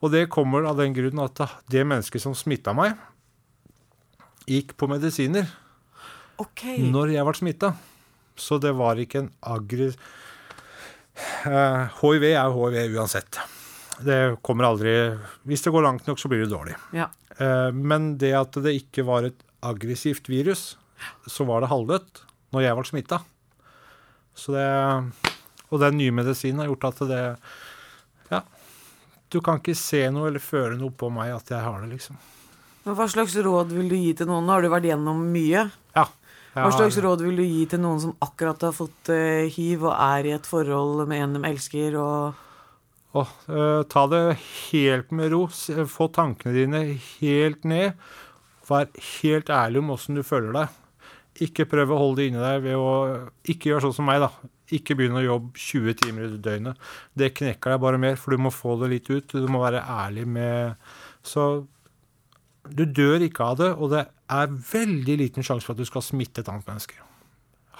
Og 0.03 0.13
det 0.13 0.27
kommer 0.29 0.67
av 0.69 0.77
den 0.77 0.93
grunn 0.93 1.23
at 1.23 1.41
det 1.73 1.81
mennesket 1.87 2.21
som 2.21 2.35
smitta 2.37 2.75
meg, 2.77 2.93
gikk 4.45 4.75
på 4.77 4.85
medisiner 4.91 5.47
når 6.37 7.15
jeg 7.15 7.25
ble 7.25 7.33
smitta. 7.39 7.71
Så 8.37 8.59
det 8.61 8.75
var 8.77 9.01
ikke 9.01 9.25
en 9.25 9.33
agri... 9.41 9.89
Eh, 11.15 11.99
hiv 12.01 12.23
er 12.27 12.49
jo 12.51 12.69
hiv 12.73 12.97
uansett. 12.99 13.39
Det 14.03 14.37
kommer 14.43 14.67
aldri 14.67 14.91
Hvis 15.47 15.63
det 15.63 15.71
går 15.71 15.85
langt 15.85 16.07
nok, 16.07 16.19
så 16.19 16.27
blir 16.27 16.43
det 16.43 16.51
dårlig. 16.51 16.75
Ja. 16.91 17.07
Eh, 17.37 17.71
men 17.71 18.17
det 18.19 18.33
at 18.35 18.57
det 18.63 18.75
ikke 18.81 19.05
var 19.07 19.27
et 19.27 19.39
aggressivt 19.65 20.27
virus, 20.29 20.75
så 21.27 21.45
var 21.47 21.63
det 21.63 21.71
halvdødt 21.71 22.21
når 22.55 22.65
jeg 22.65 22.77
ble 22.77 22.89
smitta. 22.91 23.21
Så 24.35 24.55
det 24.55 24.67
Og 25.71 25.79
den 25.81 25.97
nye 25.97 26.11
medisinen 26.13 26.59
har 26.61 26.69
gjort 26.69 26.91
at 26.91 27.07
det 27.09 27.23
Ja. 28.31 28.41
Du 29.29 29.41
kan 29.41 29.59
ikke 29.59 29.75
se 29.75 30.09
noe 30.11 30.27
eller 30.29 30.39
føle 30.39 30.77
noe 30.77 30.91
på 30.91 31.09
meg 31.11 31.33
at 31.33 31.49
jeg 31.49 31.59
har 31.63 31.81
det, 31.81 31.89
liksom. 31.95 32.17
Men 32.85 32.95
Hva 32.95 33.07
slags 33.09 33.35
råd 33.35 33.71
vil 33.73 33.89
du 33.89 33.95
gi 33.95 34.13
til 34.13 34.27
noen? 34.29 34.47
Har 34.47 34.61
du 34.61 34.69
vært 34.69 34.85
gjennom 34.85 35.23
mye. 35.33 35.71
Hva 36.55 36.71
slags 36.71 36.97
råd 37.03 37.23
vil 37.25 37.41
du 37.41 37.43
gi 37.43 37.65
til 37.67 37.81
noen 37.83 37.99
som 37.99 38.13
akkurat 38.23 38.61
har 38.63 38.75
fått 38.75 39.11
uh, 39.11 39.43
hiv 39.51 39.83
og 39.89 39.91
er 39.91 40.29
i 40.29 40.35
et 40.37 40.47
forhold 40.47 41.03
med 41.09 41.23
en 41.23 41.35
de 41.35 41.41
elsker, 41.49 41.97
og 41.99 43.19
oh, 43.19 43.33
uh, 43.51 43.81
ta 43.91 44.05
det 44.11 44.23
helt 44.39 45.11
med 45.11 45.35
ro. 45.35 45.43
Få 45.91 46.07
tankene 46.15 46.55
dine 46.55 46.81
helt 47.19 47.67
ned. 47.67 47.99
Vær 48.69 48.87
helt 49.19 49.51
ærlig 49.51 49.83
om 49.83 49.93
åssen 49.97 50.17
du 50.17 50.23
føler 50.25 50.55
deg. 50.55 50.81
Ikke 51.45 51.67
prøv 51.67 51.91
å 51.91 51.99
holde 51.99 52.21
det 52.21 52.29
inni 52.29 52.39
deg 52.39 52.61
ved 52.63 52.79
å 52.79 52.91
Ikke 53.51 53.73
gjør 53.73 53.89
sånn 53.89 53.97
som 53.97 54.07
meg, 54.07 54.23
da. 54.23 54.31
Ikke 54.73 54.95
begynn 54.97 55.19
å 55.19 55.25
jobbe 55.25 55.59
20 55.59 55.99
timer 55.99 56.29
i 56.29 56.41
døgnet. 56.41 56.79
Det 57.13 57.33
knekker 57.35 57.75
deg 57.75 57.83
bare 57.83 57.99
mer, 58.01 58.15
for 58.17 58.33
du 58.33 58.41
må 58.47 58.53
få 58.53 58.79
det 58.81 58.93
litt 58.95 59.11
ut. 59.11 59.35
Du 59.35 59.51
må 59.51 59.59
være 59.61 59.83
ærlig 59.83 60.23
med 60.25 60.79
Så 61.25 61.65
du 62.71 62.85
dør 62.85 63.21
ikke 63.25 63.43
av 63.51 63.57
det, 63.59 63.71
og 63.77 63.91
det 63.93 64.05
er 64.31 64.53
veldig 64.71 65.17
liten 65.21 65.45
sjanse 65.45 65.65
for 65.67 65.75
at 65.75 65.81
du 65.83 65.87
skal 65.89 66.01
smitte 66.05 66.41
et 66.41 66.49
annet 66.51 66.65
menneske. 66.69 66.95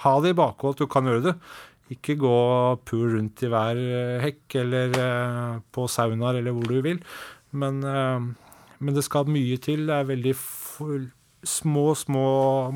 Ha 0.04 0.12
det 0.22 0.34
i 0.34 0.38
bakhodet 0.38 0.76
at 0.76 0.84
du 0.84 0.90
kan 0.92 1.08
gjøre 1.08 1.24
det. 1.30 1.34
Ikke 1.94 2.16
gå 2.18 2.34
pul 2.86 3.04
rundt 3.14 3.42
i 3.46 3.50
hver 3.50 3.78
eh, 3.78 4.16
hekk 4.24 4.56
eller 4.62 4.96
eh, 4.98 5.58
på 5.74 5.86
saunaer 5.90 6.40
eller 6.40 6.54
hvor 6.56 6.66
du 6.70 6.80
vil. 6.82 6.98
Men 7.54 7.78
eh, 7.86 8.26
Men 8.78 8.92
det 8.94 9.04
skal 9.06 9.24
mye 9.32 9.56
til. 9.62 9.86
Det 9.88 9.94
er 9.94 10.04
veldig 10.10 10.34
små, 11.46 11.84
små 11.96 12.24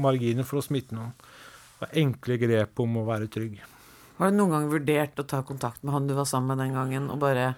marginer 0.01 0.47
for 0.49 0.61
å 0.61 0.65
smitte 0.65 0.95
noen. 0.97 1.11
Og 1.83 1.97
enkle 2.01 2.39
grep 2.41 2.81
om 2.81 2.97
å 3.03 3.05
være 3.09 3.29
trygg. 3.33 3.59
Har 4.21 4.31
du 4.33 4.37
noen 4.39 4.55
gang 4.55 4.71
vurdert 4.73 5.21
å 5.21 5.27
ta 5.29 5.43
kontakt 5.45 5.83
med 5.85 5.93
han 5.93 6.09
du 6.09 6.15
var 6.17 6.25
sammen 6.29 6.55
med 6.55 6.63
den 6.65 6.75
gangen, 6.77 7.11
og 7.13 7.21
bare 7.21 7.55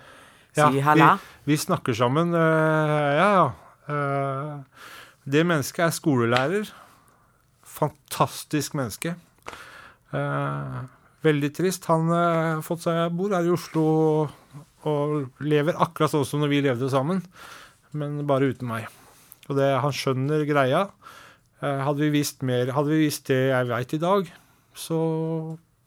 si 0.55 0.61
Ja, 0.61 0.69
halla? 0.89 1.13
Vi, 1.45 1.53
vi 1.53 1.59
snakker 1.59 1.95
sammen. 1.95 2.33
ja, 2.35 3.29
ja. 3.39 3.47
Øh, 3.93 4.63
det 5.29 5.45
mennesket 5.47 5.85
er 5.87 5.95
skolelærer. 5.95 6.73
Fantastisk 7.63 8.75
menneske. 8.79 9.15
Eh, 10.13 10.81
veldig 11.25 11.53
trist. 11.57 11.87
Han 11.91 12.11
har 12.13 12.65
fått 12.67 12.87
seg 12.87 13.15
bor 13.17 13.35
her 13.37 13.47
i 13.47 13.55
Oslo 13.55 13.85
og, 14.83 15.31
lever 15.39 15.79
akkurat 15.79 16.11
sånn 16.11 16.27
som 16.27 16.43
når 16.43 16.51
vi 16.51 16.65
levde 16.65 16.91
sammen, 16.91 17.23
men 17.95 18.25
bare 18.27 18.51
uten 18.51 18.67
meg. 18.67 18.89
Og 19.49 19.57
det, 19.59 19.69
han 19.83 19.95
skjønner 19.95 20.47
greia. 20.49 20.89
Eh, 21.63 21.83
hadde 21.87 22.03
vi 22.03 22.13
visst 22.19 22.43
mer, 22.47 22.75
hadde 22.75 22.91
vi 22.91 23.05
visst 23.05 23.29
det 23.31 23.41
jeg 23.53 23.71
veit 23.71 23.95
i 23.95 24.03
dag, 24.03 24.31
så 24.75 24.99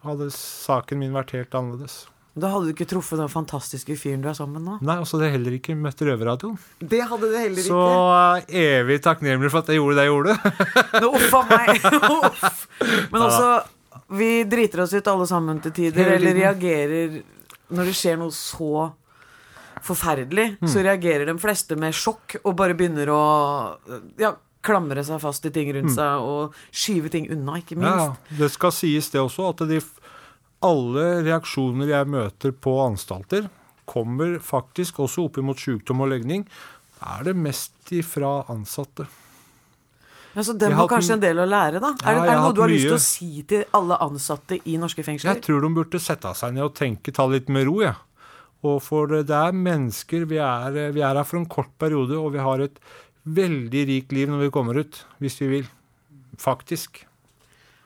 hadde 0.05 0.29
saken 0.31 1.01
min 1.01 1.15
vært 1.15 1.35
helt 1.35 1.57
annerledes. 1.57 2.05
Da 2.35 2.49
hadde 2.51 2.67
du 2.67 2.71
ikke 2.73 2.87
truffet 2.91 3.15
den 3.21 3.29
fantastiske 3.31 3.95
fyren 3.95 4.19
du 4.21 4.27
er 4.27 4.35
sammen 4.35 4.59
med 4.59 4.65
nå. 4.67 4.73
Nei, 4.83 4.97
og 4.99 5.07
så 5.07 5.15
hadde 5.15 5.29
jeg 5.29 5.35
heller 5.37 5.53
ikke 5.55 5.75
møtt 5.79 6.01
Røverradioen. 6.03 6.57
Det 6.81 6.99
hadde 7.07 7.29
du 7.31 7.37
heller 7.39 7.63
Så 7.63 7.77
ikke. 7.79 8.49
Så 8.49 8.57
evig 8.65 8.97
takknemlig 9.05 9.51
for 9.53 9.61
at 9.63 9.71
jeg 9.71 9.79
gjorde 9.79 9.95
det 9.95 10.03
jeg 10.03 10.11
gjorde. 10.11 10.35
Nå, 11.05 11.13
uff 11.15 11.37
a 11.39 11.41
meg. 11.47 11.87
Uff. 12.27 12.59
Men 13.13 13.23
også, 13.29 13.47
vi 14.19 14.29
driter 14.51 14.83
oss 14.83 14.93
ut 14.97 15.07
alle 15.13 15.27
sammen 15.31 15.63
til 15.63 15.71
tider, 15.79 16.11
eller 16.17 16.35
reagerer 16.41 17.21
når 17.71 17.87
det 17.89 17.95
skjer 17.97 18.19
noe 18.19 18.35
så 18.35 18.89
forferdelig. 19.85 20.57
Mm. 20.59 20.67
Så 20.71 20.83
reagerer 20.85 21.25
de 21.29 21.37
fleste 21.41 21.75
med 21.79 21.95
sjokk 21.95 22.37
og 22.43 22.55
bare 22.59 22.75
begynner 22.77 23.09
å 23.13 23.21
ja, 24.19 24.33
klamre 24.65 25.03
seg 25.05 25.21
fast 25.23 25.45
i 25.47 25.51
ting 25.53 25.71
rundt 25.75 25.91
Mm. 25.91 25.95
seg 25.95 26.25
og 26.25 26.55
skyve 26.73 27.11
ting 27.13 27.27
unna, 27.31 27.59
ikke 27.61 27.77
Ja, 27.79 27.95
minst. 27.95 28.37
det 28.39 28.51
skal 28.51 28.71
sies 28.71 29.09
det 29.13 29.21
også, 29.21 29.49
at 29.53 29.67
de, 29.69 29.79
alle 30.65 31.05
reaksjoner 31.25 31.91
jeg 31.93 32.09
møter 32.11 32.51
på 32.65 32.73
anstalter, 32.85 33.47
kommer 33.85 34.39
faktisk 34.41 34.97
også 35.05 35.27
opp 35.29 35.37
imot 35.41 35.61
sykdom 35.61 36.01
og 36.01 36.09
legning, 36.13 36.47
er 37.05 37.23
det 37.27 37.35
mest 37.37 37.91
ifra 37.93 38.39
ansatte. 38.49 39.05
Ja, 40.35 40.43
så 40.43 40.51
dem 40.59 40.73
har 40.75 40.89
kanskje 40.91 41.13
en 41.15 41.21
del 41.23 41.37
å 41.39 41.45
lære, 41.47 41.79
da? 41.79 41.93
Ja, 42.01 42.09
Er, 42.09 42.15
det- 42.15 42.23
er 42.23 42.25
det 42.25 42.33
har 42.35 42.41
noe 42.49 42.55
du 42.57 42.61
har 42.61 42.67
mye... 42.67 42.75
lyst 42.75 42.89
til 42.89 42.97
å 42.97 43.03
si 43.05 43.43
til 43.47 43.63
alle 43.77 43.97
ansatte 44.03 44.57
i 44.67 44.73
norske 44.81 45.05
fengsler? 45.05 45.35
Jeg 45.37 45.43
tror 45.45 45.61
de 45.63 45.69
burde 45.77 46.01
sette 46.03 46.33
seg 46.35 46.53
ned 46.57 46.65
og 46.65 46.73
tenke, 46.75 47.13
ta 47.15 47.23
litt 47.31 47.47
med 47.47 47.67
ro, 47.69 47.77
jeg. 47.85 47.95
Og 48.65 48.81
for 48.83 49.07
det 49.07 49.29
er 49.29 49.53
mennesker, 49.55 50.25
vi 50.27 50.39
er, 50.41 50.75
vi 50.91 51.03
er 51.05 51.15
her 51.15 51.23
for 51.29 51.37
en 51.39 51.45
kort 51.47 51.71
periode, 51.79 52.17
og 52.19 52.33
vi 52.33 52.41
har 52.43 52.59
et 52.65 52.79
veldig 53.25 53.85
rikt 53.93 54.11
liv 54.17 54.27
når 54.33 54.47
vi 54.47 54.51
kommer 54.57 54.81
ut, 54.81 54.99
hvis 55.21 55.37
vi 55.43 55.47
vil. 55.53 55.69
Faktisk. 56.41 57.05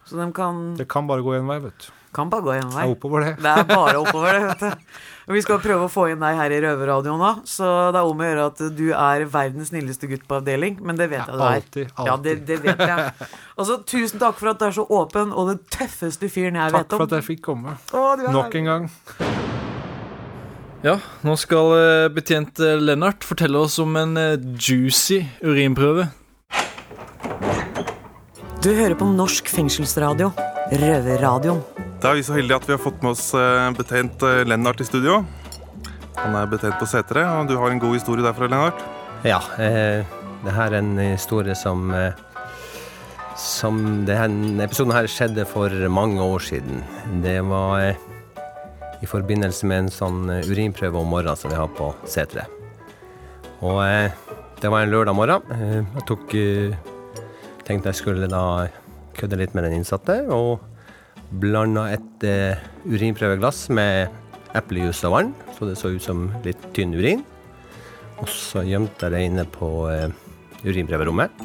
Så 0.10 0.18
de 0.18 0.32
kan 0.34 0.76
Det 0.80 0.88
kan 0.90 1.06
bare 1.06 1.22
gå 1.22 1.36
én 1.38 1.46
vei, 1.46 1.60
vet 1.68 1.78
du. 1.86 1.92
Kan 2.16 2.30
bare 2.32 2.42
gå 2.46 2.54
én 2.58 2.70
vei. 2.74 2.86
Det 2.88 2.90
er 2.90 2.96
oppover 2.96 3.26
det. 3.26 3.34
Det 3.44 3.52
er 3.54 3.66
bare 3.70 3.98
oppover 4.04 4.34
det, 4.34 4.44
vet 4.50 4.64
du. 4.64 4.94
Vi 5.30 5.42
skal 5.46 5.60
prøve 5.62 5.86
å 5.86 5.92
få 5.94 6.08
inn 6.10 6.24
deg 6.24 6.40
her 6.40 6.54
i 6.56 6.58
Røverradioen 6.64 7.22
nå, 7.22 7.32
så 7.46 7.68
det 7.94 8.00
er 8.02 8.08
om 8.10 8.18
å 8.24 8.26
gjøre 8.30 8.46
at 8.50 8.62
du 8.74 8.88
er 8.98 9.26
verdens 9.30 9.70
snilleste 9.70 10.10
gutt 10.10 10.24
på 10.26 10.40
avdeling, 10.40 10.80
men 10.82 10.98
det 10.98 11.06
vet 11.12 11.22
jeg 11.22 11.36
du 11.38 11.44
er. 11.46 11.60
alltid, 11.60 11.92
Ja, 12.08 12.16
det, 12.18 12.34
det 12.48 12.58
vet 12.64 12.82
jeg. 12.82 13.28
Altså, 13.54 13.78
tusen 13.86 14.24
takk 14.24 14.40
for 14.42 14.50
at 14.50 14.58
du 14.58 14.66
er 14.66 14.74
så 14.80 14.88
åpen, 14.90 15.30
og 15.30 15.52
den 15.52 15.60
tøffeste 15.70 16.32
fyren 16.34 16.58
jeg 16.58 16.74
Takk 16.74 16.80
vet 16.80 16.96
om. 16.98 16.98
Takk 16.98 17.04
for 17.04 17.12
at 17.12 17.18
jeg 17.20 17.28
fikk 17.30 17.44
komme. 17.46 17.76
Å, 17.94 18.06
du 18.18 18.26
er 18.26 18.34
Nok 18.34 18.58
en 18.58 18.72
gang. 18.72 18.90
Ja, 20.82 20.96
nå 21.28 21.34
skal 21.38 21.74
eh, 21.76 22.06
betjent 22.16 22.62
eh, 22.64 22.78
Lennart 22.80 23.26
fortelle 23.28 23.60
oss 23.62 23.76
om 23.84 23.98
en 24.00 24.16
eh, 24.18 24.38
juicy 24.58 25.20
urinprøve. 25.44 26.08
Du 28.64 28.72
hører 28.74 28.96
på 29.00 29.06
norsk 29.12 29.52
fengselsradio. 29.52 30.32
Røverradioen. 30.72 31.62
Da 32.00 32.14
er 32.14 32.16
vi 32.16 32.24
så 32.24 32.38
heldige 32.38 32.56
at 32.56 32.64
vi 32.64 32.72
har 32.72 32.80
fått 32.80 33.02
med 33.04 33.12
oss 33.12 33.26
betent 33.36 33.80
betjent 33.82 34.22
eh, 34.24 34.46
Lennart 34.48 34.80
i 34.80 34.86
studio. 34.88 35.18
Han 36.16 36.36
er 36.40 36.48
betjent 36.48 36.78
på 36.80 36.88
Setre, 36.88 37.26
og 37.28 37.50
du 37.50 37.58
har 37.60 37.74
en 37.74 37.82
god 37.82 37.98
historie 37.98 38.24
derfra, 38.24 38.48
Lennart. 38.48 38.80
Ja, 39.28 39.42
eh, 39.60 40.08
det 40.46 40.54
her 40.56 40.72
er 40.72 40.78
en 40.80 40.94
historie 41.02 41.56
som 41.60 41.92
eh, 41.92 42.16
Som 43.40 44.06
denne 44.08 44.64
episoden 44.64 44.96
her 44.96 45.08
skjedde 45.12 45.46
for 45.48 45.72
mange 45.92 46.24
år 46.24 46.40
siden. 46.44 46.80
Det 47.24 47.38
var 47.48 47.84
eh, 47.84 48.00
i 49.04 49.08
forbindelse 49.08 49.68
med 49.68 49.86
en 49.86 49.92
sånn 49.92 50.32
eh, 50.32 50.48
urinprøve 50.48 51.04
om 51.04 51.12
morgenen 51.12 51.40
som 51.40 51.52
vi 51.52 51.60
har 51.60 51.68
på 51.76 51.92
Setre. 52.08 52.48
Og 53.60 53.84
eh, 53.84 54.16
det 54.64 54.72
var 54.72 54.88
en 54.88 54.96
lørdag 54.96 55.20
morgen. 55.20 55.52
Eh, 55.52 55.84
jeg 56.00 56.08
tok 56.08 56.36
eh, 56.40 56.80
Tenkte 57.68 57.92
jeg 57.92 58.00
skulle 58.00 58.32
da 58.32 58.70
kødde 59.20 59.38
litt 59.38 59.52
med 59.54 59.68
den 59.68 59.82
innsatte, 59.82 60.24
og 60.32 60.69
blanda 61.30 61.86
et 61.94 62.26
eh, 62.26 62.62
urinprøveglass 62.90 63.68
med 63.76 64.10
eplejus 64.58 65.04
og 65.08 65.14
vann, 65.14 65.34
så 65.58 65.68
det 65.70 65.78
så 65.78 65.92
ut 65.94 66.04
som 66.04 66.28
litt 66.46 66.62
tynn 66.74 66.96
urin. 66.98 67.22
Og 68.20 68.30
så 68.32 68.66
gjemte 68.68 69.08
jeg 69.08 69.16
det 69.16 69.26
inne 69.28 69.46
på 69.48 69.70
eh, 69.92 70.10
urinprøverommet. 70.66 71.44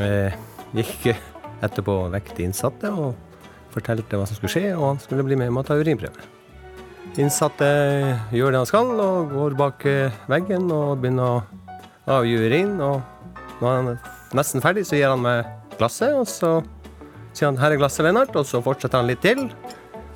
Eh, 0.00 0.36
gikk 0.74 1.10
etterpå 1.64 1.96
vekk 2.14 2.30
til 2.34 2.48
innsatte 2.48 2.90
og 2.92 3.12
fortalte 3.74 4.18
hva 4.18 4.28
som 4.28 4.38
skulle 4.38 4.54
skje, 4.54 4.70
og 4.76 4.92
han 4.92 5.02
skulle 5.02 5.26
bli 5.26 5.38
med 5.38 5.50
meg 5.50 5.64
og 5.64 5.68
ta 5.68 5.78
urinprøve. 5.78 6.30
Innsatte 7.20 7.66
gjør 8.34 8.54
det 8.54 8.62
han 8.62 8.70
skal, 8.70 8.88
og 8.98 9.34
går 9.34 9.58
bak 9.58 9.84
eh, 9.90 10.22
veggen 10.30 10.70
og 10.74 11.02
begynner 11.02 11.42
å 11.42 12.16
avgi 12.16 12.38
urin. 12.40 12.78
Og 12.82 13.60
når 13.60 13.68
han 13.68 13.92
er 13.92 14.08
nesten 14.38 14.64
ferdig, 14.64 14.86
så 14.88 14.98
gir 14.98 15.12
han 15.12 15.22
meg 15.22 15.44
glasset, 15.76 16.14
og 16.16 16.26
så 16.30 16.56
sier 17.34 17.48
han 17.50 17.58
'her 17.58 17.72
er 17.74 17.80
glasset, 17.80 18.04
Lennart', 18.06 18.34
og 18.36 18.46
så 18.46 18.62
fortsetter 18.62 18.98
han 19.00 19.06
litt 19.10 19.20
til. 19.22 19.50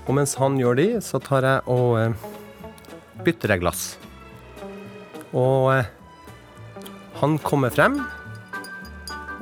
Og 0.09 0.15
mens 0.15 0.35
han 0.41 0.57
gjør 0.59 0.77
det, 0.77 0.91
så 1.05 1.19
tar 1.21 1.43
jeg 1.43 1.61
og 1.69 1.99
eh, 1.99 2.13
bytter 3.25 3.49
jeg 3.53 3.61
glass. 3.61 3.97
Og 5.35 5.73
eh, 5.75 5.85
han 7.21 7.37
kommer 7.45 7.71
frem, 7.75 7.99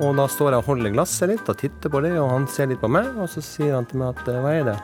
og 0.00 0.16
da 0.18 0.26
står 0.28 0.52
jeg 0.52 0.60
og 0.60 0.66
holder 0.70 0.92
glasset 0.92 1.28
litt 1.30 1.48
og 1.48 1.56
titter 1.60 1.88
på 1.92 2.00
det, 2.04 2.16
og 2.18 2.28
han 2.32 2.46
ser 2.50 2.66
litt 2.68 2.80
på 2.82 2.88
meg, 2.90 3.06
og 3.16 3.28
så 3.32 3.40
sier 3.44 3.74
han 3.78 3.86
til 3.88 4.00
meg 4.02 4.16
at 4.16 4.28
eh, 4.32 4.40
hva 4.42 4.52
er 4.58 4.64
det? 4.72 4.76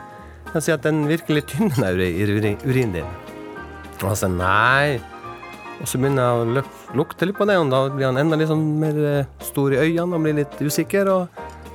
Jeg 0.53 0.61
sier 0.67 0.77
at 0.77 0.85
den 0.85 1.03
virker 1.09 1.33
litt 1.37 1.47
tynn, 1.49 1.69
den 1.73 1.83
uri- 1.83 2.13
uri- 2.23 2.57
urinen 2.63 2.93
din. 2.99 3.11
Og 4.03 4.07
han 4.11 4.15
sier 4.19 4.29
nei. 4.29 5.01
Og 5.81 5.87
så 5.89 5.97
begynner 5.99 6.23
jeg 6.23 6.63
å 6.63 6.95
lukte 6.95 7.25
litt 7.27 7.35
på 7.37 7.47
det, 7.49 7.57
og 7.59 7.69
da 7.73 7.81
blir 7.89 8.05
han 8.07 8.17
enda 8.21 8.37
litt 8.39 8.47
sånn 8.51 8.63
mer 8.79 8.99
eh, 9.09 9.25
stor 9.43 9.73
i 9.73 9.81
øynene 9.81 10.15
og 10.15 10.23
blir 10.23 10.37
litt 10.37 10.55
usikker. 10.61 11.09
Og 11.11 11.27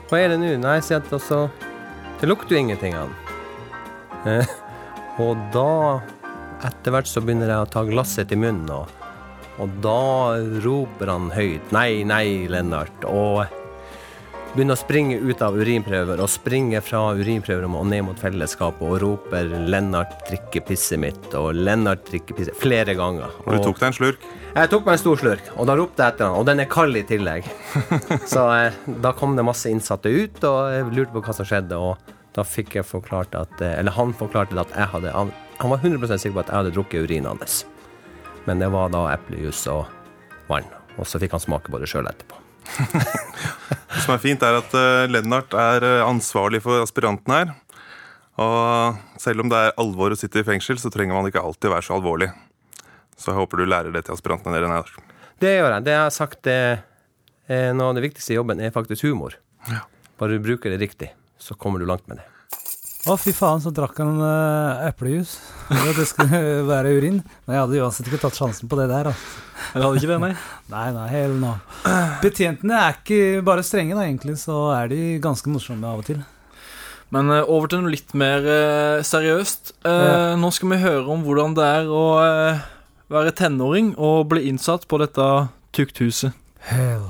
hva 0.09 0.21
er 0.21 0.33
det 0.33 0.38
nå? 0.40 0.55
Nei, 0.62 0.79
sier 0.85 1.03
at 1.03 1.11
altså 1.12 1.47
Det 2.21 2.29
lukter 2.29 2.57
jo 2.57 2.62
ingenting 2.62 2.97
av 2.99 3.11
den. 3.12 4.38
Eh, 4.38 4.55
og 5.23 5.38
da, 5.55 6.01
etter 6.66 6.94
hvert, 6.94 7.11
så 7.11 7.23
begynner 7.23 7.53
jeg 7.53 7.66
å 7.66 7.71
ta 7.71 7.85
glasset 7.87 8.31
til 8.31 8.40
munnen, 8.42 8.71
og, 8.73 8.90
og 9.62 9.77
da 9.85 10.38
roper 10.64 11.12
han 11.12 11.29
høyt 11.35 11.71
Nei, 11.75 12.03
nei, 12.09 12.49
Lennart. 12.51 13.07
Og 13.07 13.44
begynner 14.55 14.77
å 14.77 14.81
springe 14.81 15.19
ut 15.21 15.43
av 15.45 15.57
urinprøver, 15.59 16.21
og 16.23 16.31
springer 16.33 16.83
fra 16.85 17.01
urinprøverommet 17.19 17.81
og 17.81 17.89
ned 17.91 18.05
mot 18.07 18.21
fellesskapet 18.21 18.85
og 18.85 19.01
roper 19.03 19.49
'Lennart 19.69 20.15
drikker 20.29 20.65
pisset 20.69 21.01
mitt', 21.01 21.35
og 21.35 21.55
'Lennart 21.55 22.07
drikker 22.09 22.39
pisset' 22.39 22.57
flere 22.59 22.95
ganger. 22.99 23.31
Og 23.45 23.57
du 23.57 23.65
tok 23.67 23.81
deg 23.81 23.89
en 23.91 23.99
slurk? 23.99 24.29
Jeg 24.55 24.71
tok 24.73 24.87
meg 24.87 24.97
en 24.97 25.03
stor 25.05 25.21
slurk, 25.21 25.51
og 25.57 25.69
da 25.69 25.77
ropte 25.77 26.03
jeg 26.03 26.15
etter 26.15 26.27
han, 26.27 26.39
og 26.41 26.47
den 26.49 26.61
er 26.61 26.71
kald 26.71 26.97
i 26.97 27.05
tillegg. 27.07 27.45
Så 28.33 28.47
eh, 28.57 28.79
da 29.05 29.13
kom 29.13 29.37
det 29.37 29.45
masse 29.45 29.69
innsatte 29.71 30.09
ut, 30.09 30.41
og 30.45 30.73
jeg 30.73 30.89
lurte 30.97 31.13
på 31.13 31.25
hva 31.29 31.37
som 31.37 31.49
skjedde, 31.49 31.77
og 31.77 32.17
da 32.35 32.47
fikk 32.47 32.79
jeg 32.79 32.87
forklart 32.87 33.35
at 33.35 33.61
eh, 33.61 33.79
Eller 33.79 33.93
han 33.93 34.13
forklarte 34.15 34.59
at 34.61 34.71
jeg 34.77 34.87
hadde 34.93 35.11
Han, 35.11 35.33
han 35.59 35.71
var 35.71 35.81
100 35.83 36.19
sikker 36.19 36.37
på 36.37 36.45
at 36.45 36.53
jeg 36.53 36.61
hadde 36.61 36.75
drukket 36.77 37.05
urinen 37.05 37.33
hans. 37.35 37.65
Men 38.47 38.63
det 38.63 38.73
var 38.73 38.93
da 38.95 39.09
eplejus 39.13 39.67
og 39.69 39.87
vann. 40.49 40.69
Og 40.99 41.07
så 41.07 41.21
fikk 41.21 41.35
han 41.37 41.43
smake 41.43 41.71
på 41.71 41.81
det 41.83 41.91
sjøl 41.91 42.09
etterpå. 42.09 42.48
Det 43.88 44.02
som 44.04 44.14
er 44.14 44.20
fint, 44.22 44.42
er 44.44 44.59
at 44.61 44.74
eh, 44.76 45.07
Lennart 45.11 45.54
er 45.59 45.85
eh, 45.87 46.04
ansvarlig 46.07 46.60
for 46.64 46.85
aspiranten 46.85 47.35
her. 47.35 47.54
Og 48.38 48.98
selv 49.19 49.42
om 49.42 49.50
det 49.50 49.58
er 49.58 49.79
alvor 49.81 50.14
å 50.14 50.19
sitte 50.19 50.42
i 50.42 50.46
fengsel, 50.46 50.79
så 50.79 50.92
trenger 50.94 51.16
man 51.16 51.27
ikke 51.29 51.42
alltid 51.42 51.73
være 51.73 51.87
så 51.88 51.96
alvorlig. 51.96 52.29
Så 53.19 53.33
jeg 53.33 53.40
håper 53.40 53.58
du 53.58 53.66
lærer 53.66 53.94
det 53.94 54.04
til 54.06 54.14
aspirantene 54.14 54.54
dine. 54.54 54.69
Lennart. 54.69 54.92
Det 55.42 55.56
gjør 55.56 55.73
jeg. 55.75 55.87
Det 55.88 55.94
jeg 55.96 56.04
har 56.04 56.14
sagt, 56.14 56.40
det 56.46 56.58
er 57.48 57.75
noe 57.75 57.90
av 57.90 57.98
det 57.98 58.04
viktigste 58.06 58.35
i 58.35 58.38
jobben 58.38 58.62
er 58.62 58.75
faktisk 58.75 59.08
humor. 59.08 59.38
Bare 60.19 60.37
du 60.37 60.44
bruker 60.44 60.71
det 60.75 60.81
riktig, 60.83 61.10
så 61.40 61.56
kommer 61.58 61.83
du 61.83 61.88
langt 61.88 62.06
med 62.10 62.21
det. 62.21 62.27
Å, 63.07 63.15
fy 63.15 63.31
faen, 63.31 63.61
så 63.63 63.71
drakk 63.71 64.01
han 64.03 64.17
uh, 64.19 64.87
eplejus. 64.88 65.37
Det 65.71 66.07
skulle 66.09 66.40
være 66.73 66.96
urin. 66.99 67.21
Men 67.46 67.55
jeg 67.55 67.63
hadde 67.63 67.83
uansett 67.85 68.09
ikke 68.11 68.21
tatt 68.25 68.38
sjansen 68.38 68.71
på 68.71 68.79
det 68.81 68.88
der. 68.90 69.13
Altså. 69.13 69.44
Eller 69.71 69.87
hadde 69.87 70.01
ikke 70.01 70.11
det, 70.11 70.19
nei? 70.25 70.33
Nei, 70.75 70.88
nei, 70.96 71.05
hell 71.13 71.37
no. 71.38 71.53
Betjentene 72.25 72.81
er 72.83 72.99
ikke 72.99 73.44
bare 73.46 73.65
strenge, 73.67 73.94
da, 73.94 74.09
egentlig, 74.09 74.35
så 74.42 74.59
er 74.75 74.90
de 74.90 75.01
ganske 75.23 75.53
morsomme 75.53 75.87
av 75.87 76.03
og 76.03 76.09
til. 76.11 76.25
Men 77.15 77.31
uh, 77.33 77.44
over 77.46 77.71
til 77.71 77.85
noe 77.85 77.94
litt 77.94 78.11
mer 78.19 78.42
uh, 78.42 79.05
seriøst. 79.07 79.77
Uh. 79.87 80.35
Nå 80.40 80.51
skal 80.57 80.75
vi 80.75 80.83
høre 80.83 81.07
om 81.15 81.23
hvordan 81.25 81.55
det 81.57 81.71
er 81.79 81.94
å 81.94 82.03
være 83.09 83.33
tenåring 83.38 83.94
og 83.94 84.27
bli 84.35 84.49
innsatt 84.51 84.85
på 84.90 85.01
dette 85.01 85.31
Tukthuset. 85.73 86.35
Hell. 86.69 87.07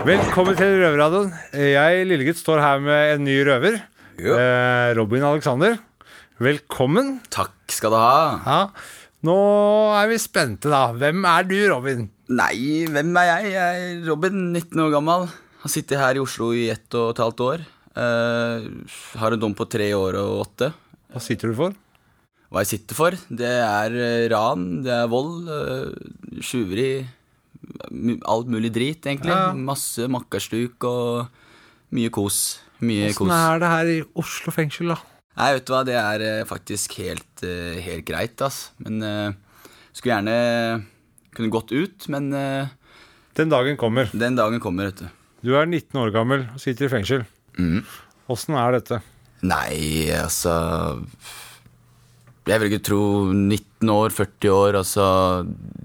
Velkommen 0.00 0.56
til 0.56 0.72
Røverradioen. 0.80 1.28
Jeg, 1.52 2.06
lillegutt, 2.08 2.38
står 2.40 2.60
her 2.62 2.80
med 2.82 3.10
en 3.18 3.24
ny 3.26 3.34
røver. 3.46 3.76
Eh, 4.18 4.88
Robin 4.96 5.26
Alexander. 5.28 5.76
Velkommen. 6.42 7.18
Takk 7.32 7.52
skal 7.70 7.92
du 7.92 7.98
ha. 8.00 8.16
Ja. 8.46 8.56
Nå 9.28 9.36
er 10.00 10.08
vi 10.10 10.18
spente, 10.18 10.72
da. 10.72 10.86
Hvem 10.96 11.22
er 11.28 11.46
du, 11.46 11.54
Robin? 11.70 12.08
Nei, 12.32 12.88
hvem 12.90 13.12
er 13.20 13.28
jeg? 13.28 13.52
Jeg 13.52 13.84
er 13.92 14.02
Robin, 14.08 14.40
19 14.56 14.82
år 14.88 14.94
gammel. 14.96 15.28
Har 15.62 15.70
sittet 15.76 16.00
her 16.00 16.18
i 16.18 16.24
Oslo 16.24 16.50
i 16.56 16.66
ett 16.72 16.96
og 16.98 17.12
et 17.12 17.22
halvt 17.22 17.44
år. 17.46 17.64
Eh, 17.92 18.68
har 19.22 19.36
en 19.36 19.44
dom 19.44 19.54
på 19.54 19.68
tre 19.70 19.92
år 19.94 20.18
og 20.24 20.46
åtte. 20.48 20.72
Hva 21.12 21.22
sitter 21.22 21.52
du 21.52 21.58
for? 21.60 21.76
Hva 22.52 22.64
jeg 22.64 22.72
sitter 22.74 22.98
for? 22.98 23.14
Det 23.30 23.54
er 23.60 23.94
eh, 23.96 24.26
ran, 24.32 24.66
det 24.84 24.92
er 24.92 25.06
vold, 25.12 25.46
uh, 25.48 26.40
tjuveri 26.44 26.88
mu- 27.04 27.18
Alt 28.28 28.50
mulig 28.52 28.72
drit, 28.74 29.06
egentlig. 29.06 29.32
Ja. 29.32 29.52
Masse 29.56 30.08
makkarstuk 30.10 30.84
og 30.88 31.30
mye 31.94 32.12
kos. 32.12 32.60
Mye 32.82 33.10
Åssen 33.10 33.28
kos. 33.28 33.32
er 33.36 33.62
det 33.62 33.72
her 33.72 33.90
i 33.92 33.98
Oslo 34.18 34.54
fengsel, 34.54 34.94
da? 34.94 34.98
Nei, 35.38 35.48
vet 35.56 35.64
du 35.68 35.72
hva, 35.72 35.80
det 35.88 35.96
er 35.96 36.24
eh, 36.26 36.44
faktisk 36.48 36.98
helt, 37.00 37.44
eh, 37.46 37.78
helt 37.84 38.04
greit, 38.08 38.36
ass. 38.44 38.72
Men 38.82 39.00
uh, 39.00 39.68
skulle 39.94 40.18
gjerne 40.18 40.36
kunne 41.32 41.52
gått 41.52 41.72
ut, 41.72 42.08
men 42.12 42.28
uh, 42.36 42.68
Den 43.38 43.52
dagen 43.52 43.78
kommer. 43.80 44.10
Den 44.12 44.36
dagen 44.36 44.60
kommer, 44.60 44.90
vet 44.90 45.06
du. 45.06 45.20
Du 45.42 45.54
er 45.56 45.64
19 45.66 45.96
år 45.98 46.12
gammel 46.14 46.44
og 46.52 46.60
sitter 46.62 46.86
i 46.86 46.92
fengsel. 46.92 47.24
Mm. 47.56 47.80
Er 48.32 48.76
dette? 48.76 49.00
Nei, 49.44 50.08
altså 50.14 50.52
Jeg 52.48 52.58
vil 52.58 52.72
ikke 52.72 52.84
tro 52.88 53.00
19 53.30 53.90
år, 53.92 54.10
40 54.10 54.50
år, 54.50 54.78
altså 54.80 55.04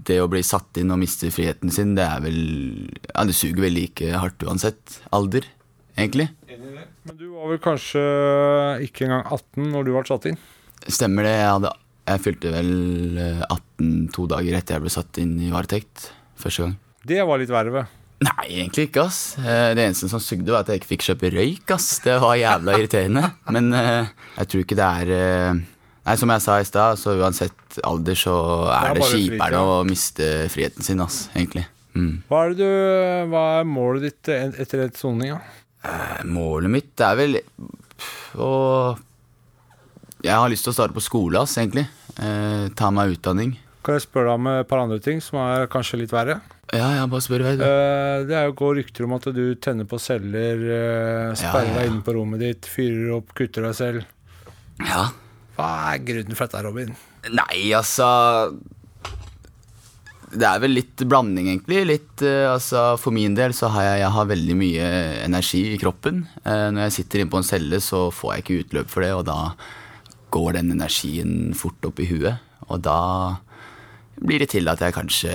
Det 0.08 0.16
å 0.18 0.26
bli 0.30 0.40
satt 0.42 0.80
inn 0.80 0.90
og 0.90 0.98
miste 0.98 1.30
friheten 1.30 1.70
sin, 1.70 1.92
det 1.94 2.02
er 2.06 2.22
vel 2.24 2.38
Ja, 3.12 3.22
det 3.28 3.36
suger 3.38 3.62
vel 3.68 3.76
like 3.78 4.08
hardt 4.18 4.42
uansett 4.42 4.96
alder, 5.14 5.46
egentlig. 5.96 6.28
Men 6.48 7.16
du 7.20 7.28
var 7.36 7.52
vel 7.52 7.60
kanskje 7.62 8.02
ikke 8.88 9.06
engang 9.06 9.22
18 9.30 9.70
når 9.72 9.86
du 9.86 9.92
ble 9.94 10.02
satt 10.10 10.26
inn? 10.32 10.40
Stemmer 10.88 11.24
det. 11.28 11.36
Jeg, 11.38 11.52
hadde, 11.54 11.70
jeg 12.10 12.22
fylte 12.26 12.52
vel 12.52 12.72
eh, 13.22 13.44
18 13.46 13.94
to 14.16 14.26
dager 14.30 14.58
etter 14.58 14.76
jeg 14.78 14.84
ble 14.84 14.92
satt 14.92 15.22
inn 15.22 15.32
i 15.46 15.52
varetekt 15.54 16.10
første 16.38 16.66
gang. 16.66 16.74
Det 17.08 17.22
var 17.26 17.40
litt 17.40 17.54
verre. 17.54 17.86
Nei, 18.26 18.44
egentlig 18.50 18.88
ikke, 18.88 19.06
ass. 19.06 19.20
Eh, 19.38 19.72
Det 19.78 19.84
eneste 19.86 20.10
som 20.10 20.20
sugde, 20.22 20.50
var 20.50 20.64
at 20.66 20.72
jeg 20.74 20.82
ikke 20.82 20.92
fikk 20.96 21.06
kjøpe 21.12 21.30
røyk, 21.36 21.70
ass. 21.76 21.88
Det 22.04 22.16
var 22.22 22.34
jævla 22.40 22.74
irriterende. 22.80 23.24
Men 23.54 23.70
eh, 23.78 24.08
jeg 24.40 24.50
tror 24.50 24.64
ikke 24.66 24.78
det 24.82 24.88
er 25.04 25.12
eh, 25.18 25.60
Nei, 26.08 26.14
som 26.16 26.30
jeg 26.32 26.40
sa 26.40 26.54
i 26.56 26.64
stad, 26.64 26.96
så 26.96 27.12
uansett 27.20 27.80
alder 27.84 28.16
så 28.16 28.34
er 28.72 28.94
det, 28.96 29.02
det 29.02 29.08
kjipere 29.12 29.58
å 29.60 29.72
miste 29.84 30.28
friheten 30.48 30.86
sin, 30.86 31.02
ass, 31.04 31.26
egentlig. 31.34 31.66
Mm. 31.92 32.22
Hva 32.30 32.46
er, 32.46 32.54
du, 32.56 32.64
hva 33.28 33.42
er 33.58 33.68
målet 33.68 34.06
ditt 34.06 34.30
etter 34.32 34.86
et 34.86 34.96
soning? 34.96 35.34
Eh, 35.84 36.22
Målet 36.24 36.72
mitt 36.72 37.04
er 37.04 37.18
vel 37.18 37.36
å 38.40 38.48
Jeg 40.24 40.32
har 40.32 40.48
lyst 40.48 40.64
til 40.64 40.72
å 40.72 40.78
starte 40.78 40.96
på 40.96 41.04
skole, 41.04 41.44
ass, 41.44 41.58
egentlig. 41.60 41.84
Eh, 42.16 42.72
ta 42.78 42.88
meg 42.94 43.18
utdanning. 43.18 43.58
Kan 43.84 44.00
jeg 44.00 44.08
spørre 44.08 44.32
deg 44.32 44.40
om 44.40 44.50
et 44.54 44.72
par 44.72 44.86
andre 44.86 45.02
ting 45.04 45.20
som 45.20 45.42
er 45.44 45.68
kanskje 45.68 46.00
litt 46.06 46.16
verre? 46.16 46.40
Ja, 46.72 46.88
ja, 46.96 47.04
bare 47.04 47.24
spør 47.24 47.50
vei, 47.50 47.56
du. 47.60 47.68
Eh, 47.68 48.24
det 48.32 48.40
er 48.40 48.48
jo 48.48 48.56
går 48.64 48.80
rykter 48.80 49.04
om 49.04 49.18
at 49.20 49.28
du 49.36 49.44
tenner 49.60 49.84
på 49.88 50.00
celler, 50.00 50.64
sperrer 51.36 51.68
Ja, 51.68 51.70
ja, 51.74 51.78
deg 51.82 51.92
inne 51.92 52.04
på 52.08 52.16
rommet 52.16 52.48
ditt, 52.48 52.72
fyrer 52.80 53.18
opp, 53.20 53.36
kutter 53.36 53.68
deg 53.68 53.76
selv. 53.84 54.12
Ja. 54.88 55.10
Hva 55.58 55.68
er 55.92 56.02
grunnen 56.06 56.36
for 56.38 56.46
dette, 56.46 56.60
Robin? 56.62 56.92
Nei, 57.34 57.72
altså 57.74 58.06
Det 60.30 60.44
er 60.44 60.60
vel 60.60 60.74
litt 60.76 61.02
blanding, 61.08 61.48
egentlig. 61.48 61.80
Litt, 61.88 62.22
eh, 62.22 62.44
altså, 62.52 62.98
for 63.00 63.14
min 63.16 63.34
del 63.34 63.54
så 63.56 63.70
har 63.72 63.86
jeg, 63.86 64.00
jeg 64.02 64.12
har 64.12 64.26
veldig 64.28 64.56
mye 64.60 64.88
energi 65.24 65.62
i 65.72 65.78
kroppen. 65.80 66.26
Eh, 66.44 66.66
når 66.74 66.84
jeg 66.86 66.96
sitter 66.98 67.22
inne 67.24 67.32
på 67.32 67.40
en 67.40 67.46
celle, 67.48 67.80
så 67.80 68.02
får 68.12 68.34
jeg 68.34 68.44
ikke 68.44 68.58
utløp 68.66 68.92
for 68.92 69.06
det, 69.06 69.12
og 69.16 69.24
da 69.24 69.38
går 70.36 70.58
den 70.58 70.74
energien 70.76 71.54
fort 71.56 71.80
opp 71.88 71.98
i 72.04 72.08
huet. 72.10 72.36
Og 72.68 72.82
da 72.84 72.98
blir 74.20 74.44
det 74.44 74.50
til 74.52 74.68
at 74.68 74.82
jeg 74.84 74.92
kanskje 74.98 75.32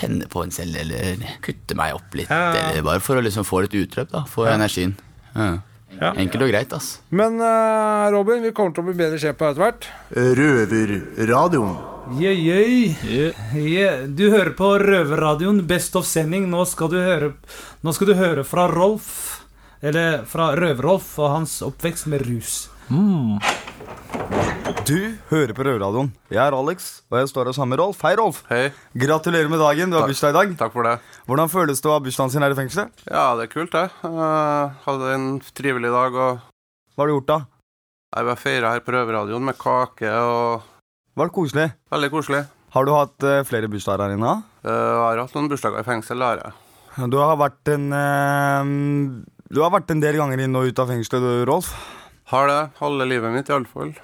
tenner 0.00 0.26
på 0.32 0.40
en 0.46 0.50
celle, 0.56 0.80
eller 0.80 1.20
kutter 1.44 1.76
meg 1.78 1.94
opp 2.00 2.16
litt. 2.16 2.32
Ja. 2.32 2.70
Eller 2.72 2.82
bare 2.86 3.04
for 3.04 3.20
å 3.20 3.22
liksom 3.28 3.44
få 3.46 3.60
litt 3.66 3.76
utløp 3.76 4.08
da, 4.10 4.24
for 4.24 4.48
Ja. 4.48 4.56
energien. 4.56 4.96
Ja. 5.36 5.58
Ja. 6.00 6.12
Enkelt 6.12 6.44
og 6.44 6.50
greit, 6.52 6.72
ass. 6.76 6.96
Men 7.08 7.40
uh, 7.40 8.06
Robin, 8.12 8.42
vi 8.44 8.52
kommer 8.56 8.74
til 8.76 8.84
å 8.84 8.88
bli 8.90 8.96
bedre 8.98 9.20
kjent 9.20 9.38
på 9.40 9.48
etter 9.48 9.62
hvert. 9.64 9.88
Røverradioen. 10.12 11.76
Yeah, 12.20 12.38
yeah. 12.38 13.56
Yeah. 13.56 14.04
Du 14.06 14.28
hører 14.30 14.52
på 14.54 14.76
Røverradioen, 14.78 15.64
Best 15.66 15.96
of 15.98 16.06
sending. 16.06 16.46
Nå 16.52 16.62
skal 16.70 16.92
du 16.92 17.00
høre, 17.00 17.32
nå 17.82 17.96
skal 17.96 18.12
du 18.12 18.14
høre 18.18 18.44
fra 18.46 18.68
Rolf, 18.70 19.42
eller 19.82 20.22
fra 20.28 20.52
Røver-Rolf 20.58 21.16
og 21.18 21.32
hans 21.32 21.58
oppvekst 21.66 22.06
med 22.12 22.22
rus. 22.28 22.66
Du 24.86 24.98
hører 25.32 25.50
på 25.56 25.64
Røverradioen. 25.66 26.12
Jeg 26.30 26.38
er 26.38 26.54
Alex, 26.54 27.02
og 27.10 27.16
jeg 27.18 27.30
står 27.32 27.48
her 27.48 27.56
sammen 27.56 27.74
med 27.74 27.80
Rolf. 27.82 27.98
Hei, 28.06 28.12
Rolf. 28.14 28.44
Hei. 28.46 28.68
Gratulerer 28.94 29.50
med 29.50 29.58
dagen. 29.58 29.90
Du 29.90 29.96
har 29.98 30.06
bursdag 30.06 30.30
i 30.30 30.36
dag. 30.36 30.52
Takk 30.60 30.70
for 30.76 30.86
det. 30.86 30.92
Hvordan 31.26 31.50
føles 31.50 31.82
det 31.82 31.90
å 31.90 31.96
ha 31.96 32.04
bursdagen 32.04 32.30
sin 32.30 32.46
her 32.46 32.54
i 32.54 32.58
fengselet? 32.58 33.02
Ja, 33.08 33.34
det 33.34 33.48
er 33.48 33.50
kult, 33.50 33.74
det. 33.74 33.90
Uh, 34.06 34.70
hadde 34.86 35.10
en 35.16 35.26
trivelig 35.58 35.90
dag 35.90 36.14
og 36.14 36.38
Hva 36.94 37.02
har 37.02 37.10
du 37.10 37.16
gjort, 37.16 37.32
da? 37.32 37.40
Jeg 38.14 38.30
var 38.30 38.40
feira 38.44 38.70
her 38.76 38.86
på 38.86 38.94
Røverradioen 38.94 39.50
med 39.50 39.58
kake 39.58 40.14
og 40.22 40.70
Var 41.18 41.26
det 41.26 41.36
koselig? 41.40 41.68
Veldig 41.90 42.14
koselig. 42.14 42.46
Har 42.76 42.86
du 42.86 42.94
hatt 42.94 43.26
uh, 43.26 43.42
flere 43.50 43.66
bursdager 43.72 44.06
her 44.06 44.14
inne? 44.14 44.38
Uh, 44.62 44.70
jeg 44.70 45.02
har 45.02 45.24
hatt 45.24 45.34
noen 45.34 45.50
bursdager 45.50 45.82
i 45.82 45.90
fengsel, 45.90 46.22
det 46.22 46.30
har 46.30 46.46
jeg. 46.46 47.10
Du 47.10 47.18
har 47.18 47.34
vært 47.42 47.74
en 47.74 47.90
uh, 47.90 48.74
Du 49.50 49.64
har 49.66 49.74
vært 49.74 49.90
en 49.90 50.06
del 50.06 50.22
ganger 50.22 50.46
inn 50.46 50.54
og 50.54 50.70
ut 50.70 50.86
av 50.86 50.94
fengselet, 50.94 51.26
du, 51.26 51.46
Rolf. 51.50 51.74
Har 52.32 52.48
det. 52.50 52.60
Halve 52.80 53.06
livet 53.06 53.32
mitt, 53.34 53.50
iallfall. 53.52 53.94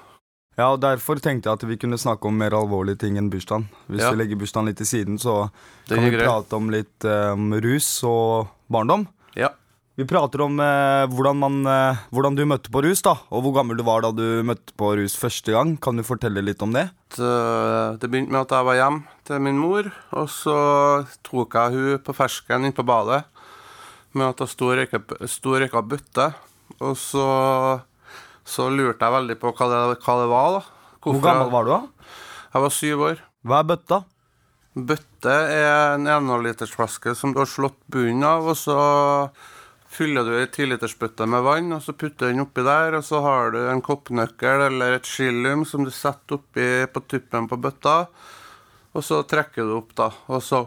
Ja, 0.58 0.68
og 0.74 0.82
Derfor 0.84 1.18
tenkte 1.22 1.48
jeg 1.48 1.58
at 1.58 1.64
vi 1.66 1.78
kunne 1.80 1.98
snakke 1.98 2.28
om 2.28 2.36
mer 2.38 2.54
alvorlige 2.54 3.00
ting 3.02 3.16
enn 3.18 3.30
bursdagen. 3.32 3.68
Hvis 3.88 4.02
Ja. 4.04 4.10
vi 4.12 4.20
legger 4.20 4.38
bursdagen 4.38 4.66
litt 4.68 4.76
til 4.76 4.86
siden, 4.86 5.18
så 5.18 5.50
Det 5.88 5.96
kan 5.96 6.04
vi 6.04 6.10
greit. 6.16 6.28
prate 6.28 6.52
om 6.56 6.68
litt 6.70 7.04
um, 7.04 7.52
rus 7.54 8.04
og 8.04 8.48
barndom. 8.70 9.08
Ja. 9.34 9.48
Vi 9.96 10.04
prater 10.04 10.40
om 10.42 10.60
uh, 10.60 11.06
hvordan, 11.08 11.36
man, 11.36 11.66
uh, 11.66 11.96
hvordan 12.12 12.36
du 12.36 12.44
møtte 12.46 12.70
på 12.70 12.82
rus, 12.84 13.02
da, 13.02 13.16
og 13.30 13.42
hvor 13.42 13.54
gammel 13.54 13.76
du 13.76 13.82
var 13.82 14.02
da 14.02 14.12
du 14.12 14.42
møtte 14.44 14.72
på 14.76 14.94
rus 14.96 15.16
første 15.16 15.50
gang. 15.52 15.76
Kan 15.80 15.96
du 15.96 16.02
fortelle 16.02 16.44
litt 16.44 16.62
om 16.62 16.72
det? 16.72 16.90
Det, 17.16 17.98
det 18.00 18.08
begynte 18.10 18.30
med 18.30 18.42
at 18.42 18.50
jeg 18.56 18.64
var 18.64 18.74
hjemme 18.78 19.02
til 19.24 19.40
min 19.40 19.58
mor, 19.58 19.90
og 20.12 20.28
så 20.28 21.06
tok 21.24 21.54
jeg 21.54 21.72
hun 21.72 21.98
på 21.98 22.14
fersken 22.14 22.64
inn 22.64 22.72
på 22.72 22.84
badet 22.86 23.24
med 24.14 24.28
at 24.28 24.38
hun 24.38 24.48
sto 24.48 24.68
og 24.68 25.60
røyka 25.60 25.82
bøtte. 25.82 26.34
Og 26.80 26.96
så, 26.96 27.82
så 28.44 28.68
lurte 28.72 29.04
jeg 29.04 29.16
veldig 29.16 29.36
på 29.40 29.52
hva 29.56 29.68
det, 29.70 29.82
hva 30.04 30.16
det 30.20 30.30
var, 30.32 30.56
da. 30.58 30.96
Hvor 31.02 31.20
gammel 31.22 31.50
var 31.52 31.66
du 31.66 31.72
da? 31.72 31.82
Jeg 32.52 32.64
var 32.64 32.74
syv 32.76 33.06
år. 33.08 33.22
Hva 33.46 33.62
er 33.62 33.68
bøtta? 33.72 33.98
Bøtte 34.72 35.32
er 35.52 35.96
en 35.96 36.06
1,5-litersflaske 36.08 37.12
som 37.18 37.34
du 37.34 37.42
har 37.42 37.50
slått 37.50 37.80
bunnen 37.92 38.24
av, 38.24 38.46
og 38.52 38.56
så 38.56 38.76
fyller 39.92 40.24
du 40.24 40.36
ei 40.38 40.46
tilitersbøtte 40.48 41.26
med 41.28 41.44
vann, 41.44 41.72
og 41.76 41.82
så 41.84 41.92
putter 41.92 42.30
du 42.30 42.32
den 42.32 42.44
oppi 42.46 42.64
der, 42.64 42.96
og 42.96 43.04
så 43.04 43.20
har 43.24 43.52
du 43.52 43.60
en 43.66 43.82
koppnøkkel 43.84 44.66
eller 44.70 44.96
et 44.96 45.08
skillium 45.08 45.66
som 45.68 45.84
du 45.84 45.92
setter 45.92 46.38
oppi 46.38 46.68
på 46.88 47.04
tuppen 47.04 47.50
på 47.50 47.60
bøtta, 47.60 47.96
og 48.92 49.04
så 49.04 49.20
trekker 49.28 49.68
du 49.68 49.76
opp, 49.76 49.92
da, 49.98 50.08
og 50.32 50.40
så 50.44 50.64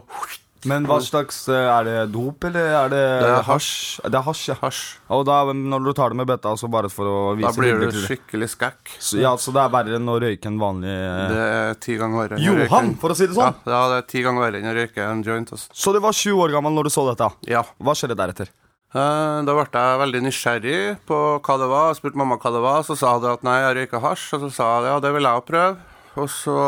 Men 0.64 0.86
hva 0.88 0.96
slags 1.04 1.42
eh, 1.52 1.66
Er 1.68 1.84
det 1.84 1.96
dop, 2.14 2.42
eller 2.48 2.70
er 2.80 2.88
det 2.90 3.02
Det 3.22 3.28
er 3.28 3.44
hasj. 3.46 3.68
Det 4.06 4.16
er 4.18 4.24
hasj, 4.24 4.44
ja. 4.50 4.70
Og 5.14 5.24
da, 5.28 5.36
når 5.52 5.84
du 5.84 5.92
tar 5.98 6.10
det 6.14 6.18
med 6.22 6.26
bøtta, 6.30 6.54
så 6.58 6.70
bare 6.72 6.88
for 6.90 7.06
å 7.10 7.18
vise 7.36 7.52
Da 7.52 7.60
blir 7.60 7.78
du 7.84 8.00
skikkelig 8.06 8.48
skækk. 8.54 8.94
Så, 8.98 9.20
ja, 9.20 9.34
så 9.36 9.52
det 9.54 9.62
er 9.62 9.72
verre 9.76 10.00
enn 10.00 10.08
å 10.08 10.16
røyke 10.22 10.48
en 10.50 10.58
vanlig 10.62 10.90
eh, 10.96 11.22
Det 11.30 11.46
er 11.46 11.80
ti 11.86 11.96
ganger 12.00 12.22
verre. 12.24 12.40
Johan, 12.42 12.94
for 13.02 13.12
å 13.12 13.18
si 13.18 13.28
det 13.28 13.36
sånn. 13.36 13.58
Ja, 13.66 13.72
ja, 13.76 13.82
det 13.92 14.00
er 14.02 14.08
ti 14.14 14.24
ganger 14.26 14.46
verre 14.48 14.62
enn 14.62 14.72
å 14.72 14.76
røyke 14.80 15.06
en 15.10 15.22
joint. 15.26 15.52
Altså. 15.52 15.70
Så 15.76 15.94
du 15.94 16.00
var 16.02 16.16
sju 16.16 16.32
år 16.34 16.56
gammel 16.56 16.74
når 16.78 16.88
du 16.88 16.94
så 16.96 17.06
dette? 17.12 17.30
Ja. 17.52 17.62
Hva 17.78 17.94
skjedde 17.98 18.16
deretter? 18.18 18.50
Eh, 18.96 19.38
Da 19.46 19.52
ble 19.52 19.66
jeg 19.68 20.02
veldig 20.02 20.20
nysgjerrig 20.26 20.78
på 21.06 21.16
hva 21.44 21.58
det 21.60 21.70
var. 21.70 21.90
Jeg 21.92 22.00
spurte 22.00 22.20
mamma 22.22 22.38
hva 22.40 22.52
det 22.54 22.62
var, 22.64 22.82
så 22.86 22.96
sa 22.96 23.16
hun 23.18 23.28
at 23.34 23.42
nei, 23.46 23.58
jeg 23.60 23.76
røyker 23.82 24.02
hasj. 24.08 24.28
Og 24.38 24.46
så 24.46 24.52
sa 24.58 24.70
jeg 24.80 24.94
ja, 24.94 25.00
det 25.04 25.12
vil 25.16 25.28
jeg 25.28 25.46
prøve. 25.50 25.76
Og 26.16 26.30
så 26.32 26.58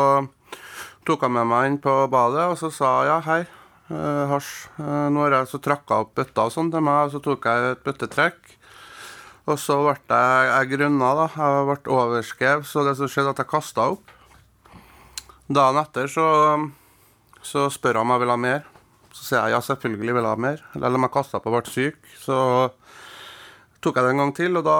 tok 1.07 1.23
jeg 1.25 1.33
med 1.33 1.47
meg 1.49 1.71
inn 1.71 1.79
på 1.81 1.93
badet, 2.11 2.43
og 2.51 2.59
så 2.59 2.69
sa 2.73 2.89
jeg 3.01 3.09
ja, 3.09 3.15
hei, 3.25 3.39
eh, 3.91 4.23
hasj. 4.31 4.53
Uh, 4.79 5.09
Nå 5.13 5.25
har 5.25 5.35
jeg 5.37 5.49
så 5.51 5.59
trakka 5.63 6.01
opp 6.05 6.15
bøtta 6.17 6.47
og 6.47 6.53
sånn 6.53 6.71
til 6.73 6.83
meg, 6.85 7.07
og 7.07 7.13
så 7.13 7.21
tok 7.25 7.45
jeg 7.49 7.73
et 7.73 7.83
bøttetrekk. 7.85 8.55
Og 9.49 9.57
så 9.57 9.79
ble 9.81 9.95
jeg, 9.97 10.49
jeg 10.49 10.71
grønna, 10.75 11.11
da. 11.17 11.27
Jeg 11.33 11.67
ble 11.69 11.93
overskrevet, 11.95 12.69
så 12.69 12.85
det 12.85 12.95
som 12.99 13.09
skjedde, 13.09 13.33
at 13.33 13.41
jeg 13.41 13.49
kasta 13.49 13.87
opp. 13.95 14.11
Dagen 15.49 15.79
etter 15.81 16.11
så, 16.13 16.27
så 17.41 17.65
spør 17.73 17.97
jeg 17.97 18.05
om 18.05 18.13
jeg 18.13 18.23
vil 18.23 18.33
ha 18.33 18.41
mer. 18.43 18.67
Så 19.09 19.23
sier 19.25 19.39
jeg 19.41 19.55
ja, 19.55 19.61
selvfølgelig 19.65 20.17
vil 20.19 20.21
jeg 20.27 20.29
ha 20.29 20.43
mer. 20.45 20.61
Eller 20.77 20.99
om 20.99 21.07
jeg 21.07 21.15
kasta 21.15 21.39
opp 21.39 21.47
og 21.49 21.57
ble 21.57 21.73
syk, 21.73 21.97
så 22.21 22.37
tok 23.81 23.97
jeg 23.97 24.05
det 24.05 24.13
en 24.13 24.21
gang 24.21 24.35
til, 24.37 24.59
og 24.59 24.67
da, 24.67 24.77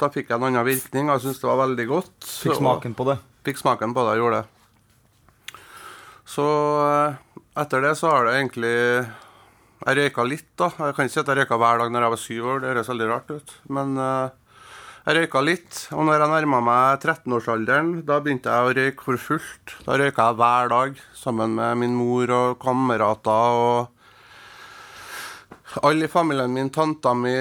da 0.00 0.08
fikk 0.14 0.30
jeg 0.30 0.40
en 0.40 0.48
annen 0.48 0.64
virkning. 0.64 1.10
og 1.10 1.18
Jeg 1.18 1.26
syntes 1.26 1.42
det 1.42 1.50
var 1.50 1.60
veldig 1.66 1.86
godt. 1.90 2.16
Fikk 2.24 2.56
smaken 2.62 2.96
på 2.96 3.10
det? 3.10 3.18
Fikk 3.44 3.60
smaken 3.60 3.92
på 3.96 4.06
det, 4.06 4.16
jeg 4.16 4.24
gjorde 4.24 4.40
det. 4.40 4.56
Så 6.30 6.46
eh, 6.86 7.20
etter 7.58 7.82
det 7.82 7.96
så 7.98 8.12
har 8.12 8.28
det 8.28 8.36
egentlig 8.38 8.76
Jeg 9.80 9.96
røyka 9.96 10.24
litt, 10.28 10.50
da. 10.60 10.68
Jeg 10.76 10.94
kan 10.94 11.08
ikke 11.08 11.14
si 11.14 11.22
at 11.22 11.30
jeg 11.32 11.40
røyka 11.40 11.56
hver 11.56 11.80
dag 11.80 11.92
når 11.92 12.04
jeg 12.04 12.12
var 12.12 12.20
syv 12.20 12.48
år, 12.52 12.58
det 12.60 12.68
høres 12.68 12.90
veldig 12.92 13.06
rart 13.08 13.30
ut. 13.32 13.54
Men 13.72 13.94
uh, 13.96 14.28
jeg 15.06 15.16
røyka 15.16 15.40
litt. 15.40 15.78
Og 15.96 16.04
når 16.04 16.20
jeg 16.20 16.32
nærma 16.34 16.60
meg 16.66 17.06
13-årsalderen, 17.06 17.94
da 18.04 18.18
begynte 18.20 18.52
jeg 18.52 18.66
å 18.66 18.74
røyke 18.76 19.06
for 19.06 19.22
fullt. 19.22 19.72
Da 19.86 19.96
røyka 19.96 20.26
jeg 20.28 20.38
hver 20.42 20.68
dag 20.74 21.00
sammen 21.16 21.56
med 21.56 21.80
min 21.80 21.96
mor 21.96 22.34
og 22.36 22.60
kamerater 22.60 23.62
og 23.62 23.96
alle 25.86 26.08
i 26.08 26.10
familien 26.10 26.50
min, 26.50 26.68
tanta 26.74 27.12
mi, 27.14 27.32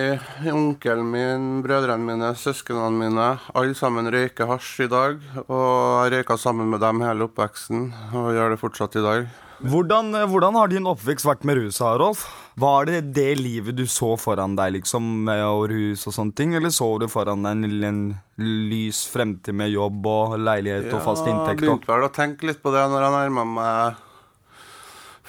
onkelen 0.53 1.07
min, 1.09 1.45
brødrene 1.65 2.05
mine, 2.05 2.31
søsknene 2.37 2.93
mine. 2.93 3.27
Alle 3.57 3.75
sammen 3.75 4.07
røyker 4.13 4.47
hasj 4.53 4.85
i 4.85 4.89
dag. 4.91 5.19
Og 5.49 6.05
jeg 6.05 6.13
røyka 6.13 6.37
sammen 6.37 6.69
med 6.69 6.83
dem 6.85 7.01
hele 7.01 7.25
oppveksten, 7.25 7.89
og 8.13 8.33
gjør 8.37 8.53
det 8.53 8.61
fortsatt 8.61 8.99
i 9.01 9.05
dag. 9.09 9.31
Hvordan, 9.59 10.13
eh, 10.15 10.27
hvordan 10.29 10.55
har 10.55 10.69
din 10.71 10.87
oppvekst 10.87 11.25
vært 11.27 11.43
med 11.43 11.57
rus, 11.59 11.81
Rolf? 11.81 12.23
Var 12.59 12.85
det 12.87 12.99
det 13.13 13.37
livet 13.39 13.75
du 13.75 13.85
så 13.87 14.13
foran 14.19 14.55
deg, 14.55 14.77
liksom, 14.77 15.25
med 15.27 15.43
og 15.43 15.65
rus 15.71 16.05
og 16.07 16.15
sånne 16.15 16.35
ting? 16.35 16.53
Eller 16.55 16.71
så 16.71 16.87
du 16.99 17.07
foran 17.11 17.43
deg 17.43 17.57
en, 17.57 17.83
en 17.83 17.99
lys 18.39 19.05
fremtid 19.11 19.55
med 19.55 19.73
jobb 19.73 20.07
og 20.07 20.37
leilighet 20.39 20.93
og 20.93 21.03
fast 21.03 21.27
inntekt? 21.27 21.59
inntekt? 21.59 21.65
jeg 21.65 21.67
begynte 21.67 21.91
vel 21.91 22.07
å 22.07 22.13
tenke 22.15 22.47
litt 22.47 22.61
på 22.63 22.71
det 22.71 22.85
når 22.87 23.03
jeg 23.03 23.15
nærma 23.17 23.45
meg 23.51 24.05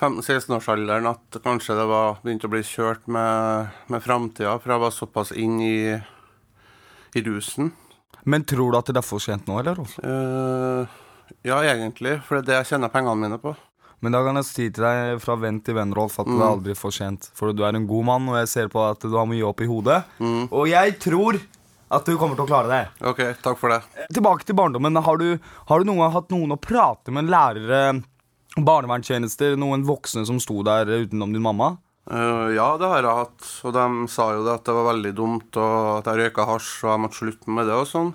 15-16-årsalderen, 0.00 1.10
at 1.10 1.40
kanskje 1.44 1.76
det 1.76 1.86
var 1.90 2.20
begynte 2.22 2.46
å 2.48 2.52
bli 2.54 2.62
kjørt 2.64 3.10
med, 3.10 3.74
med 3.90 4.04
framtida, 4.04 4.54
for 4.62 4.74
jeg 4.76 4.84
var 4.84 4.94
såpass 4.94 5.34
inn 5.34 5.58
i, 5.60 5.78
i 7.18 7.24
rusen. 7.26 7.74
Men 8.22 8.46
tror 8.46 8.70
du 8.70 8.78
at 8.78 8.94
det 8.94 9.02
er 9.02 9.06
for 9.06 9.22
sent 9.22 9.50
nå, 9.50 9.58
eller, 9.58 9.76
Rolf? 9.80 9.98
Eh, 9.98 11.00
ja, 11.50 11.58
egentlig, 11.66 12.20
for 12.24 12.38
det 12.38 12.44
er 12.44 12.48
det 12.48 12.60
jeg 12.60 12.76
tjener 12.76 12.94
pengene 12.94 13.18
mine 13.26 13.40
på. 13.42 13.56
Men 14.03 14.12
da 14.16 14.22
kan 14.24 14.38
jeg 14.40 14.44
si 14.48 14.66
til 14.70 14.84
deg 14.84 15.18
fra 15.20 15.34
venn 15.36 15.59
til 15.61 15.74
venn, 15.76 15.92
Rolf, 15.92 16.18
at 16.22 16.26
det 16.26 16.34
Mm. 16.34 16.40
er 16.42 16.51
aldri 16.55 16.74
for 16.76 16.90
sent. 16.90 17.30
For 17.34 17.53
du 17.53 17.62
er 17.64 17.74
en 17.76 17.86
god 17.86 18.05
mann, 18.05 18.28
og 18.28 18.36
jeg 18.40 18.48
ser 18.48 18.68
på 18.68 18.80
at 18.90 19.01
du 19.01 19.12
har 19.16 19.26
mye 19.26 19.44
opp 19.44 19.61
i 19.61 19.66
hodet. 19.68 20.05
Mm. 20.18 20.48
Og 20.53 20.68
jeg 20.68 20.98
tror 20.98 21.40
at 21.90 22.05
du 22.07 22.16
kommer 22.16 22.36
til 22.36 22.46
å 22.46 22.48
klare 22.48 22.68
det. 22.70 22.88
Ok, 23.05 23.20
takk 23.42 23.59
for 23.59 23.68
det. 23.68 23.82
Tilbake 24.14 24.44
til 24.46 24.55
barndommen. 24.57 24.96
Har 25.03 25.16
du, 25.18 25.38
har 25.68 25.78
du 25.78 25.84
noen 25.84 25.98
gang 25.98 26.12
hatt 26.12 26.28
noen 26.30 26.53
å 26.55 26.61
prate 26.61 27.11
med, 27.12 27.28
lærere, 27.28 28.03
barnevernstjenester, 28.57 29.57
noen 29.61 29.84
voksne 29.86 30.24
som 30.26 30.38
sto 30.42 30.62
der 30.66 30.86
utenom 30.86 31.32
din 31.34 31.42
mamma? 31.42 31.76
Uh, 32.11 32.48
ja, 32.57 32.76
det 32.80 32.88
har 32.90 33.03
jeg 33.05 33.18
hatt. 33.20 33.51
Og 33.68 33.74
de 33.76 33.84
sa 34.11 34.30
jo 34.34 34.44
det 34.46 34.55
at 34.57 34.64
det 34.64 34.74
var 34.74 34.88
veldig 34.94 35.12
dumt, 35.18 35.57
og 35.61 35.98
at 36.01 36.09
jeg 36.11 36.24
røyka 36.24 36.46
hasj, 36.48 36.70
og 36.84 36.90
jeg 36.94 37.03
måtte 37.05 37.20
slutte 37.20 37.55
med 37.59 37.68
det 37.70 37.76
og 37.76 37.86
sånn. 37.90 38.14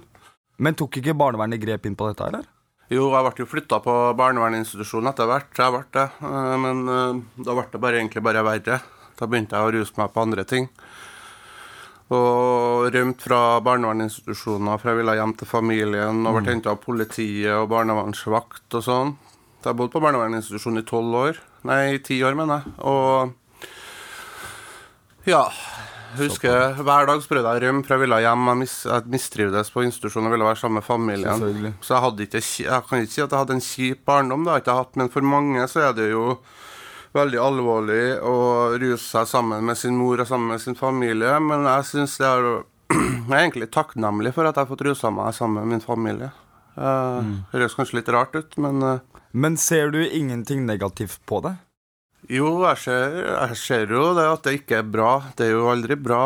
Men 0.58 0.74
tok 0.80 0.98
ikke 1.02 1.16
barnevernet 1.20 1.62
grep 1.62 1.86
inn 1.86 1.96
på 2.00 2.08
dette, 2.10 2.28
eller? 2.32 2.46
Jo, 2.94 3.08
jeg 3.10 3.24
ble 3.26 3.34
jo 3.42 3.48
flytta 3.50 3.80
på 3.82 3.94
barnevernsinstitusjon 4.20 5.10
etter 5.10 5.26
hvert. 5.30 5.50
Jeg 5.58 5.74
ble 5.74 5.84
det. 5.96 6.06
Eh, 6.22 6.56
Men 6.62 6.84
eh, 6.86 7.14
da 7.48 7.56
ble 7.58 7.66
det 7.72 7.82
bare, 7.82 7.98
egentlig 8.02 8.22
bare 8.26 8.44
verre. 8.46 8.78
Da 9.18 9.26
begynte 9.32 9.56
jeg 9.58 9.66
å 9.66 9.74
ruse 9.74 9.98
meg 9.98 10.12
på 10.14 10.22
andre 10.22 10.44
ting. 10.46 10.68
Og 12.14 12.86
rømte 12.94 13.26
fra 13.26 13.40
barnevernsinstitusjoner, 13.66 14.78
for 14.78 14.92
jeg 14.92 15.00
ville 15.00 15.16
hjem 15.18 15.34
til 15.40 15.50
familien. 15.50 16.22
Og 16.30 16.38
ble 16.38 16.52
henta 16.54 16.76
av 16.76 16.82
politiet 16.84 17.56
og 17.58 17.72
barnevernsvakt 17.74 18.78
og 18.78 18.86
sånn. 18.86 19.16
Så 19.64 19.72
jeg 19.72 19.80
bodde 19.80 19.96
på 19.96 20.04
barnevernsinstitusjon 20.06 20.78
i 20.84 20.86
tolv 20.86 21.18
år. 21.24 21.42
Nei, 21.66 21.98
ti 22.06 22.20
år, 22.22 22.38
mener 22.38 22.62
jeg. 22.62 22.66
Og 22.86 23.34
ja. 25.26 25.48
Husker 26.20 26.76
Hver 26.86 27.08
dag 27.10 27.22
så 27.24 27.32
prøvde 27.32 27.52
jeg 27.54 27.62
å 27.62 27.66
rømme, 27.66 27.84
for 27.86 27.96
jeg 27.96 28.04
ville 28.06 28.20
hjem. 28.24 28.46
Jeg, 28.52 28.60
mis, 28.62 28.76
jeg 28.90 29.10
mistrivdes 29.16 29.72
på 29.74 29.84
institusjonen 29.86 30.30
og 30.30 30.36
ville 30.36 30.48
være 30.50 30.60
sammen 30.62 30.80
med 30.80 30.88
familien. 30.88 31.42
Så 31.86 31.98
jeg, 31.98 32.28
ikke, 32.30 32.44
jeg 32.66 32.86
kan 32.90 33.02
ikke 33.04 33.14
si 33.16 33.24
at 33.26 33.32
jeg 33.36 33.42
hadde 33.42 33.58
en 33.58 33.66
kjip 33.66 34.06
barndom, 34.08 34.46
det 34.46 34.52
har 34.54 34.62
jeg 34.62 34.66
ikke 34.68 34.78
hatt, 34.82 34.96
men 35.02 35.12
for 35.14 35.28
mange 35.36 35.68
så 35.72 35.84
er 35.90 35.98
det 35.98 36.10
jo 36.12 36.38
veldig 37.16 37.40
alvorlig 37.40 38.02
å 38.28 38.36
ruse 38.82 39.06
seg 39.08 39.28
sammen 39.32 39.64
med 39.64 39.80
sin 39.80 39.96
mor 39.96 40.20
og 40.20 40.28
sammen 40.28 40.52
med 40.56 40.64
sin 40.64 40.76
familie. 40.76 41.36
Men 41.40 41.68
jeg 41.70 41.90
syns 41.92 42.18
det 42.22 42.28
er 42.32 42.50
Jeg 42.96 43.34
er 43.34 43.42
egentlig 43.42 43.72
takknemlig 43.74 44.34
for 44.36 44.46
at 44.46 44.56
jeg 44.60 44.66
har 44.68 44.70
fått 44.70 44.84
rusa 44.86 45.10
meg 45.14 45.32
sammen 45.34 45.64
med 45.64 45.76
min 45.78 45.84
familie. 45.84 46.28
Eh, 46.78 47.30
Det 47.52 47.60
høres 47.62 47.76
kanskje 47.78 47.98
litt 48.02 48.12
rart 48.14 48.36
ut, 48.36 48.58
men 48.62 48.84
eh, 48.84 49.00
Men 49.34 49.58
ser 49.58 49.90
du 49.92 50.02
ingenting 50.06 50.66
negativt 50.68 51.20
på 51.26 51.42
det? 51.44 51.56
Jo, 52.32 52.48
jeg 52.66 52.78
ser, 52.82 53.16
jeg 53.22 53.56
ser 53.60 53.92
jo 53.94 54.06
det 54.18 54.24
at 54.26 54.46
det 54.48 54.54
ikke 54.62 54.80
er 54.80 54.88
bra. 54.90 55.10
Det 55.38 55.46
er 55.46 55.52
jo 55.54 55.68
aldri 55.70 55.94
bra. 56.00 56.22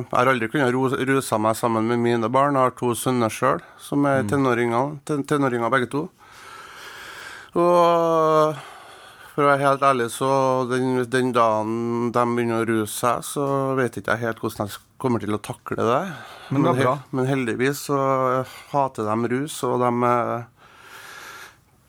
Jeg 0.00 0.08
har 0.16 0.30
aldri 0.32 0.48
kunnet 0.50 0.74
ruse 1.06 1.38
meg 1.38 1.54
sammen 1.58 1.86
med 1.86 2.00
mine 2.02 2.30
barn. 2.32 2.56
Jeg 2.58 2.66
har 2.70 2.74
to 2.80 2.90
sønner 2.98 3.30
sjøl, 3.30 3.60
som 3.78 4.06
er 4.10 4.24
tenåringer, 4.26 4.96
ten- 5.06 5.22
tenåringer 5.30 5.70
begge 5.70 5.86
to. 5.92 6.02
Og 7.54 8.58
for 9.30 9.44
å 9.46 9.48
være 9.52 9.62
helt 9.62 9.82
ærlig, 9.86 10.08
så 10.10 10.30
den, 10.70 11.04
den 11.10 11.30
dagen 11.36 12.10
de 12.14 12.24
begynner 12.34 12.64
å 12.64 12.68
ruse 12.68 12.94
seg, 12.98 13.22
så 13.26 13.46
vet 13.78 14.00
ikke 14.00 14.16
jeg 14.16 14.26
helt 14.26 14.42
hvordan 14.42 14.66
jeg 14.70 14.82
kommer 15.00 15.22
til 15.22 15.34
å 15.36 15.40
takle 15.42 15.78
det. 15.86 16.00
Men 16.50 16.66
det. 16.74 16.86
Men 17.14 17.28
heldigvis 17.30 17.86
så 17.86 18.00
hater 18.74 19.06
de 19.06 19.30
rus, 19.30 19.60
og 19.66 19.78
de 19.82 19.92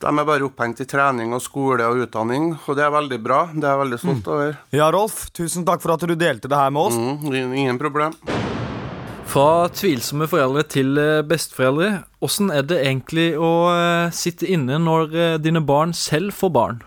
de 0.02 0.10
er 0.10 0.26
bare 0.26 0.46
opphengt 0.46 0.80
i 0.82 0.86
trening 0.88 1.30
og 1.36 1.42
skole 1.44 1.86
og 1.86 2.00
utdanning, 2.02 2.52
og 2.66 2.74
det 2.78 2.82
er 2.82 2.90
veldig 2.90 3.18
bra. 3.22 3.42
Det 3.54 3.62
er 3.62 3.70
jeg 3.70 3.82
veldig 3.84 3.98
stolt 4.02 4.30
over. 4.34 4.56
Ja, 4.74 4.88
Rolf, 4.90 5.28
tusen 5.30 5.66
takk 5.68 5.82
for 5.84 5.94
at 5.94 6.02
du 6.02 6.16
delte 6.18 6.50
det 6.50 6.58
her 6.58 6.72
med 6.74 6.88
oss. 6.88 6.98
Mm, 6.98 7.52
ingen 7.54 7.78
problem. 7.78 8.16
Fra 9.32 9.68
tvilsomme 9.72 10.26
foreldre 10.28 10.64
til 10.68 10.98
eh, 10.98 11.22
besteforeldre. 11.24 12.02
Åssen 12.20 12.50
er 12.52 12.66
det 12.66 12.80
egentlig 12.82 13.28
å 13.38 13.52
eh, 13.70 14.10
sitte 14.12 14.50
inne 14.50 14.80
når 14.82 15.14
eh, 15.14 15.38
dine 15.40 15.62
barn 15.64 15.94
selv 15.96 16.34
får 16.36 16.52
barn? 16.52 16.82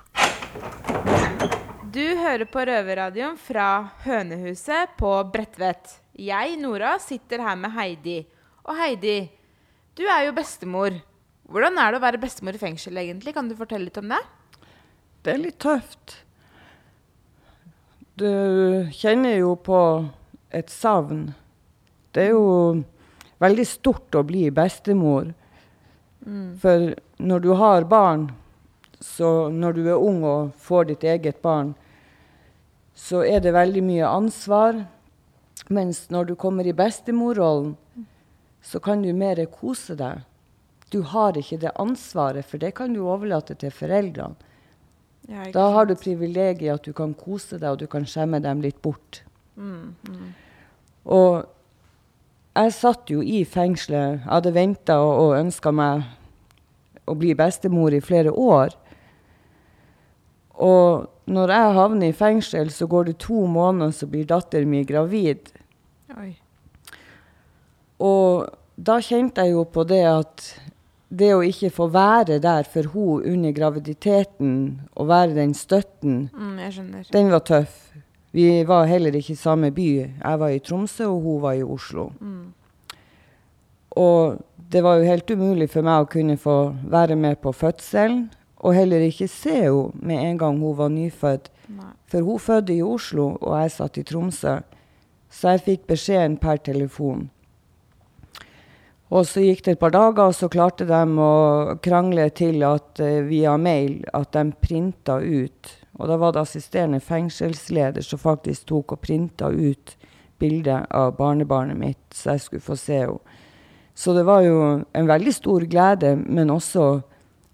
Du 1.95 2.03
hører 2.19 2.45
på 2.51 2.67
Røverradioen 2.67 3.39
fra 3.39 3.69
Hønehuset 4.03 4.97
på 4.99 5.15
Bredtvet. 5.31 6.01
Jeg, 6.19 6.59
Nora, 6.59 6.97
sitter 6.99 7.47
her 7.47 7.55
med 7.57 7.71
Heidi. 7.79 8.19
Og 8.67 8.75
Heidi, 8.75 9.21
du 9.95 10.03
er 10.03 10.27
jo 10.27 10.35
bestemor. 10.35 10.99
Hvordan 11.45 11.77
er 11.77 11.93
det 11.93 11.99
å 11.99 12.05
være 12.05 12.21
bestemor 12.21 12.57
i 12.57 12.61
fengsel, 12.61 12.97
egentlig? 12.97 13.35
Kan 13.35 13.49
du 13.49 13.55
fortelle 13.57 13.87
litt 13.87 13.99
om 14.01 14.09
det? 14.09 14.21
Det 15.25 15.33
er 15.33 15.41
litt 15.41 15.59
tøft. 15.61 16.17
Du 18.17 18.29
kjenner 18.95 19.37
jo 19.37 19.53
på 19.59 19.79
et 20.55 20.71
savn. 20.71 21.27
Det 22.15 22.29
er 22.29 22.33
jo 22.33 22.83
veldig 23.43 23.65
stort 23.67 24.15
å 24.15 24.23
bli 24.25 24.47
bestemor. 24.55 25.33
Mm. 26.25 26.55
For 26.61 26.93
når 27.21 27.43
du 27.43 27.49
har 27.59 27.87
barn, 27.89 28.29
så 29.03 29.49
når 29.53 29.77
du 29.77 29.81
er 29.89 30.01
ung 30.01 30.23
og 30.25 30.53
får 30.57 30.91
ditt 30.91 31.03
eget 31.05 31.41
barn, 31.43 31.75
så 32.95 33.21
er 33.27 33.43
det 33.43 33.53
veldig 33.53 33.83
mye 33.85 34.07
ansvar. 34.07 34.85
Mens 35.69 36.05
når 36.13 36.31
du 36.31 36.35
kommer 36.39 36.65
i 36.65 36.73
bestemorrollen, 36.77 37.75
så 38.65 38.79
kan 38.79 39.03
du 39.03 39.11
mer 39.13 39.43
kose 39.51 39.97
deg. 39.99 40.23
Du 40.95 41.01
har 41.11 41.35
ikke 41.35 41.59
det 41.59 41.73
ansvaret, 41.81 42.47
for 42.47 42.61
det 42.61 42.71
kan 42.77 42.93
du 42.95 43.01
overlate 43.03 43.57
til 43.59 43.73
foreldrene. 43.75 44.53
Ja, 45.27 45.49
Da 45.51 45.71
har 45.73 45.87
du 45.89 45.95
privilegiet 45.97 46.73
at 46.73 46.85
du 46.85 46.93
kan 46.93 47.15
kose 47.17 47.57
deg, 47.57 47.69
og 47.71 47.79
du 47.81 47.87
kan 47.89 48.05
skjemme 48.05 48.39
dem 48.39 48.61
litt 48.61 48.77
bort. 48.81 49.23
Mm, 49.55 49.95
mm. 50.07 50.33
Og 51.05 51.45
jeg 52.55 52.73
satt 52.77 53.09
jo 53.09 53.23
i 53.25 53.43
fengselet. 53.43 54.21
Jeg 54.21 54.29
hadde 54.29 54.53
venta 54.53 54.99
og, 55.01 55.13
og 55.23 55.39
ønska 55.39 55.73
meg 55.75 56.05
å 57.09 57.15
bli 57.17 57.33
bestemor 57.35 57.93
i 57.93 58.03
flere 58.05 58.31
år. 58.31 58.75
Og 60.55 61.09
når 61.25 61.51
jeg 61.51 61.73
havner 61.79 62.13
i 62.13 62.15
fengsel, 62.15 62.71
så 62.71 62.87
går 62.87 63.09
det 63.09 63.17
to 63.25 63.45
måneder, 63.49 63.91
så 63.91 64.07
blir 64.07 64.29
datteren 64.29 64.69
min 64.71 64.85
gravid. 64.87 65.51
Oi. 66.15 66.35
Og 67.99 68.45
da 68.75 68.99
kjente 69.03 69.43
jeg 69.43 69.55
jo 69.55 69.65
på 69.71 69.83
det 69.87 70.03
at 70.07 70.47
det 71.19 71.31
å 71.35 71.43
ikke 71.45 71.71
få 71.73 71.87
være 71.93 72.39
der 72.43 72.67
for 72.69 72.91
hun 72.93 73.23
under 73.31 73.53
graviditeten, 73.55 74.81
og 74.95 75.07
være 75.07 75.35
den 75.35 75.53
støtten, 75.53 76.29
Mm, 76.33 76.59
den 77.11 77.31
var 77.31 77.39
tøff. 77.39 77.93
Vi 78.31 78.63
var 78.67 78.85
heller 78.85 79.15
ikke 79.15 79.31
i 79.31 79.35
samme 79.35 79.71
by. 79.71 79.87
Jeg 80.23 80.39
var 80.39 80.49
i 80.49 80.59
Tromsø, 80.59 81.05
og 81.07 81.21
hun 81.21 81.41
var 81.41 81.53
i 81.53 81.63
Oslo. 81.63 82.09
Mm. 82.19 82.53
Og 83.91 84.37
det 84.71 84.83
var 84.83 84.97
jo 84.97 85.07
helt 85.07 85.31
umulig 85.31 85.69
for 85.69 85.81
meg 85.81 86.03
å 86.03 86.09
kunne 86.11 86.35
få 86.37 86.75
være 86.83 87.15
med 87.15 87.39
på 87.39 87.53
fødselen, 87.55 88.29
og 88.57 88.75
heller 88.75 88.99
ikke 89.05 89.27
se 89.27 89.53
henne 89.61 89.91
med 89.93 90.23
en 90.23 90.37
gang 90.37 90.59
hun 90.59 90.77
var 90.77 90.89
nyfødt. 90.89 91.51
Nei. 91.69 91.91
For 92.11 92.21
hun 92.21 92.39
fødte 92.39 92.73
i 92.75 92.81
Oslo, 92.83 93.37
og 93.41 93.55
jeg 93.61 93.71
satt 93.71 93.97
i 93.97 94.03
Tromsø. 94.03 94.57
Så 95.29 95.55
jeg 95.55 95.63
fikk 95.65 95.87
beskjeden 95.87 96.37
per 96.37 96.57
telefon. 96.57 97.29
Og 99.15 99.23
så 99.23 99.45
gikk 99.45 99.61
det 99.63 99.75
et 99.75 99.79
par 99.79 99.93
dager, 99.95 100.27
og 100.27 100.35
så 100.35 100.49
klarte 100.51 100.87
de 100.89 101.01
å 101.23 101.75
krangle 101.83 102.27
til 102.35 102.65
at 102.67 102.99
eh, 102.99 103.21
via 103.23 103.53
mail 103.55 104.01
at 104.17 104.33
de 104.35 104.49
printa 104.59 105.21
ut. 105.21 105.71
Og 105.95 106.09
da 106.11 106.17
var 106.19 106.33
det 106.35 106.41
assisterende 106.43 106.99
fengselsleder 106.99 108.03
som 108.03 108.19
faktisk 108.19 108.67
tok 108.73 108.97
og 108.97 109.03
printa 109.05 109.47
ut 109.53 109.95
bildet 110.41 110.91
av 110.91 111.13
barnebarnet 111.15 111.79
mitt, 111.79 112.03
så 112.11 112.35
jeg 112.35 112.43
skulle 112.43 112.65
få 112.65 112.75
se 112.79 112.99
henne. 113.05 113.39
Så 113.95 114.11
det 114.11 114.25
var 114.27 114.41
jo 114.43 114.57
en 114.83 115.07
veldig 115.07 115.31
stor 115.31 115.63
glede, 115.71 116.17
men 116.19 116.51
også 116.51 116.99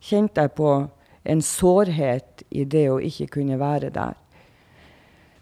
kjente 0.01 0.41
jeg 0.41 0.55
på 0.57 0.71
en 1.29 1.43
sårhet 1.45 2.41
i 2.49 2.65
det 2.65 2.87
å 2.89 2.97
ikke 2.97 3.27
kunne 3.37 3.59
være 3.61 3.91
der. 3.93 4.17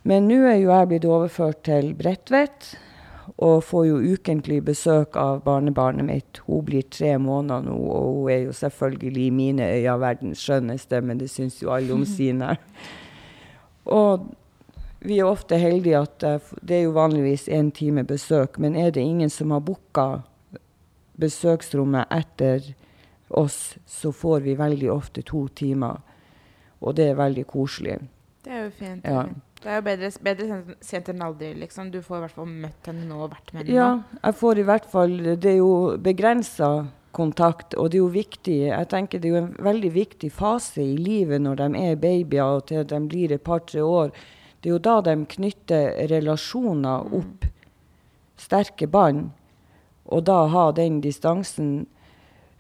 Men 0.04 0.28
nå 0.28 0.42
er 0.50 0.60
jo 0.60 0.74
jeg 0.74 0.90
blitt 0.92 1.08
overført 1.08 1.64
til 1.64 1.94
Bredtvet 1.96 2.74
og 3.38 3.64
får 3.64 3.86
jo 3.88 4.00
ukentlig 4.16 4.64
besøk 4.66 5.16
av 5.20 5.44
barnebarnet 5.46 6.06
mitt. 6.06 6.42
Hun 6.48 6.66
blir 6.66 6.88
tre 6.90 7.18
måneder 7.18 7.68
nå, 7.68 7.76
og 7.78 8.08
hun 8.16 8.32
er 8.34 8.42
jo 8.48 8.56
selvfølgelig 8.56 9.26
i 9.26 9.36
mine 9.36 9.70
øyne 9.70 10.00
verdens 10.02 10.44
skjønneste, 10.46 11.02
men 11.02 11.22
det 11.22 11.30
syns 11.30 11.62
jo 11.62 11.72
alle 11.76 11.94
om 11.94 12.06
sine. 12.18 12.56
Og 13.86 14.28
vi 15.00 15.20
er 15.20 15.30
ofte 15.30 15.58
heldige 15.58 16.02
at 16.02 16.24
eh, 16.28 16.52
det 16.62 16.78
er 16.78 16.84
jo 16.88 16.98
vanligvis 16.98 17.48
én 17.48 17.72
time 17.72 18.04
besøk, 18.04 18.60
men 18.60 18.76
er 18.76 18.92
det 18.92 19.02
ingen 19.02 19.30
som 19.30 19.52
har 19.52 19.64
booka 19.64 20.22
besøksrommet 21.20 22.08
etter 22.12 22.74
oss, 23.30 23.78
så 23.86 24.12
får 24.12 24.40
vi 24.40 24.56
veldig 24.56 24.92
ofte 24.92 25.22
to 25.22 25.48
timer. 25.56 26.00
Og 26.80 26.96
det 26.96 27.10
er 27.12 27.20
veldig 27.20 27.46
koselig. 27.48 28.00
Det 28.44 28.54
er 28.56 28.64
jo 28.64 28.72
fint. 28.72 29.06
Ja. 29.06 29.26
Det 29.60 29.68
er 29.68 29.82
jo 29.82 29.84
bedre, 29.84 30.10
bedre 30.24 30.58
sent, 30.80 31.10
enn 31.12 31.24
aldri, 31.24 31.50
liksom. 31.60 31.90
Du 31.92 32.00
får 32.04 32.18
i 32.18 32.24
hvert 32.24 32.38
fall 32.38 32.48
møtt 32.48 32.88
henne 32.88 33.08
nå 33.10 33.18
og 33.26 33.34
vært 33.34 33.52
med 33.52 33.66
henne 33.66 33.76
Ja, 33.76 33.90
jeg 34.24 34.38
får 34.40 34.62
i 34.62 34.66
hvert 34.70 34.88
fall 34.88 35.18
Det 35.36 35.52
er 35.52 35.58
jo 35.60 35.74
begrensa 36.00 36.70
kontakt, 37.16 37.74
og 37.76 37.90
det 37.90 37.98
er 37.98 38.04
jo 38.04 38.12
viktig 38.14 38.58
Jeg 38.70 38.88
tenker 38.92 39.20
det 39.20 39.28
er 39.28 39.34
jo 39.34 39.42
en 39.42 39.66
veldig 39.66 39.92
viktig 39.96 40.30
fase 40.32 40.84
i 40.84 40.96
livet 40.96 41.42
når 41.44 41.60
de 41.60 41.68
er 41.82 42.00
babyer 42.00 42.60
og 42.60 42.68
til 42.70 42.86
de 42.88 43.00
blir 43.10 43.34
et 43.34 43.44
par-tre 43.44 43.84
år. 43.84 44.14
Det 44.62 44.70
er 44.70 44.76
jo 44.76 44.84
da 44.84 45.00
de 45.02 45.16
knytter 45.34 46.08
relasjoner 46.12 47.14
opp, 47.16 47.48
sterke 48.40 48.88
bånd, 48.88 49.30
og 50.06 50.24
da 50.28 50.46
ha 50.52 50.70
den 50.76 51.00
distansen 51.04 51.88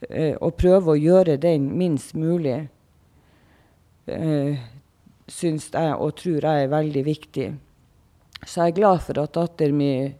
eh, 0.09 0.35
og 0.39 0.57
prøve 0.59 0.93
å 0.93 0.99
gjøre 0.99 1.37
den 1.41 1.69
minst 1.77 2.15
mulig. 2.15 2.69
Eh, 4.07 4.59
syns 5.33 5.69
jeg 5.73 5.95
og 5.95 6.15
tror 6.19 6.45
jeg 6.45 6.63
er 6.63 6.71
veldig 6.71 7.03
viktig. 7.05 7.51
Så 8.45 8.63
jeg 8.63 8.73
er 8.73 8.79
glad 8.79 9.03
for 9.03 9.19
at 9.21 9.35
datteren 9.35 9.77
min 9.77 10.11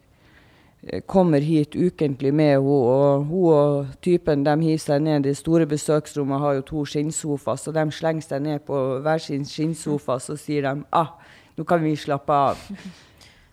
eh, 0.83 1.01
kommer 1.07 1.43
hit 1.43 1.75
ukentlig 1.75 2.33
med 2.33 2.55
henne. 2.57 2.63
Og 2.67 3.25
hun 3.29 3.49
og 3.53 3.99
typen 4.05 4.43
de 4.47 4.55
hiver 4.61 4.83
seg 4.83 5.03
ned. 5.05 5.25
Det 5.27 5.37
store 5.39 5.67
besøksrommet 5.69 6.43
har 6.43 6.59
jo 6.59 6.67
to 6.71 6.85
skinnsofaer, 6.93 7.59
så 7.59 7.75
de 7.75 7.85
slenger 7.91 8.27
seg 8.27 8.47
ned 8.47 8.65
på 8.67 8.79
hver 9.03 9.23
sin 9.23 9.45
skinnsofa, 9.47 10.19
så 10.19 10.37
sier 10.39 10.67
de 10.67 10.87
ah, 10.95 11.15
nå 11.57 11.67
kan 11.67 11.83
vi 11.83 11.95
slappe 11.99 12.33
av. 12.33 12.65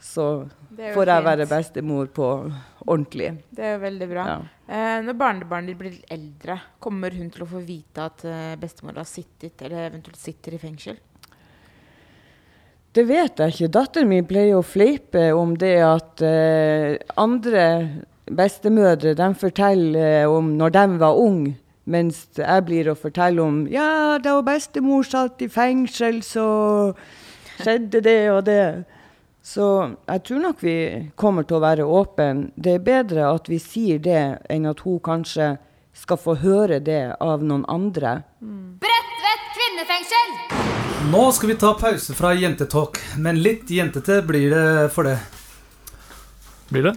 Så 0.06 0.24
får 0.94 1.10
jeg 1.10 1.24
være 1.24 1.46
bestemor 1.50 2.06
på 2.14 2.26
ordentlig. 2.84 3.32
Det 3.50 3.64
er 3.64 3.72
jo 3.74 3.80
veldig 3.82 4.08
bra. 4.10 4.26
Ja. 4.28 4.36
Eh, 4.66 4.98
når 5.02 5.16
barnebarnet 5.18 5.72
ditt 5.72 5.80
blir 5.80 5.94
litt 5.94 6.12
eldre, 6.14 6.58
kommer 6.82 7.14
hun 7.16 7.30
til 7.34 7.42
å 7.42 7.48
få 7.50 7.62
vite 7.66 8.04
at 8.04 8.22
eh, 8.28 8.54
bestemor 8.60 9.00
har 9.00 9.08
sittet, 9.08 9.56
eller 9.66 9.88
eventuelt 9.88 10.20
sitter 10.20 10.54
i 10.54 10.60
fengsel? 10.62 11.00
Det 12.96 13.04
vet 13.04 13.40
jeg 13.42 13.52
ikke. 13.52 13.72
Datteren 13.74 14.08
min 14.08 14.24
pleier 14.24 14.56
å 14.56 14.64
fleipe 14.64 15.28
om 15.36 15.52
det 15.60 15.76
at 15.84 16.22
eh, 16.24 16.96
andre 17.20 17.66
bestemødre 18.26 19.12
de 19.18 19.26
forteller 19.36 20.24
om 20.32 20.54
når 20.56 20.72
de 20.78 20.84
var 21.02 21.20
unge, 21.20 21.52
mens 21.84 22.24
jeg 22.40 22.64
blir 22.66 22.88
å 22.88 22.96
fortelle 22.98 23.42
om 23.44 23.58
ja, 23.70 24.16
da 24.18 24.38
bestemor 24.42 25.04
satt 25.06 25.44
i 25.44 25.50
fengsel, 25.52 26.22
så 26.24 26.46
skjedde 27.60 28.00
det 28.02 28.20
og 28.32 28.42
det. 28.48 28.64
Så 29.44 29.68
jeg 30.08 30.24
tror 30.26 30.42
nok 30.48 30.64
vi 30.64 30.78
kommer 31.20 31.44
til 31.46 31.60
å 31.60 31.62
være 31.66 31.84
åpne. 31.84 32.48
Det 32.56 32.78
er 32.78 32.88
bedre 32.88 33.28
at 33.28 33.52
vi 33.52 33.60
sier 33.62 34.00
det, 34.02 34.24
enn 34.50 34.66
at 34.72 34.80
hun 34.88 34.98
kanskje 35.04 35.52
skal 35.96 36.18
få 36.20 36.40
høre 36.40 36.80
det 36.80 37.12
av 37.20 37.44
noen 37.44 37.68
andre. 37.68 38.22
Bredtvet 38.40 39.46
kvinnefengsel! 39.52 40.75
Nå 41.04 41.32
skal 41.32 41.48
vi 41.48 41.54
ta 41.60 41.74
pause 41.78 42.14
fra 42.16 42.32
jentetalk, 42.34 42.98
men 43.20 43.38
litt 43.42 43.70
jentete 43.70 44.22
blir 44.26 44.50
det 44.50 44.88
for 44.94 45.06
det. 45.06 45.18
Blir 46.68 46.88
det? 46.88 46.94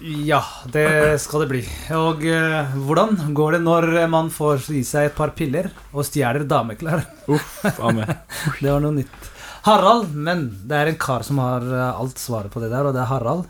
Ja, 0.00 0.42
det 0.72 1.18
skal 1.20 1.44
det 1.44 1.48
bli. 1.50 1.62
Og 1.96 2.24
eh, 2.28 2.76
hvordan 2.86 3.34
går 3.36 3.56
det 3.56 3.60
når 3.64 3.88
man 4.12 4.30
får 4.32 4.68
i 4.76 4.82
seg 4.86 5.10
et 5.10 5.16
par 5.16 5.32
piller 5.36 5.68
og 5.92 6.06
stjeler 6.06 6.46
dameklær? 6.48 7.04
Uff, 7.32 7.58
det 7.66 8.70
var 8.70 8.84
noe 8.84 8.94
nytt. 9.00 9.30
Harald, 9.66 10.12
men 10.14 10.46
det 10.68 10.78
er 10.78 10.92
en 10.92 11.00
kar 11.00 11.24
som 11.26 11.40
har 11.42 11.64
eh, 11.66 12.00
alt 12.00 12.20
svaret 12.22 12.52
på 12.52 12.62
det 12.62 12.70
der, 12.70 12.86
og 12.86 12.94
det 12.96 13.02
er 13.02 13.10
Harald. 13.10 13.46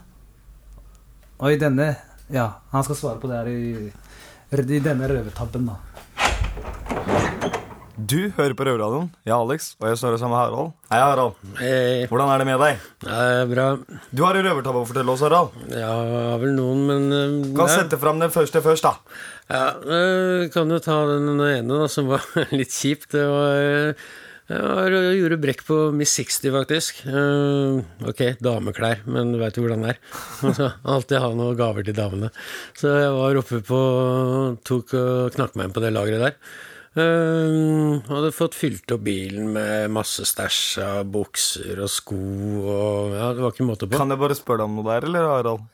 Og 1.37 1.53
i 1.53 1.61
denne 1.61 1.93
Ja, 2.33 2.49
han 2.73 2.83
skal 2.83 2.97
svare 2.99 3.21
på 3.21 3.29
det 3.29 3.37
her 3.39 3.51
i, 3.53 3.91
i 4.57 4.79
denne 4.83 5.07
røvertabben, 5.07 5.69
da. 5.69 5.96
Du 7.97 8.29
hører 8.37 8.53
på 8.53 8.65
Røverradioen. 8.67 9.07
Jeg 9.25 9.33
er 9.33 9.39
Alex, 9.41 9.71
og 9.81 9.87
jeg 9.89 9.97
står 9.97 10.19
sammen 10.21 10.35
med 10.35 10.43
Harald. 10.43 10.73
Hei, 10.91 10.99
Harald. 11.01 11.39
Hvordan 12.11 12.29
er 12.29 12.43
det 12.43 12.45
med 12.45 12.59
deg? 12.61 12.83
Det 13.01 13.15
er 13.23 13.47
bra. 13.49 13.65
Du 14.13 14.21
har 14.21 14.37
en 14.37 14.45
røvertabbe 14.45 14.83
å 14.83 14.85
fortelle 14.85 15.15
oss, 15.15 15.23
Harald. 15.25 15.55
Ja, 15.71 15.95
jeg 16.05 16.19
har 16.27 16.43
vel 16.43 16.53
noen, 16.53 16.83
men 16.85 17.07
uh, 17.09 17.47
Kan 17.57 17.71
ja. 17.71 17.79
sette 17.79 17.97
fram 17.97 18.21
den 18.21 18.35
første 18.35 18.61
først, 18.61 18.85
da. 18.85 19.17
Ja, 19.49 19.63
uh, 19.81 20.45
kan 20.53 20.69
jo 20.69 20.77
ta 20.85 20.99
den 21.09 21.41
ene, 21.41 21.65
da, 21.73 21.89
som 21.89 22.13
var 22.13 22.29
litt 22.59 22.77
kjipt. 22.77 23.09
Det 23.17 23.25
var 23.33 23.57
Jeg 23.57 24.61
var, 24.61 24.99
gjorde 25.17 25.41
brekk 25.47 25.65
på 25.65 25.81
Miss 25.97 26.13
60, 26.21 26.53
faktisk. 26.53 27.01
Uh, 27.09 27.81
ok, 28.13 28.23
dameklær, 28.37 29.01
men 29.09 29.33
du 29.33 29.41
veit 29.41 29.57
jo 29.57 29.65
hvordan 29.65 29.89
det 29.89 29.97
er. 29.97 30.01
Alltid 30.93 31.25
ha 31.25 31.33
noen 31.33 31.57
gaver 31.57 31.89
til 31.89 31.97
damene. 31.97 32.29
Så 32.77 32.93
jeg 32.93 33.11
var 33.17 33.41
oppe 33.41 33.65
på 33.73 33.83
Tok 34.69 34.97
og 35.01 35.33
knakk 35.33 35.57
meg 35.57 35.71
inn 35.71 35.79
på 35.81 35.87
det 35.87 35.95
lageret 35.97 36.27
der. 36.29 36.41
Eh, 36.97 37.97
hadde 38.09 38.31
fått 38.33 38.55
fylt 38.57 38.89
opp 38.95 39.03
bilen 39.05 39.51
med 39.53 39.91
masse 39.93 40.25
stæsj 40.25 40.61
av 40.81 41.11
bukser 41.13 41.83
og 41.83 41.91
sko 41.93 42.17
og 42.17 43.13
Ja, 43.13 43.27
det 43.37 43.43
var 43.43 43.53
ikke 43.53 43.67
måte 43.67 43.89
på. 43.89 43.99
Kan 43.99 44.09
jeg 44.13 44.21
bare 44.23 44.37
spørre 44.37 44.63
deg 44.63 44.71
om 44.71 44.79
noe 44.79 44.87
der, 44.89 45.05
eller, 45.05 45.29
Harald? 45.29 45.67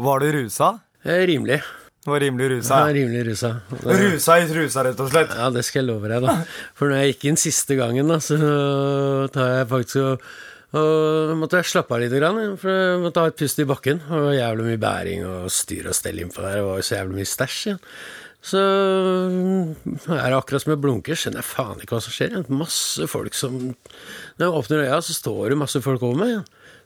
Var 0.00 0.24
du 0.24 0.30
rusa? 0.38 0.70
Eh, 1.04 1.26
rimelig. 1.28 1.60
Du 2.00 2.14
var 2.14 2.22
rimelig 2.24 2.48
rusa? 2.54 2.78
Ja, 2.86 2.92
rimelig 2.96 3.26
rusa. 3.28 3.50
Rusa 3.84 4.38
i 4.40 4.46
trusa, 4.48 4.84
rett 4.86 5.02
og 5.04 5.10
slett? 5.12 5.34
Ja, 5.36 5.50
det 5.52 5.66
skal 5.68 5.82
jeg 5.82 5.90
love 5.90 6.08
deg, 6.08 6.24
da. 6.24 6.38
For 6.78 6.88
når 6.88 7.02
jeg 7.02 7.12
gikk 7.12 7.26
inn 7.28 7.40
siste 7.42 7.76
gangen, 7.76 8.08
da, 8.08 8.16
så 8.24 8.38
tar 9.34 9.58
jeg 9.58 9.68
faktisk 9.74 10.06
og 10.06 10.30
og 10.70 11.32
måtte 11.34 11.58
jeg 11.58 11.66
slappe 11.66 11.96
av 11.96 11.98
litt, 11.98 12.12
for 12.62 12.70
jeg 12.70 12.98
måtte 13.02 13.22
ha 13.24 13.30
et 13.32 13.38
pust 13.40 13.58
i 13.58 13.66
bakken. 13.66 13.98
Det 14.06 14.20
var 14.22 14.36
jævlig 14.36 14.66
mye 14.68 14.78
bæring 14.78 15.24
og 15.26 15.48
styr 15.50 15.88
og 15.90 15.96
stell 15.98 16.20
innpå 16.22 16.44
der. 16.44 16.60
Det 16.60 16.66
var 16.68 16.78
jo 16.78 16.84
så 16.86 16.94
jævlig 17.00 17.16
mye 17.18 17.30
stæsj 17.30 17.56
igjen. 17.64 17.80
Så 18.40 18.60
er 20.16 20.30
det 20.30 20.38
akkurat 20.38 20.62
som 20.64 20.72
jeg 20.72 20.80
blunker, 20.80 21.18
skjønner 21.18 21.42
jeg 21.42 21.48
faen 21.50 21.82
ikke 21.82 21.98
hva 21.98 22.04
som 22.06 22.14
skjer. 22.14 22.38
Masse 22.48 23.08
folk 23.10 23.36
som 23.36 23.58
Når 23.60 24.46
jeg 24.46 24.54
åpner 24.62 24.86
øya, 24.86 25.00
så 25.04 25.16
står 25.16 25.52
det 25.52 25.60
masse 25.60 25.82
folk 25.84 26.04
over 26.06 26.16
meg. 26.22 26.38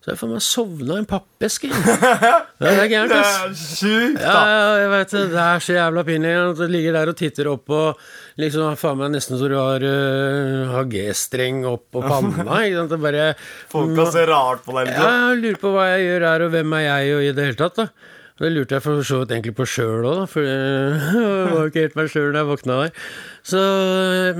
Så 0.04 0.10
jeg 0.12 0.18
får 0.20 0.28
meg 0.34 0.42
sovna 0.44 0.96
i 0.98 1.00
en 1.00 1.06
pappeske. 1.08 1.68
Det 2.60 2.68
er 2.68 2.90
gærent, 2.90 3.14
ass. 3.16 3.38
Det 3.40 3.46
er 3.48 3.54
sjukt, 3.56 4.18
da. 4.18 4.32
ja, 4.50 4.66
jeg 4.82 4.90
vet 4.92 5.14
det. 5.14 5.22
Er 5.44 5.62
så 5.64 5.76
jævla 5.78 6.04
pinlig 6.04 6.32
du 6.58 6.64
ligger 6.68 6.98
der 6.98 7.12
og 7.12 7.16
titter 7.16 7.48
opp 7.54 7.72
og 7.72 8.02
liksom 8.42 8.76
faen 8.76 9.00
meg 9.00 9.14
nesten 9.14 9.40
så 9.40 9.48
du 9.48 9.56
har, 9.56 9.80
uh, 9.80 10.74
har 10.74 10.90
G-streng 10.92 11.62
opp 11.70 11.86
på 11.94 12.02
panna. 12.04 12.44
Ikke 12.66 12.82
sant? 12.82 12.92
Det 12.92 13.00
bare 13.06 13.30
Folk 13.72 13.94
kan 13.96 14.12
se 14.12 14.26
rart 14.28 14.66
på 14.66 14.76
deg. 14.76 14.92
Ja, 14.92 14.98
liksom. 14.98 15.16
jeg 15.30 15.40
lurer 15.46 15.62
på 15.64 15.72
hva 15.78 15.88
jeg 15.94 16.04
gjør 16.04 16.28
her, 16.28 16.44
og 16.44 16.52
hvem 16.58 16.76
er 16.76 16.84
jeg, 16.84 17.14
og 17.14 17.24
i 17.24 17.32
det 17.38 17.48
hele 17.48 17.60
tatt, 17.62 17.80
da. 17.80 18.12
Det 18.34 18.48
lurte 18.50 18.74
jeg 18.74 18.82
for 18.82 19.04
så 19.06 19.20
vidt 19.20 19.30
egentlig 19.36 19.54
på 19.54 19.64
sjøl 19.70 20.06
òg, 20.10 20.24
for 20.32 20.42
jeg 20.42 21.18
var 21.54 21.68
ikke 21.68 21.84
helt 21.84 21.98
meg 22.00 22.08
sjøl 22.10 22.32
da 22.34 22.40
jeg 22.42 22.48
våkna 22.48 22.78
der. 22.80 23.02
Så, 23.46 23.60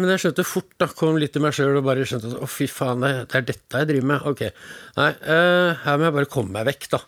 men 0.01 0.11
jeg 0.11 0.22
skjønte 0.24 0.47
fort, 0.51 0.72
da, 0.82 0.88
kom 0.99 1.18
litt 1.22 1.34
til 1.36 1.45
meg 1.45 1.55
sjøl 1.55 1.78
og 1.78 1.86
bare 1.86 2.07
skjønte 2.09 2.32
at 2.32 2.40
å, 2.42 2.49
fy 2.51 2.66
faen, 2.70 3.05
det, 3.07 3.12
er 3.38 3.47
dette 3.53 3.82
jeg 3.84 3.90
driver 3.92 4.09
med. 4.11 4.26
Ok. 4.32 4.49
Nei, 4.99 5.11
eh, 5.22 5.84
her 5.84 6.01
må 6.01 6.09
jeg 6.09 6.16
bare 6.18 6.32
komme 6.32 6.57
meg 6.57 6.66
vekk, 6.72 6.88
da. 6.97 7.05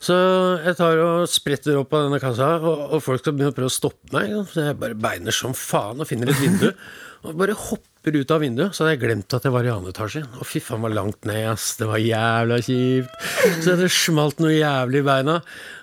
Så 0.00 0.16
jeg 0.64 0.76
tar 0.78 1.00
og 1.04 1.26
spretter 1.28 1.76
opp 1.80 1.92
av 1.96 2.06
denne 2.06 2.20
kassa, 2.20 2.54
og, 2.60 2.84
og 2.96 3.02
folk 3.04 3.20
skal 3.20 3.34
begynne 3.36 3.52
å 3.52 3.56
prøve 3.56 3.72
å 3.72 3.78
stoppe 3.78 4.12
meg. 4.12 4.36
Så 4.52 4.64
jeg 4.64 4.78
bare 4.80 5.00
beiner 5.00 5.36
som 5.36 5.56
faen 5.56 6.00
og 6.00 6.08
finner 6.08 6.32
et 6.32 6.40
vindu. 6.40 6.70
Og 7.20 7.34
bare 7.36 7.52
hopper 7.52 7.89
ut 8.08 8.30
av 8.32 8.40
vinduet. 8.40 8.72
Så 8.72 8.84
hadde 8.84 8.94
jeg 8.94 9.02
glemt 9.02 9.34
at 9.36 9.44
jeg 9.44 9.52
var 9.52 9.66
i 9.66 9.70
andre 9.72 9.92
etasje. 9.92 10.22
Og 10.40 10.46
fy 10.48 10.60
faen, 10.64 10.80
var 10.80 10.94
langt 10.96 11.24
ned, 11.28 11.42
ass. 11.52 11.76
Det 11.76 11.86
var 11.90 12.00
jævla 12.00 12.56
kjipt. 12.64 13.12
Så 13.60 13.76
det 13.76 13.90
smalt 13.92 14.40
noe 14.40 14.54
jævlig 14.56 15.02
i 15.02 15.06
beina. 15.06 15.36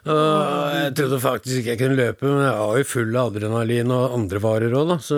Og 0.09 0.75
jeg 0.79 0.93
trodde 0.97 1.19
faktisk 1.21 1.59
ikke 1.61 1.73
jeg 1.75 1.81
kunne 1.83 1.99
løpe, 1.99 2.25
men 2.25 2.45
jeg 2.47 2.57
var 2.57 2.81
jo 2.81 2.89
full 2.89 3.17
av 3.21 3.31
adrenalin 3.35 3.93
og 3.93 4.15
andre 4.17 4.41
varer 4.43 4.73
òg, 4.77 4.93
da. 4.95 4.99
Så 5.03 5.17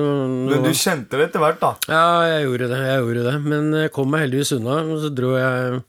Men 0.50 0.66
du 0.68 0.72
kjente 0.76 1.16
det 1.20 1.30
etter 1.30 1.44
hvert, 1.46 1.62
da? 1.64 1.76
ja, 1.88 2.06
jeg 2.34 2.48
gjorde 2.50 2.72
det. 2.74 2.80
jeg 2.90 3.04
gjorde 3.06 3.28
det 3.30 3.36
Men 3.48 3.70
jeg 3.86 3.94
kom 3.96 4.12
meg 4.12 4.26
heldigvis 4.28 4.56
unna, 4.58 4.82
og 4.84 5.00
så 5.06 5.14
dro 5.16 5.36
jeg 5.40 5.80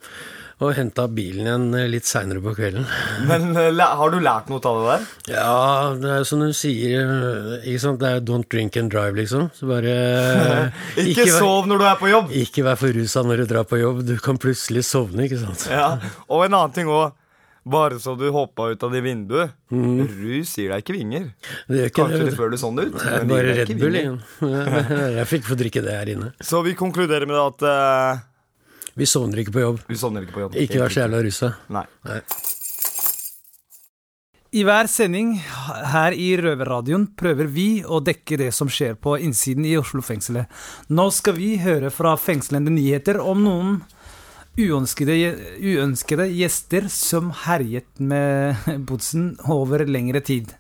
og 0.61 0.75
henta 0.77 1.07
bilen 1.09 1.47
igjen 1.47 1.91
litt 1.91 2.05
seinere 2.09 2.43
på 2.45 2.53
kvelden. 2.57 2.85
Men 3.31 3.55
eh, 3.57 3.71
har 3.81 4.13
du 4.13 4.19
lært 4.21 4.51
noe 4.53 4.61
av 4.69 4.81
det 4.81 4.89
der? 4.91 5.07
Ja, 5.33 5.55
det 5.97 6.11
er 6.19 6.27
som 6.29 6.43
hun 6.45 6.53
sier, 6.57 7.15
ikke 7.65 7.81
sant. 7.81 8.01
Det 8.03 8.11
er 8.11 8.21
'don't 8.21 8.49
drink 8.53 8.77
and 8.77 8.93
drive', 8.93 9.17
liksom. 9.17 9.49
Så 9.57 9.69
bare 9.71 9.95
Ikke 11.01 11.25
ikke 11.25 11.39
sov 11.39 11.71
når 11.71 11.81
du 11.81 11.87
er 11.89 11.97
på 12.03 12.11
jobb! 12.13 12.35
Ikke 12.43 12.67
vær 12.67 12.77
for 12.81 12.93
rusa 12.93 13.25
når 13.25 13.43
du 13.45 13.55
drar 13.55 13.65
på 13.65 13.81
jobb. 13.81 14.05
Du 14.05 14.17
kan 14.21 14.37
plutselig 14.41 14.85
sovne, 14.85 15.25
ikke 15.25 15.41
sant. 15.41 15.65
Ja, 15.73 15.97
Og 16.33 16.45
en 16.45 16.55
annen 16.61 16.77
ting 16.77 16.93
òg. 16.93 17.17
Bare 17.71 17.99
så 18.01 18.15
du 18.17 18.25
hoppa 18.33 18.71
ut 18.73 18.83
av 18.83 18.93
det 18.95 19.03
vinduet. 19.05 19.51
Rus 19.71 20.55
gir 20.57 20.71
deg 20.73 20.81
ikke 20.81 20.95
vinger. 20.97 21.27
Det 21.69 21.77
gjør 21.77 21.91
ikke 21.91 22.01
Kanskje 22.07 22.21
det. 22.25 22.37
føles 22.39 22.57
du 22.57 22.63
sånn 22.65 22.81
ut. 22.81 22.95
Det 22.97 23.11
er 23.19 23.27
bare 23.29 23.53
Red 23.59 23.73
Bull 23.77 23.93
vinger. 23.99 24.17
igjen. 24.41 25.19
Jeg 25.21 25.27
fikk 25.29 25.45
få 25.51 25.59
drikke 25.61 25.83
det 25.85 25.93
her 25.99 26.09
inne. 26.15 26.31
Så 26.41 26.63
vi 26.65 26.73
konkluderer 26.79 27.29
med 27.29 27.37
at 27.37 27.67
eh, 27.69 28.23
Vi 29.01 29.09
sovner 29.09 29.41
ikke 29.41 29.55
på 29.57 29.63
jobb. 29.65 29.85
Vi 29.89 29.97
sovner 29.97 30.27
ikke 30.27 30.37
på 30.37 30.43
jobb. 30.45 30.57
Ikke 30.61 30.83
vær 30.83 30.93
så 30.93 31.05
jævla 31.07 31.23
rusa. 31.25 31.55
Nei. 31.73 31.87
I 34.51 34.65
hver 34.67 34.89
sending 34.91 35.37
her 35.93 36.13
i 36.19 36.33
Røverradioen 36.37 37.07
prøver 37.17 37.47
vi 37.55 37.69
å 37.87 38.01
dekke 38.03 38.41
det 38.41 38.49
som 38.53 38.69
skjer 38.69 38.97
på 38.99 39.15
innsiden 39.23 39.65
i 39.69 39.77
Oslo-fengselet. 39.79 40.51
Nå 40.91 41.07
skal 41.15 41.37
vi 41.39 41.53
høre 41.63 41.93
fra 41.95 42.17
fengslende 42.19 42.75
nyheter 42.75 43.23
om 43.23 43.45
noen 43.47 43.77
uønskede, 44.59 45.17
uønskede 45.63 46.27
gjester 46.35 46.91
som 46.93 47.31
herjet 47.47 48.03
med 48.03 48.59
bodsen 48.91 49.37
over 49.47 49.87
lengre 49.87 50.21
tid. 50.27 50.53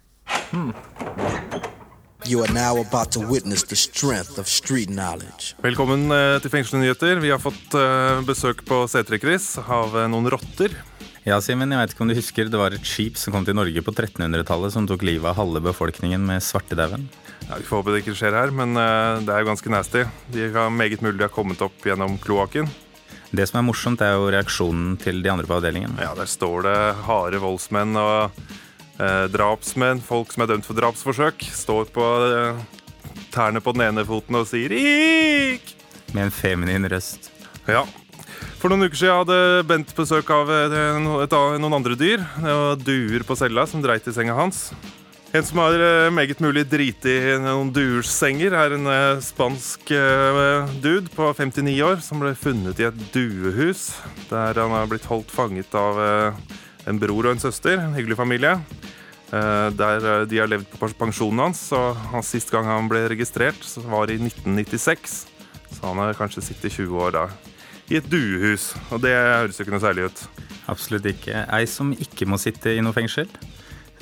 You 2.26 2.42
are 2.44 2.52
now 2.52 2.80
about 2.80 3.12
to 3.12 3.20
witness 3.20 3.62
the 3.64 3.76
strength 3.76 4.38
of 4.38 4.48
street 4.48 4.88
knowledge. 4.88 5.54
Velkommen 5.64 6.10
eh, 6.12 6.36
til 6.42 6.52
Fengslende 6.52 6.84
nyheter. 6.84 7.20
Vi 7.22 7.30
har 7.32 7.40
fått 7.40 7.74
eh, 7.78 8.20
besøk 8.28 8.60
på 8.68 8.82
Setre-Chris 8.92 9.54
av 9.64 9.96
eh, 9.96 10.08
noen 10.12 10.28
rotter. 10.32 10.74
Ja, 11.24 11.38
Simen, 11.40 11.72
jeg 11.72 11.80
vet 11.80 11.94
ikke 11.94 12.04
om 12.04 12.12
du 12.12 12.16
husker 12.18 12.52
det 12.52 12.60
var 12.60 12.76
et 12.76 12.84
skip 12.84 13.16
som 13.20 13.32
kom 13.32 13.46
til 13.48 13.56
Norge 13.56 13.84
på 13.84 13.94
1300-tallet 13.94 14.76
som 14.76 14.88
tok 14.90 15.06
livet 15.08 15.32
av 15.32 15.40
halve 15.40 15.64
befolkningen 15.70 16.20
med 16.28 16.44
svartedauden. 16.44 17.08
Ja, 17.46 17.56
vi 17.56 17.64
får 17.64 17.80
håpe 17.80 17.96
det 17.96 18.04
ikke 18.04 18.18
skjer 18.20 18.36
her, 18.36 18.52
men 18.54 18.76
det 18.76 19.32
er 19.32 19.42
jo 19.42 19.50
ganske 19.50 19.72
nasty. 19.72 20.04
De 20.32 20.52
har 20.54 20.70
meget 20.72 21.02
mulig 21.04 21.18
de 21.18 21.26
har 21.26 21.34
kommet 21.34 21.64
opp 21.64 21.88
gjennom 21.88 22.20
kloakken. 22.22 22.68
Det 23.30 23.46
som 23.46 23.60
er 23.60 23.66
morsomt, 23.68 24.00
er 24.02 24.16
jo 24.18 24.30
reaksjonen 24.32 24.96
til 24.98 25.20
de 25.22 25.30
andre 25.30 25.46
på 25.46 25.56
avdelingen. 25.60 25.92
Ja, 26.02 26.12
der 26.18 26.26
står 26.26 26.64
det 26.66 26.78
harde 27.06 27.38
voldsmenn 27.42 27.94
og 28.00 28.40
drapsmenn, 29.32 30.02
folk 30.04 30.34
som 30.34 30.44
er 30.44 30.52
dømt 30.52 30.66
for 30.68 30.76
drapsforsøk, 30.76 31.46
står 31.56 31.88
på 31.94 32.06
eh, 32.26 32.60
tærne 33.32 33.62
på 33.64 33.74
den 33.76 33.86
ene 33.88 34.04
foten 34.04 34.36
og 34.36 34.48
sier 34.50 34.72
'rik'. 34.72 35.74
Med 36.12 36.26
en 36.26 36.34
feminin 36.34 36.88
røst. 36.90 37.30
Ja. 37.68 37.86
For 38.60 38.68
noen 38.68 38.88
uker 38.88 38.98
siden 38.98 39.20
hadde 39.22 39.66
Bent 39.68 39.92
besøk 39.96 40.30
av 40.34 40.50
eh, 40.52 40.78
et, 41.24 41.36
noen 41.62 41.76
andre 41.76 41.96
dyr. 41.96 42.20
Det 42.20 42.56
var 42.62 42.80
duer 42.80 43.24
på 43.24 43.36
cella 43.38 43.66
som 43.66 43.82
dreit 43.84 44.08
i 44.08 44.12
senga 44.12 44.36
hans. 44.36 44.70
En 45.32 45.44
som 45.46 45.60
har 45.62 45.78
eh, 45.78 46.10
meget 46.10 46.40
mulig 46.42 46.64
driti 46.66 47.12
i 47.14 47.36
noen 47.38 47.70
duers 47.70 48.10
senger, 48.10 48.56
er 48.58 48.74
en 48.74 48.88
eh, 48.90 49.20
spansk 49.22 49.92
eh, 49.94 50.72
dude 50.82 51.12
på 51.14 51.30
59 51.38 51.76
år 51.86 52.02
som 52.02 52.20
ble 52.20 52.34
funnet 52.34 52.82
i 52.82 52.88
et 52.88 53.04
duehus 53.14 53.92
der 54.26 54.58
han 54.58 54.74
har 54.74 54.90
blitt 54.90 55.06
holdt 55.06 55.30
fanget 55.30 55.70
av 55.78 56.00
eh, 56.02 56.58
en 56.90 57.00
bror 57.00 57.28
og 57.28 57.36
en 57.36 57.42
søster. 57.42 57.78
En 57.80 57.94
hyggelig 57.96 58.18
familie. 58.18 58.56
Eh, 59.30 59.68
Der 59.78 60.06
eh, 60.12 60.26
de 60.26 60.40
har 60.42 60.50
levd 60.50 60.66
på 60.74 60.90
pensjonen 60.98 61.46
hans. 61.46 61.62
Og 61.76 61.96
hans 62.12 62.32
Sist 62.34 62.50
gang 62.50 62.66
han 62.68 62.90
ble 62.90 63.06
registrert, 63.12 63.62
så 63.64 63.82
var 63.86 64.10
i 64.10 64.18
1996. 64.18 65.26
Så 65.70 65.86
han 65.86 66.02
har 66.02 66.18
kanskje 66.18 66.42
sittet 66.42 66.74
20 66.74 66.98
år 66.98 67.16
da 67.18 67.28
i 67.90 67.98
et 67.98 68.10
duehus. 68.10 68.72
Og 68.90 69.02
det 69.02 69.14
høres 69.14 69.58
jo 69.58 69.66
ikke 69.66 69.74
noe 69.74 69.82
særlig 69.82 70.10
ut. 70.10 70.26
Absolutt 70.70 71.08
ikke. 71.10 71.44
Ei 71.50 71.66
som 71.70 71.90
ikke 71.94 72.28
må 72.30 72.38
sitte 72.38 72.74
i 72.76 72.82
noe 72.84 72.94
fengsel, 72.94 73.30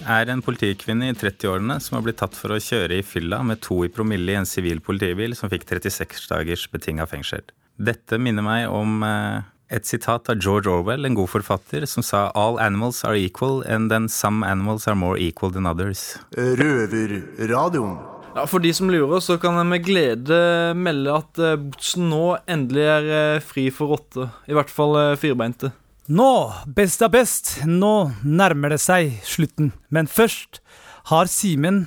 er 0.07 0.30
en 0.30 0.43
politikvinne 0.45 1.09
i 1.11 1.14
30-årene 1.16 1.78
som 1.82 1.97
har 1.97 2.05
blitt 2.07 2.20
tatt 2.20 2.36
for 2.39 2.55
å 2.55 2.61
kjøre 2.62 3.01
i 3.01 3.07
fylla 3.07 3.41
med 3.43 3.62
to 3.64 3.80
i 3.86 3.91
promille 3.91 4.34
i 4.34 4.39
en 4.39 4.47
sivil 4.47 4.82
politibil 4.84 5.34
som 5.34 5.51
fikk 5.51 5.66
36 5.66 6.28
dagers 6.30 6.68
betinga 6.70 7.09
fengsel. 7.11 7.43
Dette 7.78 8.18
minner 8.20 8.45
meg 8.47 8.68
om 8.70 9.03
eh, 9.07 9.49
et 9.70 9.86
sitat 9.86 10.28
av 10.32 10.40
George 10.40 10.70
Orwell, 10.70 11.04
en 11.04 11.16
god 11.16 11.28
forfatter, 11.32 11.84
som 11.86 12.04
sa 12.04 12.28
All 12.34 12.58
animals 12.60 13.02
are 13.04 13.16
equal, 13.16 13.60
and 13.62 13.90
then 13.92 14.08
some 14.08 14.44
animals 14.46 14.88
are 14.88 14.96
more 14.96 15.18
equal 15.18 15.52
than 15.52 15.66
others. 15.66 16.16
Røverradioen. 16.36 17.98
Ja, 18.34 18.46
For 18.46 18.62
de 18.62 18.70
som 18.74 18.90
lurer, 18.90 19.20
så 19.24 19.38
kan 19.40 19.56
jeg 19.58 19.66
med 19.66 19.84
glede 19.84 20.38
melde 20.78 21.16
at 21.16 21.40
eh, 21.42 21.56
Botsen 21.58 22.08
nå 22.12 22.36
endelig 22.46 22.84
er 22.86 23.08
eh, 23.18 23.42
fri 23.42 23.68
for 23.74 23.96
rotte. 23.96 24.28
I 24.46 24.54
hvert 24.56 24.70
fall 24.70 24.94
eh, 25.00 25.16
firbeinte. 25.18 25.72
Nå, 26.08 26.28
best 26.76 27.02
er 27.04 27.10
best, 27.12 27.56
nå 27.66 28.10
nærmer 28.24 28.72
det 28.72 28.80
seg 28.80 29.18
slutten. 29.26 29.72
Men 29.92 30.08
først 30.08 30.62
har 31.10 31.28
Simen 31.28 31.86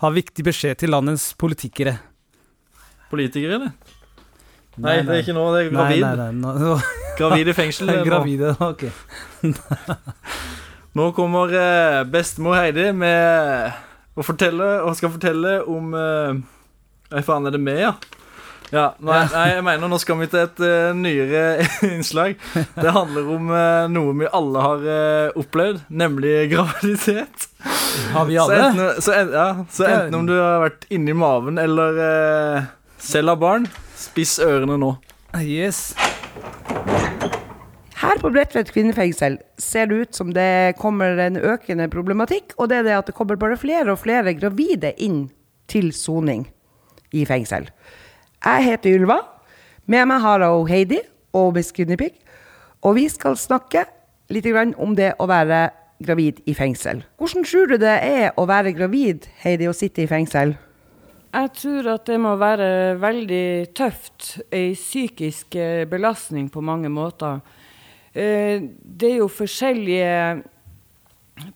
har 0.00 0.14
viktig 0.14 0.46
beskjed 0.46 0.80
til 0.80 0.94
landets 0.94 1.32
politikere. 1.40 1.98
Politikere, 3.10 3.58
eller? 3.58 3.83
Nei, 4.82 4.96
det 5.06 5.14
er 5.14 5.22
ikke 5.22 5.36
nå, 5.36 5.44
det 5.54 5.60
er 5.64 5.70
gravid. 5.70 6.02
nei, 6.02 6.30
nei, 6.32 6.54
nå- 6.58 6.78
Gravid 7.18 7.48
i 7.48 7.54
fengsel. 7.54 7.92
Gravide, 8.08 8.56
ok. 8.58 8.88
Nå 10.98 11.10
kommer 11.14 11.50
eh, 11.58 12.00
bestemor 12.10 12.58
Heidi 12.58 12.88
med 12.94 14.18
å 14.18 14.22
fortelle, 14.26 14.66
og 14.86 14.94
skal 14.98 15.12
fortelle 15.14 15.60
om 15.70 15.94
eh, 15.98 16.42
Nei, 17.14 17.22
faen, 17.22 17.46
er 17.46 17.54
det 17.54 17.60
med, 17.62 17.78
ja? 17.82 17.94
Ja, 18.74 18.84
nei, 18.98 19.20
nei, 19.30 19.42
jeg 19.52 19.62
mener 19.62 19.90
nå 19.92 19.98
skal 20.02 20.16
vi 20.18 20.26
til 20.32 20.40
et 20.40 20.60
uh, 20.64 20.88
nyere 20.96 21.42
innslag. 21.86 22.32
Det 22.74 22.94
handler 22.96 23.28
om 23.36 23.52
uh, 23.52 23.84
noe 23.92 24.14
vi 24.18 24.30
alle 24.34 24.62
har 24.64 24.86
uh, 24.88 25.36
opplevd, 25.38 25.84
nemlig 25.94 26.32
graviditet. 26.50 27.44
Har 28.16 28.26
vi 28.26 28.40
Så 28.40 28.48
alle? 28.48 28.56
enten, 28.72 29.02
så, 29.04 29.14
ja, 29.30 29.46
så 29.70 29.86
enten 29.86 30.16
om 30.18 30.26
du 30.26 30.34
har 30.40 30.64
vært 30.64 30.88
inni 30.90 31.14
maven 31.14 31.60
eller 31.62 32.00
selv 32.98 33.34
har 33.34 33.38
barn, 33.44 33.68
spiss 34.14 34.38
ørene 34.38 34.78
nå. 34.78 34.94
Yes. 35.42 35.92
Her 37.98 38.20
på 38.22 38.30
Bredtvet 38.30 38.70
kvinnefengsel 38.70 39.40
ser 39.58 39.88
det 39.90 39.96
ut 40.04 40.18
som 40.18 40.30
det 40.36 40.76
kommer 40.78 41.18
en 41.18 41.38
økende 41.40 41.88
problematikk, 41.90 42.54
og 42.58 42.70
det 42.70 42.78
er 42.78 42.86
det 42.86 42.98
at 42.98 43.10
det 43.10 43.16
kommer 43.18 43.40
bare 43.40 43.58
flere 43.58 43.90
og 43.90 44.02
flere 44.04 44.36
gravide 44.38 44.92
inn 45.02 45.24
til 45.70 45.90
soning 45.96 46.44
i 47.10 47.24
fengsel. 47.26 47.66
Jeg 48.44 48.66
heter 48.68 49.00
Ylva. 49.00 49.18
Med 49.90 50.06
meg 50.08 50.22
har 50.22 50.44
jeg 50.44 50.68
Heidi 50.70 51.00
og 51.34 51.56
Miss 51.56 51.72
Guinea 51.74 52.08
Og 52.82 52.94
vi 52.94 53.08
skal 53.08 53.36
snakke 53.36 53.84
litt 54.30 54.46
om 54.78 54.94
det 54.94 55.14
å 55.18 55.26
være 55.26 55.70
gravid 56.04 56.40
i 56.46 56.54
fengsel. 56.54 57.02
Hvordan 57.18 57.44
tror 57.44 57.66
du 57.66 57.76
det 57.78 57.98
er 57.98 58.30
å 58.36 58.46
være 58.46 58.72
gravid, 58.72 59.26
Heidi, 59.42 59.66
og 59.66 59.74
sitte 59.74 60.04
i 60.04 60.06
fengsel? 60.06 60.54
Jeg 61.34 61.50
tror 61.58 61.88
at 61.96 62.04
det 62.06 62.16
må 62.22 62.36
være 62.38 62.94
veldig 63.02 63.46
tøft. 63.74 64.36
Ei 64.54 64.74
psykisk 64.78 65.56
eh, 65.58 65.82
belastning 65.90 66.46
på 66.52 66.62
mange 66.62 66.88
måter. 66.92 67.40
Eh, 68.14 68.62
Det 68.62 69.10
er 69.10 69.16
jo 69.18 69.26
forskjellige 69.28 70.42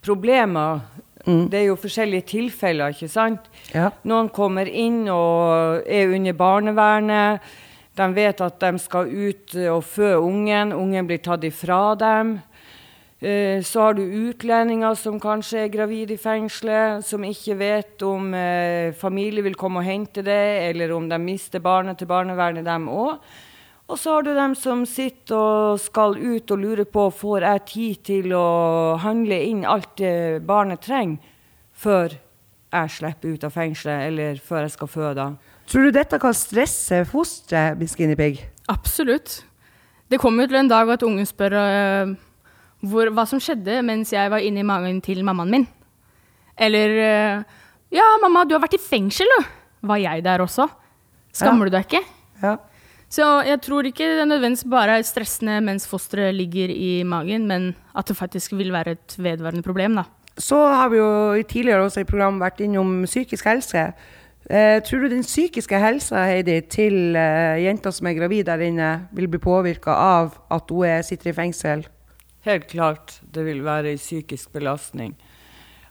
problemer. 0.03 0.81
Det 1.29 1.61
er 1.61 1.67
jo 1.69 1.77
forskjellige 1.77 2.27
tilfeller, 2.31 2.95
ikke 2.95 3.09
sant? 3.13 3.47
Noen 4.09 4.31
kommer 4.33 4.67
inn 4.67 5.03
og 5.13 5.83
er 5.87 6.09
under 6.15 6.33
barnevernet. 6.33 7.41
De 7.99 8.07
vet 8.15 8.41
at 8.41 8.59
de 8.63 8.79
skal 8.81 9.11
ut 9.11 9.55
og 9.75 9.83
fø 9.85 10.15
ungen. 10.23 10.73
Ungen 10.73 11.07
blir 11.07 11.19
tatt 11.23 11.45
ifra 11.45 11.95
dem. 11.99 12.39
Eh, 13.21 13.63
Så 13.63 13.81
har 13.81 13.95
du 13.95 14.03
utlendinger 14.03 14.95
som 14.95 15.19
kanskje 15.21 15.65
er 15.65 15.73
gravide 15.73 16.15
i 16.15 16.21
fengselet, 16.23 17.05
som 17.05 17.25
ikke 17.27 17.57
vet 17.59 18.03
om 18.07 18.33
eh, 18.35 18.95
familie 18.95 19.43
vil 19.43 19.57
komme 19.59 19.81
og 19.83 19.89
hente 19.89 20.23
det, 20.23 20.71
eller 20.71 20.93
om 20.95 21.09
de 21.09 21.19
mister 21.19 21.59
barnet 21.59 21.99
til 21.99 22.07
barnevernet, 22.07 22.65
dem 22.65 22.87
òg. 22.89 23.19
Og 23.89 23.97
så 23.99 24.13
har 24.15 24.23
du 24.23 24.35
dem 24.37 24.55
som 24.55 24.85
sitter 24.87 25.35
og 25.35 25.81
skal 25.81 26.15
ut 26.15 26.51
og 26.53 26.61
lurer 26.61 26.85
på 26.85 27.07
får 27.11 27.47
jeg 27.47 27.65
tid 27.73 28.03
til 28.05 28.35
å 28.37 28.97
handle 29.01 29.39
inn 29.49 29.65
alt 29.65 29.97
det 29.97 30.45
barnet 30.47 30.85
trenger, 30.85 31.19
før 31.73 32.13
jeg 32.69 32.91
slipper 32.93 33.33
ut 33.33 33.45
av 33.49 33.55
fengselet, 33.55 34.07
eller 34.13 34.39
før 34.45 34.67
jeg 34.67 34.75
skal 34.77 34.93
føde. 34.93 35.27
Tror 35.69 35.89
du 35.89 35.91
dette 35.97 36.21
kan 36.21 36.37
stresse 36.37 37.01
fosteret, 37.09 37.81
Miss 37.81 37.97
Guinea 37.97 38.17
Pig? 38.17 38.45
Absolutt. 38.69 39.43
Det 40.09 40.21
kommer 40.21 40.45
jo 40.45 40.53
til 40.53 40.61
en 40.61 40.71
dag 40.71 40.89
at 40.93 41.03
ungen 41.03 41.27
spør 41.27 41.57
øh, 41.57 42.15
hvor, 42.85 43.11
hva 43.15 43.25
som 43.27 43.41
skjedde 43.43 43.81
mens 43.87 44.13
jeg 44.15 44.31
var 44.31 44.45
inni 44.45 44.63
magen 44.67 45.01
til 45.05 45.25
mammaen 45.27 45.51
min. 45.51 45.67
Eller 46.59 46.99
øh, 46.99 47.47
Ja, 47.95 48.05
mamma, 48.21 48.43
du 48.45 48.53
har 48.53 48.61
vært 48.61 48.77
i 48.77 48.83
fengsel, 48.83 49.31
du. 49.39 49.47
Var 49.89 50.01
jeg 50.03 50.25
der 50.27 50.43
også? 50.45 50.67
Skammer 51.33 51.69
du 51.69 51.73
deg 51.73 51.87
ikke? 51.87 52.03
Ja. 52.43 52.59
Så 53.09 53.25
jeg 53.49 53.63
tror 53.65 53.87
ikke 53.89 54.05
det 54.19 54.27
nødvendigvis 54.29 54.69
bare 54.69 54.99
er 54.99 55.07
stressende 55.09 55.57
mens 55.65 55.89
fosteret 55.89 56.37
ligger 56.37 56.69
i 56.69 57.03
magen, 57.09 57.47
men 57.49 57.71
at 57.97 58.11
det 58.11 58.19
faktisk 58.19 58.53
vil 58.59 58.75
være 58.75 58.99
et 58.99 59.17
vedvarende 59.17 59.65
problem, 59.65 59.97
da. 59.97 60.05
Så 60.39 60.59
har 60.61 60.93
vi 60.93 61.01
jo 61.01 61.09
tidligere 61.49 61.87
også 61.87 62.05
i 62.05 62.09
programmet 62.09 62.45
vært 62.45 62.61
innom 62.63 63.01
psykisk 63.09 63.49
helse. 63.49 63.89
Eh, 64.49 64.79
tror 64.85 65.03
du 65.03 65.09
den 65.09 65.25
psykiske 65.25 65.81
helsa 65.81 66.27
Heidi, 66.29 66.61
til 66.71 67.17
eh, 67.17 67.65
jenta 67.65 67.91
som 67.93 68.07
er 68.09 68.17
gravid 68.21 68.47
der 68.49 68.63
inne, 68.69 68.91
vil 69.17 69.29
bli 69.33 69.41
påvirka 69.41 69.97
av 69.97 70.37
at 70.53 70.71
hun 70.71 70.87
er, 70.89 71.03
sitter 71.03 71.33
i 71.33 71.37
fengsel? 71.37 71.89
Helt 72.47 72.69
klart 72.71 73.19
det 73.35 73.45
vil 73.45 73.65
være 73.67 73.93
en 73.93 73.99
psykisk 74.01 74.53
belastning. 74.53 75.17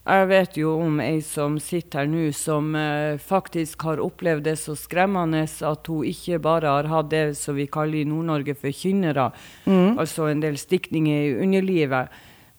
Jeg 0.08 0.28
vet 0.30 0.56
jo 0.56 0.78
om 0.80 1.02
ei 1.04 1.18
som 1.20 1.58
sitter 1.60 2.06
her 2.06 2.08
nå, 2.08 2.30
som 2.32 2.70
eh, 2.80 3.18
faktisk 3.20 3.82
har 3.84 4.00
opplevd 4.00 4.46
det 4.46 4.54
så 4.62 4.72
skremmende 4.80 5.42
at 5.44 5.90
hun 5.92 6.06
ikke 6.08 6.40
bare 6.40 6.72
har 6.78 6.88
hatt 6.88 7.10
det 7.12 7.26
som 7.36 7.58
vi 7.60 7.66
kaller 7.68 8.00
i 8.00 8.08
Nord-Norge 8.08 8.56
for 8.56 8.72
kynnere, 8.72 9.32
Mm. 9.66 10.00
altså 10.00 10.30
en 10.32 10.40
del 10.40 10.56
stikninger 10.58 11.26
i 11.26 11.36
underlivet, 11.44 12.08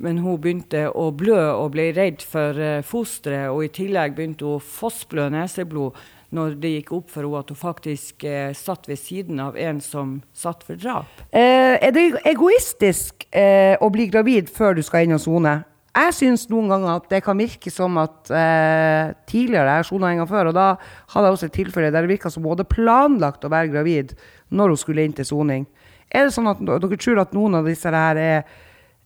Men 0.01 0.19
hun 0.19 0.39
begynte 0.39 0.93
å 0.95 1.11
blø 1.11 1.41
og 1.59 1.73
ble 1.73 1.89
redd 1.93 2.23
for 2.23 2.55
eh, 2.61 2.83
fosteret, 2.83 3.51
og 3.51 3.65
i 3.65 3.69
tillegg 3.69 4.15
begynte 4.15 4.45
hun 4.47 4.61
å 4.61 4.63
fossblø 4.63 5.29
neseblod 5.35 5.97
når 6.35 6.59
det 6.61 6.75
gikk 6.75 6.93
opp 6.99 7.13
for 7.13 7.25
henne 7.25 7.41
at 7.41 7.53
hun 7.53 7.59
faktisk 7.59 8.25
eh, 8.29 8.51
satt 8.57 8.89
ved 8.89 9.01
siden 9.01 9.41
av 9.41 9.57
en 9.57 9.81
som 9.85 10.19
satt 10.37 10.65
for 10.67 10.81
drap. 10.81 11.09
Eh, 11.33 11.79
er 11.81 11.95
det 11.95 12.11
egoistisk 12.29 13.25
eh, 13.33 13.75
å 13.81 13.89
bli 13.93 14.09
gravid 14.13 14.53
før 14.53 14.77
du 14.77 14.85
skal 14.85 15.07
inn 15.07 15.17
og 15.17 15.23
sone? 15.25 15.57
Jeg 15.99 16.15
syns 16.15 16.45
noen 16.51 16.69
ganger 16.71 17.01
at 17.01 17.09
det 17.11 17.23
kan 17.27 17.39
virke 17.41 17.73
som 17.75 17.97
at 17.99 18.29
eh, 18.31 19.15
tidligere 19.27 19.79
Jeg 19.81 19.89
sona 19.89 20.13
en 20.13 20.21
gang 20.21 20.31
før, 20.31 20.51
og 20.51 20.55
da 20.55 20.69
hadde 21.15 21.25
jeg 21.27 21.39
også 21.39 21.49
et 21.49 21.57
tilfelle 21.57 21.91
der 21.91 22.05
det 22.05 22.13
virka 22.13 22.31
som 22.31 22.47
hadde 22.47 22.69
planlagt 22.69 23.47
å 23.47 23.51
være 23.53 23.73
gravid 23.73 24.15
når 24.55 24.75
hun 24.75 24.81
skulle 24.85 25.07
inn 25.09 25.17
til 25.17 25.27
soning. 25.27 25.67
Er 26.09 26.29
det 26.29 26.37
sånn 26.37 26.49
at 26.51 26.61
dere 26.65 27.01
tror 27.01 27.23
at 27.25 27.35
noen 27.37 27.59
av 27.59 27.67
disse 27.69 27.91
her 27.93 28.21
er 28.21 28.39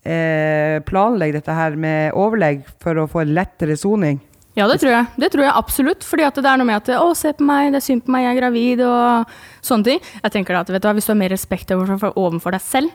eh, 0.05 0.83
planlegger 0.87 1.41
dette 1.41 1.57
her 1.57 1.79
med 1.79 2.19
overlegg 2.19 2.67
for 2.83 2.99
å 2.99 3.09
få 3.11 3.25
en 3.25 3.35
lettere 3.39 3.79
soning? 3.79 4.21
Ja, 4.55 4.67
det 4.69 4.83
tror 4.83 4.93
jeg. 4.93 5.07
Det 5.17 5.31
tror 5.33 5.47
jeg 5.47 5.55
absolutt. 5.57 6.05
Fordi 6.05 6.27
at 6.29 6.37
det 6.37 6.49
er 6.49 6.59
noe 6.61 6.69
med 6.69 6.83
at 6.83 6.89
'Å, 6.89 7.15
se 7.17 7.33
på 7.33 7.45
meg, 7.45 7.73
det 7.73 7.81
er 7.81 7.87
synd 7.87 8.05
på 8.05 8.13
meg, 8.13 8.25
jeg 8.25 8.37
er 8.37 8.41
gravid', 8.41 8.83
og 8.85 9.27
sånne 9.63 9.85
ting. 9.85 10.01
Jeg 10.23 10.33
tenker 10.33 10.61
at 10.61 10.69
vet 10.69 10.83
du 10.83 10.89
hva, 10.89 10.95
Hvis 10.95 11.07
du 11.07 11.13
har 11.13 11.23
mer 11.23 11.31
respekt 11.31 11.71
overfor, 11.71 12.13
overfor 12.17 12.53
deg 12.53 12.61
selv, 12.61 12.91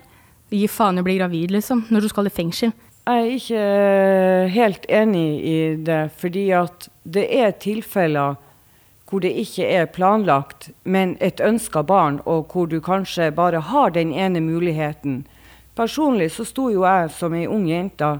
gi 0.52 0.68
faen 0.68 0.98
i 0.98 1.02
å 1.02 1.04
bli 1.04 1.18
gravid, 1.18 1.52
liksom, 1.52 1.88
når 1.90 2.02
du 2.02 2.10
skal 2.10 2.28
i 2.28 2.30
fengsel. 2.30 2.74
Jeg 3.08 3.24
er 3.24 3.32
ikke 3.40 4.50
helt 4.52 4.86
enig 4.90 5.46
i 5.46 5.76
det, 5.76 6.12
fordi 6.20 6.52
at 6.52 6.90
det 7.06 7.28
er 7.32 7.52
tilfeller 7.52 8.36
hvor 9.08 9.22
det 9.24 9.32
ikke 9.32 9.64
er 9.64 9.86
planlagt, 9.86 10.72
men 10.84 11.16
et 11.22 11.40
ønska 11.40 11.82
barn, 11.88 12.20
og 12.26 12.52
hvor 12.52 12.68
du 12.68 12.82
kanskje 12.82 13.32
bare 13.32 13.62
har 13.62 13.90
den 13.96 14.12
ene 14.14 14.42
muligheten. 14.42 15.26
Personlig 15.76 16.32
så 16.32 16.44
sto 16.46 16.70
jo 16.70 16.84
jeg 16.84 17.10
som 17.16 17.34
ei 17.34 17.48
ung 17.48 17.68
jente 17.70 18.20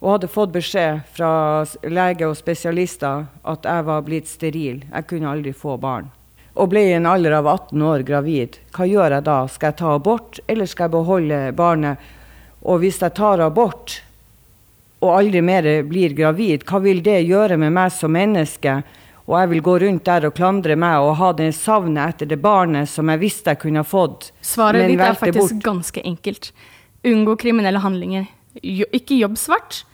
og 0.00 0.10
hadde 0.12 0.28
fått 0.28 0.52
beskjed 0.54 1.06
fra 1.16 1.64
lege 1.88 2.28
og 2.28 2.36
spesialister 2.36 3.26
at 3.48 3.64
jeg 3.64 3.86
var 3.88 4.04
blitt 4.06 4.28
steril. 4.28 4.82
Jeg 4.90 5.08
kunne 5.08 5.30
aldri 5.32 5.54
få 5.56 5.78
barn. 5.80 6.10
Og 6.56 6.70
ble 6.72 6.86
i 6.88 6.96
en 6.96 7.08
alder 7.08 7.36
av 7.38 7.48
18 7.48 7.82
år 7.84 8.04
gravid. 8.08 8.60
Hva 8.76 8.86
gjør 8.88 9.16
jeg 9.18 9.26
da? 9.26 9.38
Skal 9.48 9.72
jeg 9.72 9.78
ta 9.80 9.94
abort, 9.96 10.40
eller 10.48 10.68
skal 10.68 10.86
jeg 10.86 10.94
beholde 10.96 11.40
barnet? 11.56 12.12
Og 12.64 12.80
hvis 12.82 13.00
jeg 13.02 13.16
tar 13.16 13.42
abort 13.44 13.98
og 15.04 15.10
aldri 15.12 15.42
mer 15.44 15.66
blir 15.88 16.14
gravid, 16.16 16.64
hva 16.64 16.80
vil 16.84 17.02
det 17.04 17.20
gjøre 17.28 17.58
med 17.60 17.74
meg 17.76 17.92
som 17.92 18.14
menneske? 18.16 18.78
Og 19.26 19.34
jeg 19.40 19.50
vil 19.50 19.62
gå 19.66 19.74
rundt 19.82 20.06
der 20.06 20.28
og 20.28 20.36
klandre 20.38 20.76
meg 20.78 21.02
og 21.02 21.16
ha 21.18 21.32
det 21.36 21.50
savnet 21.56 22.14
etter 22.14 22.30
det 22.30 22.38
barnet 22.42 22.88
som 22.88 23.10
jeg 23.10 23.22
visste 23.24 23.52
jeg 23.52 23.62
kunne 23.64 23.82
ha 23.82 23.86
fått. 23.86 24.30
Svaret 24.44 24.86
ditt 24.86 25.02
er 25.02 25.18
faktisk 25.18 25.58
bort. 25.58 25.64
ganske 25.64 26.04
enkelt. 26.06 26.52
Unngå 27.06 27.34
kriminelle 27.42 27.82
handlinger. 27.82 28.28
Jo, 28.62 28.88
ikke 28.96 29.18
jobb 29.18 29.36
svart. 29.40 29.84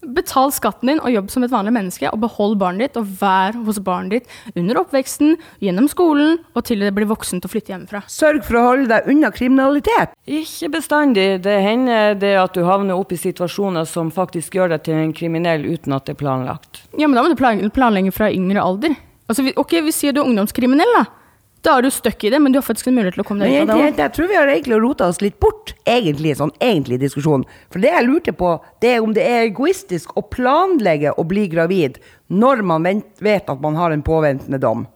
Betal 0.00 0.48
skatten 0.48 0.88
din 0.88 1.00
og 1.04 1.12
jobb 1.12 1.26
som 1.28 1.44
et 1.44 1.52
vanlig 1.52 1.74
menneske, 1.76 2.08
og 2.08 2.22
behold 2.22 2.54
barnet 2.60 2.86
ditt 2.88 2.94
og 2.96 3.08
vær 3.20 3.56
hos 3.66 3.82
barnet 3.84 4.14
ditt 4.14 4.56
under 4.56 4.80
oppveksten, 4.80 5.34
gjennom 5.60 5.90
skolen 5.92 6.38
og 6.56 6.64
til 6.64 6.80
det 6.80 6.94
blir 6.96 7.08
voksent 7.10 7.44
og 7.44 7.52
flytter 7.52 7.74
hjemmefra. 7.74 8.00
Sørg 8.08 8.40
for 8.46 8.56
å 8.56 8.64
holde 8.70 8.88
deg 8.88 9.10
unna 9.12 9.28
kriminalitet. 9.34 10.16
Ikke 10.24 10.72
bestandig. 10.72 11.28
Det 11.44 11.58
hender 11.66 12.16
det 12.16 12.32
at 12.40 12.56
du 12.56 12.64
havner 12.64 12.96
opp 12.96 13.12
i 13.12 13.20
situasjoner 13.20 13.84
som 13.88 14.08
faktisk 14.14 14.56
gjør 14.56 14.72
deg 14.72 14.88
til 14.88 15.02
en 15.02 15.14
kriminell 15.16 15.68
uten 15.68 15.92
at 15.92 16.08
det 16.08 16.16
er 16.16 16.22
planlagt. 16.24 16.80
Ja, 16.96 17.04
men 17.04 17.18
da 17.18 17.26
må 17.26 17.34
du 17.34 17.70
planlegge 17.76 18.16
fra 18.16 18.32
yngre 18.32 18.64
alder. 18.64 18.96
Altså, 19.28 19.44
ok, 19.60 19.82
vi 19.84 19.92
sier 19.94 20.16
du 20.16 20.24
er 20.24 20.32
ungdomskriminell, 20.32 20.96
da. 20.96 21.04
Da 21.60 21.74
er 21.76 21.84
du 21.84 21.90
stuck 21.92 22.24
i 22.24 22.30
det, 22.32 22.38
men 22.40 22.54
du 22.54 22.56
har 22.56 22.64
faktisk 22.64 22.88
en 22.88 22.94
mulighet 22.96 23.18
til 23.18 23.24
å 23.24 23.26
komme 23.28 23.44
deg 23.44 23.52
ut 23.52 23.68
av 23.68 23.74
det 23.76 23.84
jente, 23.84 24.04
jeg 24.06 24.14
tror 24.16 24.28
vi 24.30 24.36
har 24.38 24.48
egentlig 24.48 24.78
rota 24.80 25.08
oss 25.12 25.20
litt 25.20 25.36
bort, 25.44 25.74
egentlig, 25.84 26.32
sånn 26.38 26.54
egentlig 26.56 26.96
diskusjon. 27.02 27.44
For 27.68 27.84
det 27.84 27.90
jeg 27.92 28.06
lurte 28.06 28.32
på, 28.36 28.54
det 28.80 28.94
er 28.94 29.04
om 29.04 29.12
det 29.16 29.26
er 29.28 29.44
egoistisk 29.50 30.14
å 30.16 30.24
planlegge 30.24 31.12
å 31.20 31.26
bli 31.28 31.44
gravid 31.52 32.00
når 32.32 32.64
man 32.64 32.88
vent, 32.88 33.10
vet 33.20 33.52
at 33.52 33.60
man 33.60 33.76
har 33.76 33.92
en 33.92 34.04
påventende 34.06 34.60
dom. 34.62 34.86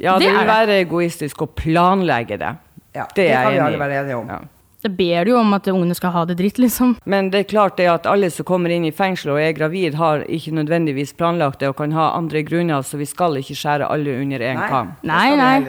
Ja, 0.00 0.16
det, 0.18 0.26
Det 0.26 0.34
vil 0.34 0.50
være 0.50 0.80
egoistisk 0.80 1.44
å 1.44 1.46
planlegge 1.46 2.40
det. 2.40 2.54
det 2.96 3.06
det 3.14 3.28
er 3.30 3.44
kan 3.44 3.52
vi 3.52 3.60
jeg 3.60 3.66
alle 3.68 3.82
være 3.84 4.02
enige 4.02 4.18
om. 4.18 4.34
Ja. 4.34 4.40
Det 4.82 4.90
ber 4.96 5.24
du 5.24 5.34
jo 5.34 5.40
om 5.40 5.52
at 5.56 5.68
ungene 5.68 5.94
skal 5.96 6.14
ha 6.14 6.24
det 6.28 6.38
dritt, 6.40 6.58
liksom. 6.62 6.96
Men 7.04 7.30
det 7.32 7.38
er 7.44 7.50
klart 7.50 7.76
det 7.76 7.88
at 7.92 8.08
alle 8.08 8.30
som 8.32 8.46
kommer 8.48 8.72
inn 8.72 8.86
i 8.88 8.94
fengsel 8.96 9.34
og 9.34 9.42
er 9.42 9.52
gravid, 9.56 9.98
har 10.00 10.24
ikke 10.24 10.54
nødvendigvis 10.56 11.12
planlagt 11.18 11.60
det 11.60 11.68
og 11.72 11.76
kan 11.82 11.92
ha 11.96 12.12
andre 12.16 12.42
grunner, 12.48 12.80
så 12.82 13.00
vi 13.00 13.08
skal 13.08 13.36
ikke 13.42 13.58
skjære 13.60 13.90
alle 13.92 14.16
under 14.22 14.40
én 14.40 14.62
kam. 14.70 14.94
Nei, 15.04 15.36
nei. 15.36 15.60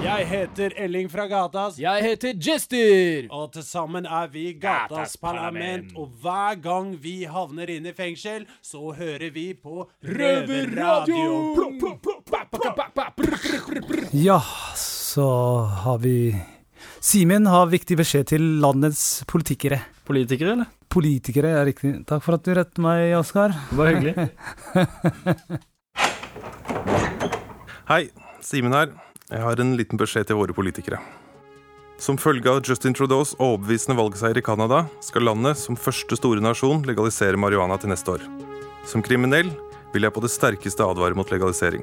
Jeg 0.07 0.27
heter 0.31 0.71
Elling 0.77 1.09
fra 1.11 1.25
Gatas. 1.27 1.79
Jeg 1.81 2.03
heter 2.05 2.35
Jester. 2.39 3.27
Og 3.35 3.53
til 3.53 3.63
sammen 3.67 4.07
er 4.07 4.29
vi 4.31 4.53
Gatas 4.63 5.17
Parlament. 5.17 5.91
Og 5.97 6.13
hver 6.23 6.55
gang 6.63 6.93
vi 7.03 7.25
havner 7.27 7.71
inn 7.75 7.87
i 7.91 7.93
fengsel, 7.97 8.47
så 8.63 8.93
hører 8.95 9.31
vi 9.35 9.55
på 9.59 9.91
Røverradioen. 10.07 11.57
Ja, 14.15 14.39
så 15.17 15.61
har 15.85 15.99
vi 15.99 16.37
Simen 17.01 17.47
har 17.49 17.71
viktig 17.73 17.97
beskjed 17.97 18.27
til 18.35 18.43
landets 18.61 19.25
politikere. 19.31 19.79
Politikere, 20.05 20.53
eller? 20.53 20.67
Politikere, 20.93 21.49
ja, 21.55 21.63
riktig. 21.65 22.05
Takk 22.09 22.23
for 22.25 22.35
at 22.37 22.45
du 22.45 22.53
rettet 22.57 22.79
meg, 22.83 23.15
Oskar. 23.17 23.55
Var 23.79 23.87
hyggelig. 23.95 24.15
Hei, 27.91 28.03
Simen 28.45 28.75
her. 28.77 28.89
Jeg 29.31 29.41
har 29.43 29.61
en 29.63 29.77
liten 29.79 29.99
beskjed 29.99 30.25
til 30.29 30.37
våre 30.43 30.55
politikere. 30.57 30.99
Som 32.03 32.19
følge 32.21 32.51
av 32.53 32.61
Justin 32.67 32.95
Trudeaus 32.95 33.33
overbevisende 33.41 33.97
valgseier 33.97 34.37
i 34.37 34.45
Canada 34.45 34.85
skal 35.01 35.25
landet 35.31 35.57
som 35.57 35.81
første 35.81 36.17
store 36.21 36.45
nasjon 36.45 36.85
legalisere 36.85 37.41
marihuana 37.41 37.81
til 37.81 37.91
neste 37.95 38.11
år. 38.19 38.23
Som 38.85 39.03
kriminell 39.07 39.49
vil 39.95 40.05
jeg 40.05 40.13
på 40.13 40.25
det 40.27 40.35
sterkeste 40.35 40.85
advare 40.85 41.17
mot 41.17 41.31
legalisering. 41.33 41.83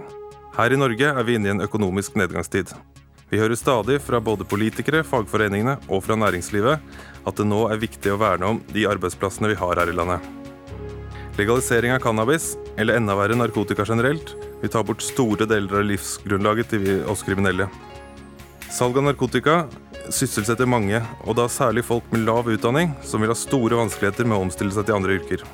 Her 0.54 0.70
i 0.76 0.78
Norge 0.78 1.08
er 1.10 1.24
vi 1.26 1.34
inne 1.40 1.50
i 1.50 1.54
en 1.56 1.66
økonomisk 1.66 2.14
nedgangstid. 2.20 2.70
Vi 3.34 3.40
hører 3.42 3.58
stadig 3.58 3.96
fra 4.06 4.20
både 4.22 4.46
politikere, 4.46 5.00
fagforeningene 5.02 5.80
og 5.88 6.04
fra 6.06 6.14
næringslivet 6.22 6.84
at 7.26 7.40
det 7.40 7.46
nå 7.50 7.64
er 7.66 7.80
viktig 7.82 8.12
å 8.14 8.20
verne 8.22 8.46
om 8.46 8.60
de 8.70 8.84
arbeidsplassene 8.86 9.50
vi 9.50 9.58
har 9.58 9.82
her 9.82 9.90
i 9.90 9.96
landet. 9.98 10.22
Legalisering 11.40 11.96
av 11.96 12.04
cannabis, 12.04 12.52
eller 12.78 13.00
enda 13.00 13.16
verre 13.18 13.40
narkotika 13.40 13.88
generelt, 13.90 14.36
vil 14.62 14.70
ta 14.70 14.86
bort 14.86 15.02
store 15.02 15.50
deler 15.50 15.82
av 15.82 15.90
livsgrunnlaget 15.90 16.76
til 16.76 16.88
oss 17.10 17.26
kriminelle. 17.26 17.66
Salg 18.70 19.02
av 19.02 19.10
narkotika 19.10 19.64
sysselsetter 20.14 20.70
mange, 20.70 21.02
og 21.26 21.42
da 21.42 21.50
særlig 21.50 21.88
folk 21.90 22.14
med 22.14 22.28
lav 22.30 22.54
utdanning, 22.54 22.94
som 23.02 23.26
vil 23.26 23.34
ha 23.34 23.40
store 23.40 23.82
vanskeligheter 23.82 24.30
med 24.30 24.38
å 24.38 24.46
omstille 24.46 24.78
seg 24.78 24.86
til 24.86 25.02
andre 25.02 25.18
yrker. 25.18 25.48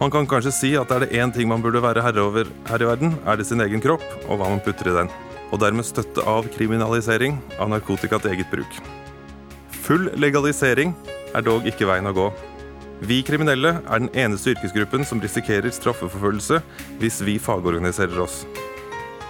Man 0.00 0.08
kan 0.08 0.24
kanskje 0.24 0.58
si 0.64 0.76
at 0.80 0.96
er 0.96 1.04
det 1.04 1.12
én 1.12 1.36
ting 1.36 1.52
man 1.52 1.60
burde 1.60 1.84
være 1.84 2.08
herre 2.08 2.24
over 2.24 2.48
her 2.72 2.80
i 2.80 2.94
verden, 2.94 3.18
er 3.28 3.36
det 3.36 3.52
sin 3.52 3.60
egen 3.60 3.84
kropp 3.84 4.06
og 4.30 4.38
hva 4.38 4.48
man 4.48 4.64
putter 4.64 4.88
i 4.88 5.02
den. 5.02 5.12
Og 5.50 5.58
dermed 5.62 5.86
støtte 5.86 6.22
av 6.28 6.46
kriminalisering 6.54 7.40
av 7.58 7.72
narkotika 7.72 8.20
til 8.22 8.36
eget 8.36 8.50
bruk. 8.52 8.80
Full 9.82 10.10
legalisering 10.20 10.94
er 11.34 11.44
dog 11.46 11.66
ikke 11.66 11.88
veien 11.88 12.06
å 12.06 12.14
gå. 12.14 12.28
Vi 13.00 13.22
kriminelle 13.24 13.78
er 13.80 14.02
den 14.02 14.10
eneste 14.12 14.52
yrkesgruppen 14.52 15.06
som 15.08 15.22
risikerer 15.22 15.72
straffeforfølgelse 15.72 16.60
hvis 17.00 17.20
vi 17.24 17.38
fagorganiserer 17.40 18.20
oss. 18.20 18.44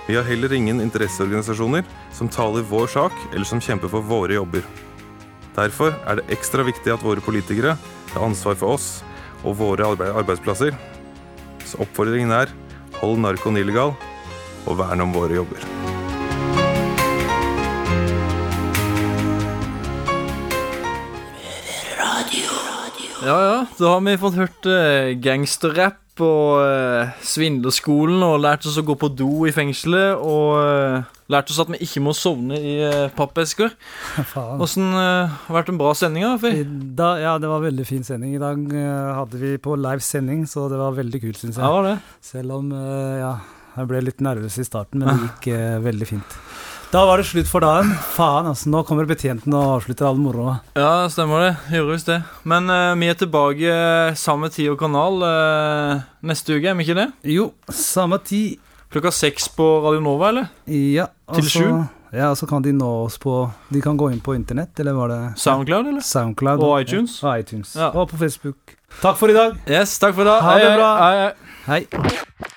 Vi 0.09 0.16
har 0.18 0.27
heller 0.27 0.53
ingen 0.53 0.81
interesseorganisasjoner 0.83 1.87
som 2.16 2.29
taler 2.29 2.66
vår 2.66 2.91
sak 2.91 3.14
eller 3.31 3.47
som 3.47 3.62
kjemper 3.62 3.93
for 3.93 4.03
våre 4.03 4.35
jobber. 4.41 4.66
Derfor 5.55 5.95
er 6.03 6.18
det 6.18 6.29
ekstra 6.35 6.66
viktig 6.66 6.91
at 6.91 7.05
våre 7.05 7.23
politikere 7.23 7.77
tar 8.11 8.27
ansvar 8.27 8.59
for 8.59 8.75
oss 8.75 8.89
og 9.45 9.61
våre 9.62 9.87
arbeidsplasser. 9.87 10.75
Så 11.62 11.79
oppfordringen 11.85 12.35
er 12.35 12.51
hold 12.99 13.23
narkoen 13.23 13.61
illegal 13.61 13.95
og 14.66 14.81
vern 14.83 15.07
om 15.07 15.14
våre 15.14 15.39
jobber. 15.39 15.80
Ja, 23.21 23.37
ja. 23.45 23.57
Da 23.77 23.97
har 23.97 24.05
vi 24.07 24.21
fått 24.21 24.39
hørt 24.41 24.68
uh, 24.68 25.11
gangsterrapp 25.21 26.23
og 26.25 26.61
uh, 26.64 27.12
svindlerskolen 27.25 28.23
og 28.25 28.41
lært 28.45 28.66
oss 28.68 28.79
å 28.81 28.85
gå 28.85 28.97
på 29.01 29.09
do 29.12 29.47
i 29.49 29.53
fengselet 29.57 30.21
og 30.21 30.57
uh, 30.61 31.21
lært 31.33 31.53
oss 31.53 31.61
at 31.62 31.71
vi 31.73 31.81
ikke 31.85 32.03
må 32.05 32.14
sovne 32.16 32.59
i 32.59 32.75
uh, 32.85 33.12
pappesker. 33.16 33.73
Åssen 34.64 34.91
uh, 34.97 35.31
har 35.47 35.59
vært 35.61 35.73
en 35.73 35.81
bra 35.81 35.93
sending? 35.97 36.27
Fy? 36.43 36.64
Da, 36.97 37.14
ja, 37.23 37.37
det 37.41 37.49
var 37.53 37.64
veldig 37.64 37.87
fin 37.89 38.05
sending. 38.07 38.35
I 38.37 38.43
dag 38.43 38.61
uh, 38.73 39.21
hadde 39.21 39.41
vi 39.41 39.55
på 39.62 39.77
live 39.81 40.05
sending, 40.05 40.47
så 40.51 40.68
det 40.73 40.81
var 40.81 40.97
veldig 40.99 41.23
kult, 41.25 41.41
syns 41.41 41.57
jeg. 41.57 41.64
Ja, 41.64 41.73
var 41.77 41.89
det. 41.93 41.97
Selv 42.25 42.57
om 42.59 42.73
eh, 42.77 43.21
ja, 43.21 43.35
jeg 43.77 43.91
ble 43.91 44.05
litt 44.05 44.25
nervøs 44.25 44.59
i 44.61 44.66
starten, 44.66 45.05
men 45.05 45.12
det 45.12 45.21
gikk 45.29 45.53
eh, 45.55 45.77
veldig 45.85 46.09
fint. 46.09 46.41
Da 46.91 47.05
var 47.07 47.20
det 47.20 47.24
slutt 47.28 47.47
for 47.47 47.62
dagen. 47.62 47.93
Faen, 48.16 48.49
altså. 48.51 48.66
Nå 48.72 48.80
kommer 48.82 49.07
betjenten 49.07 49.55
og 49.55 49.76
avslutter 49.76 50.09
all 50.09 50.16
moroa. 50.18 50.57
Ja, 50.74 51.07
stemmer 51.07 51.45
det. 51.45 51.53
Gjorde 51.76 51.95
visst 51.95 52.11
det. 52.11 52.16
Men 52.51 52.66
uh, 52.66 52.99
vi 52.99 53.07
er 53.12 53.18
tilbake 53.20 53.70
eh, 53.70 54.16
samme 54.18 54.51
tid 54.51 54.72
og 54.72 54.80
kanal 54.80 55.22
uh, 55.22 56.03
neste 56.26 56.57
uke, 56.57 56.66
er 56.66 56.74
vi 56.74 56.88
ikke 56.88 56.99
det? 56.99 57.07
Jo, 57.30 57.53
samme 57.70 58.18
tid. 58.26 58.59
Klokka 58.91 59.14
seks 59.14 59.47
på 59.55 59.68
Radio 59.86 60.03
Nova, 60.03 60.32
eller? 60.32 60.51
Ja. 60.66 61.07
Til 61.30 61.45
altså, 61.47 61.62
sju? 61.62 61.80
Ja, 62.11 62.32
så 62.34 62.51
kan 62.51 62.66
de 62.66 62.74
nå 62.74 62.88
oss 63.05 63.20
på 63.22 63.36
De 63.70 63.78
kan 63.84 63.95
gå 63.95 64.09
inn 64.11 64.18
på 64.18 64.34
internett, 64.34 64.74
eller 64.82 64.99
var 64.99 65.14
det 65.14 65.20
Soundcloud, 65.38 65.93
eller? 65.93 66.03
Soundcloud. 66.03 66.64
Og 66.66 66.74
iTunes. 66.82 67.20
Ja, 67.22 67.28
og 67.28 67.45
iTunes. 67.45 67.76
Ja. 67.78 67.93
Og 67.95 68.11
på 68.11 68.18
Facebook. 68.18 68.74
Takk 68.99 69.20
for 69.20 69.30
i 69.30 69.38
dag. 69.38 69.55
Yes, 69.70 69.95
takk 70.03 70.18
for 70.18 70.26
i 70.26 70.32
dag. 70.32 70.43
Ha 70.43 70.57
Hei, 70.57 70.64
det 70.66 70.72
hei, 70.72 70.80
bra. 70.82 70.91
hei, 71.70 71.84
Hei. 71.86 72.57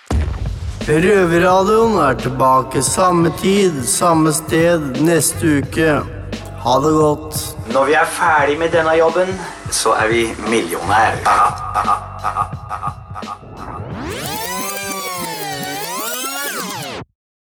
Røverradioen 0.83 1.93
er 2.03 2.17
tilbake 2.19 2.81
samme 2.83 3.29
tid, 3.39 3.77
samme 3.87 4.33
sted 4.35 4.97
neste 4.99 5.61
uke. 5.61 5.93
Ha 6.65 6.73
det 6.83 6.91
godt. 6.97 7.37
Når 7.71 7.85
vi 7.87 7.95
er 7.95 8.09
ferdig 8.17 8.57
med 8.59 8.75
denne 8.75 8.97
jobben, 8.99 9.31
så 9.71 9.95
er 9.95 10.11
vi 10.11 10.25
millionærer. 10.51 11.23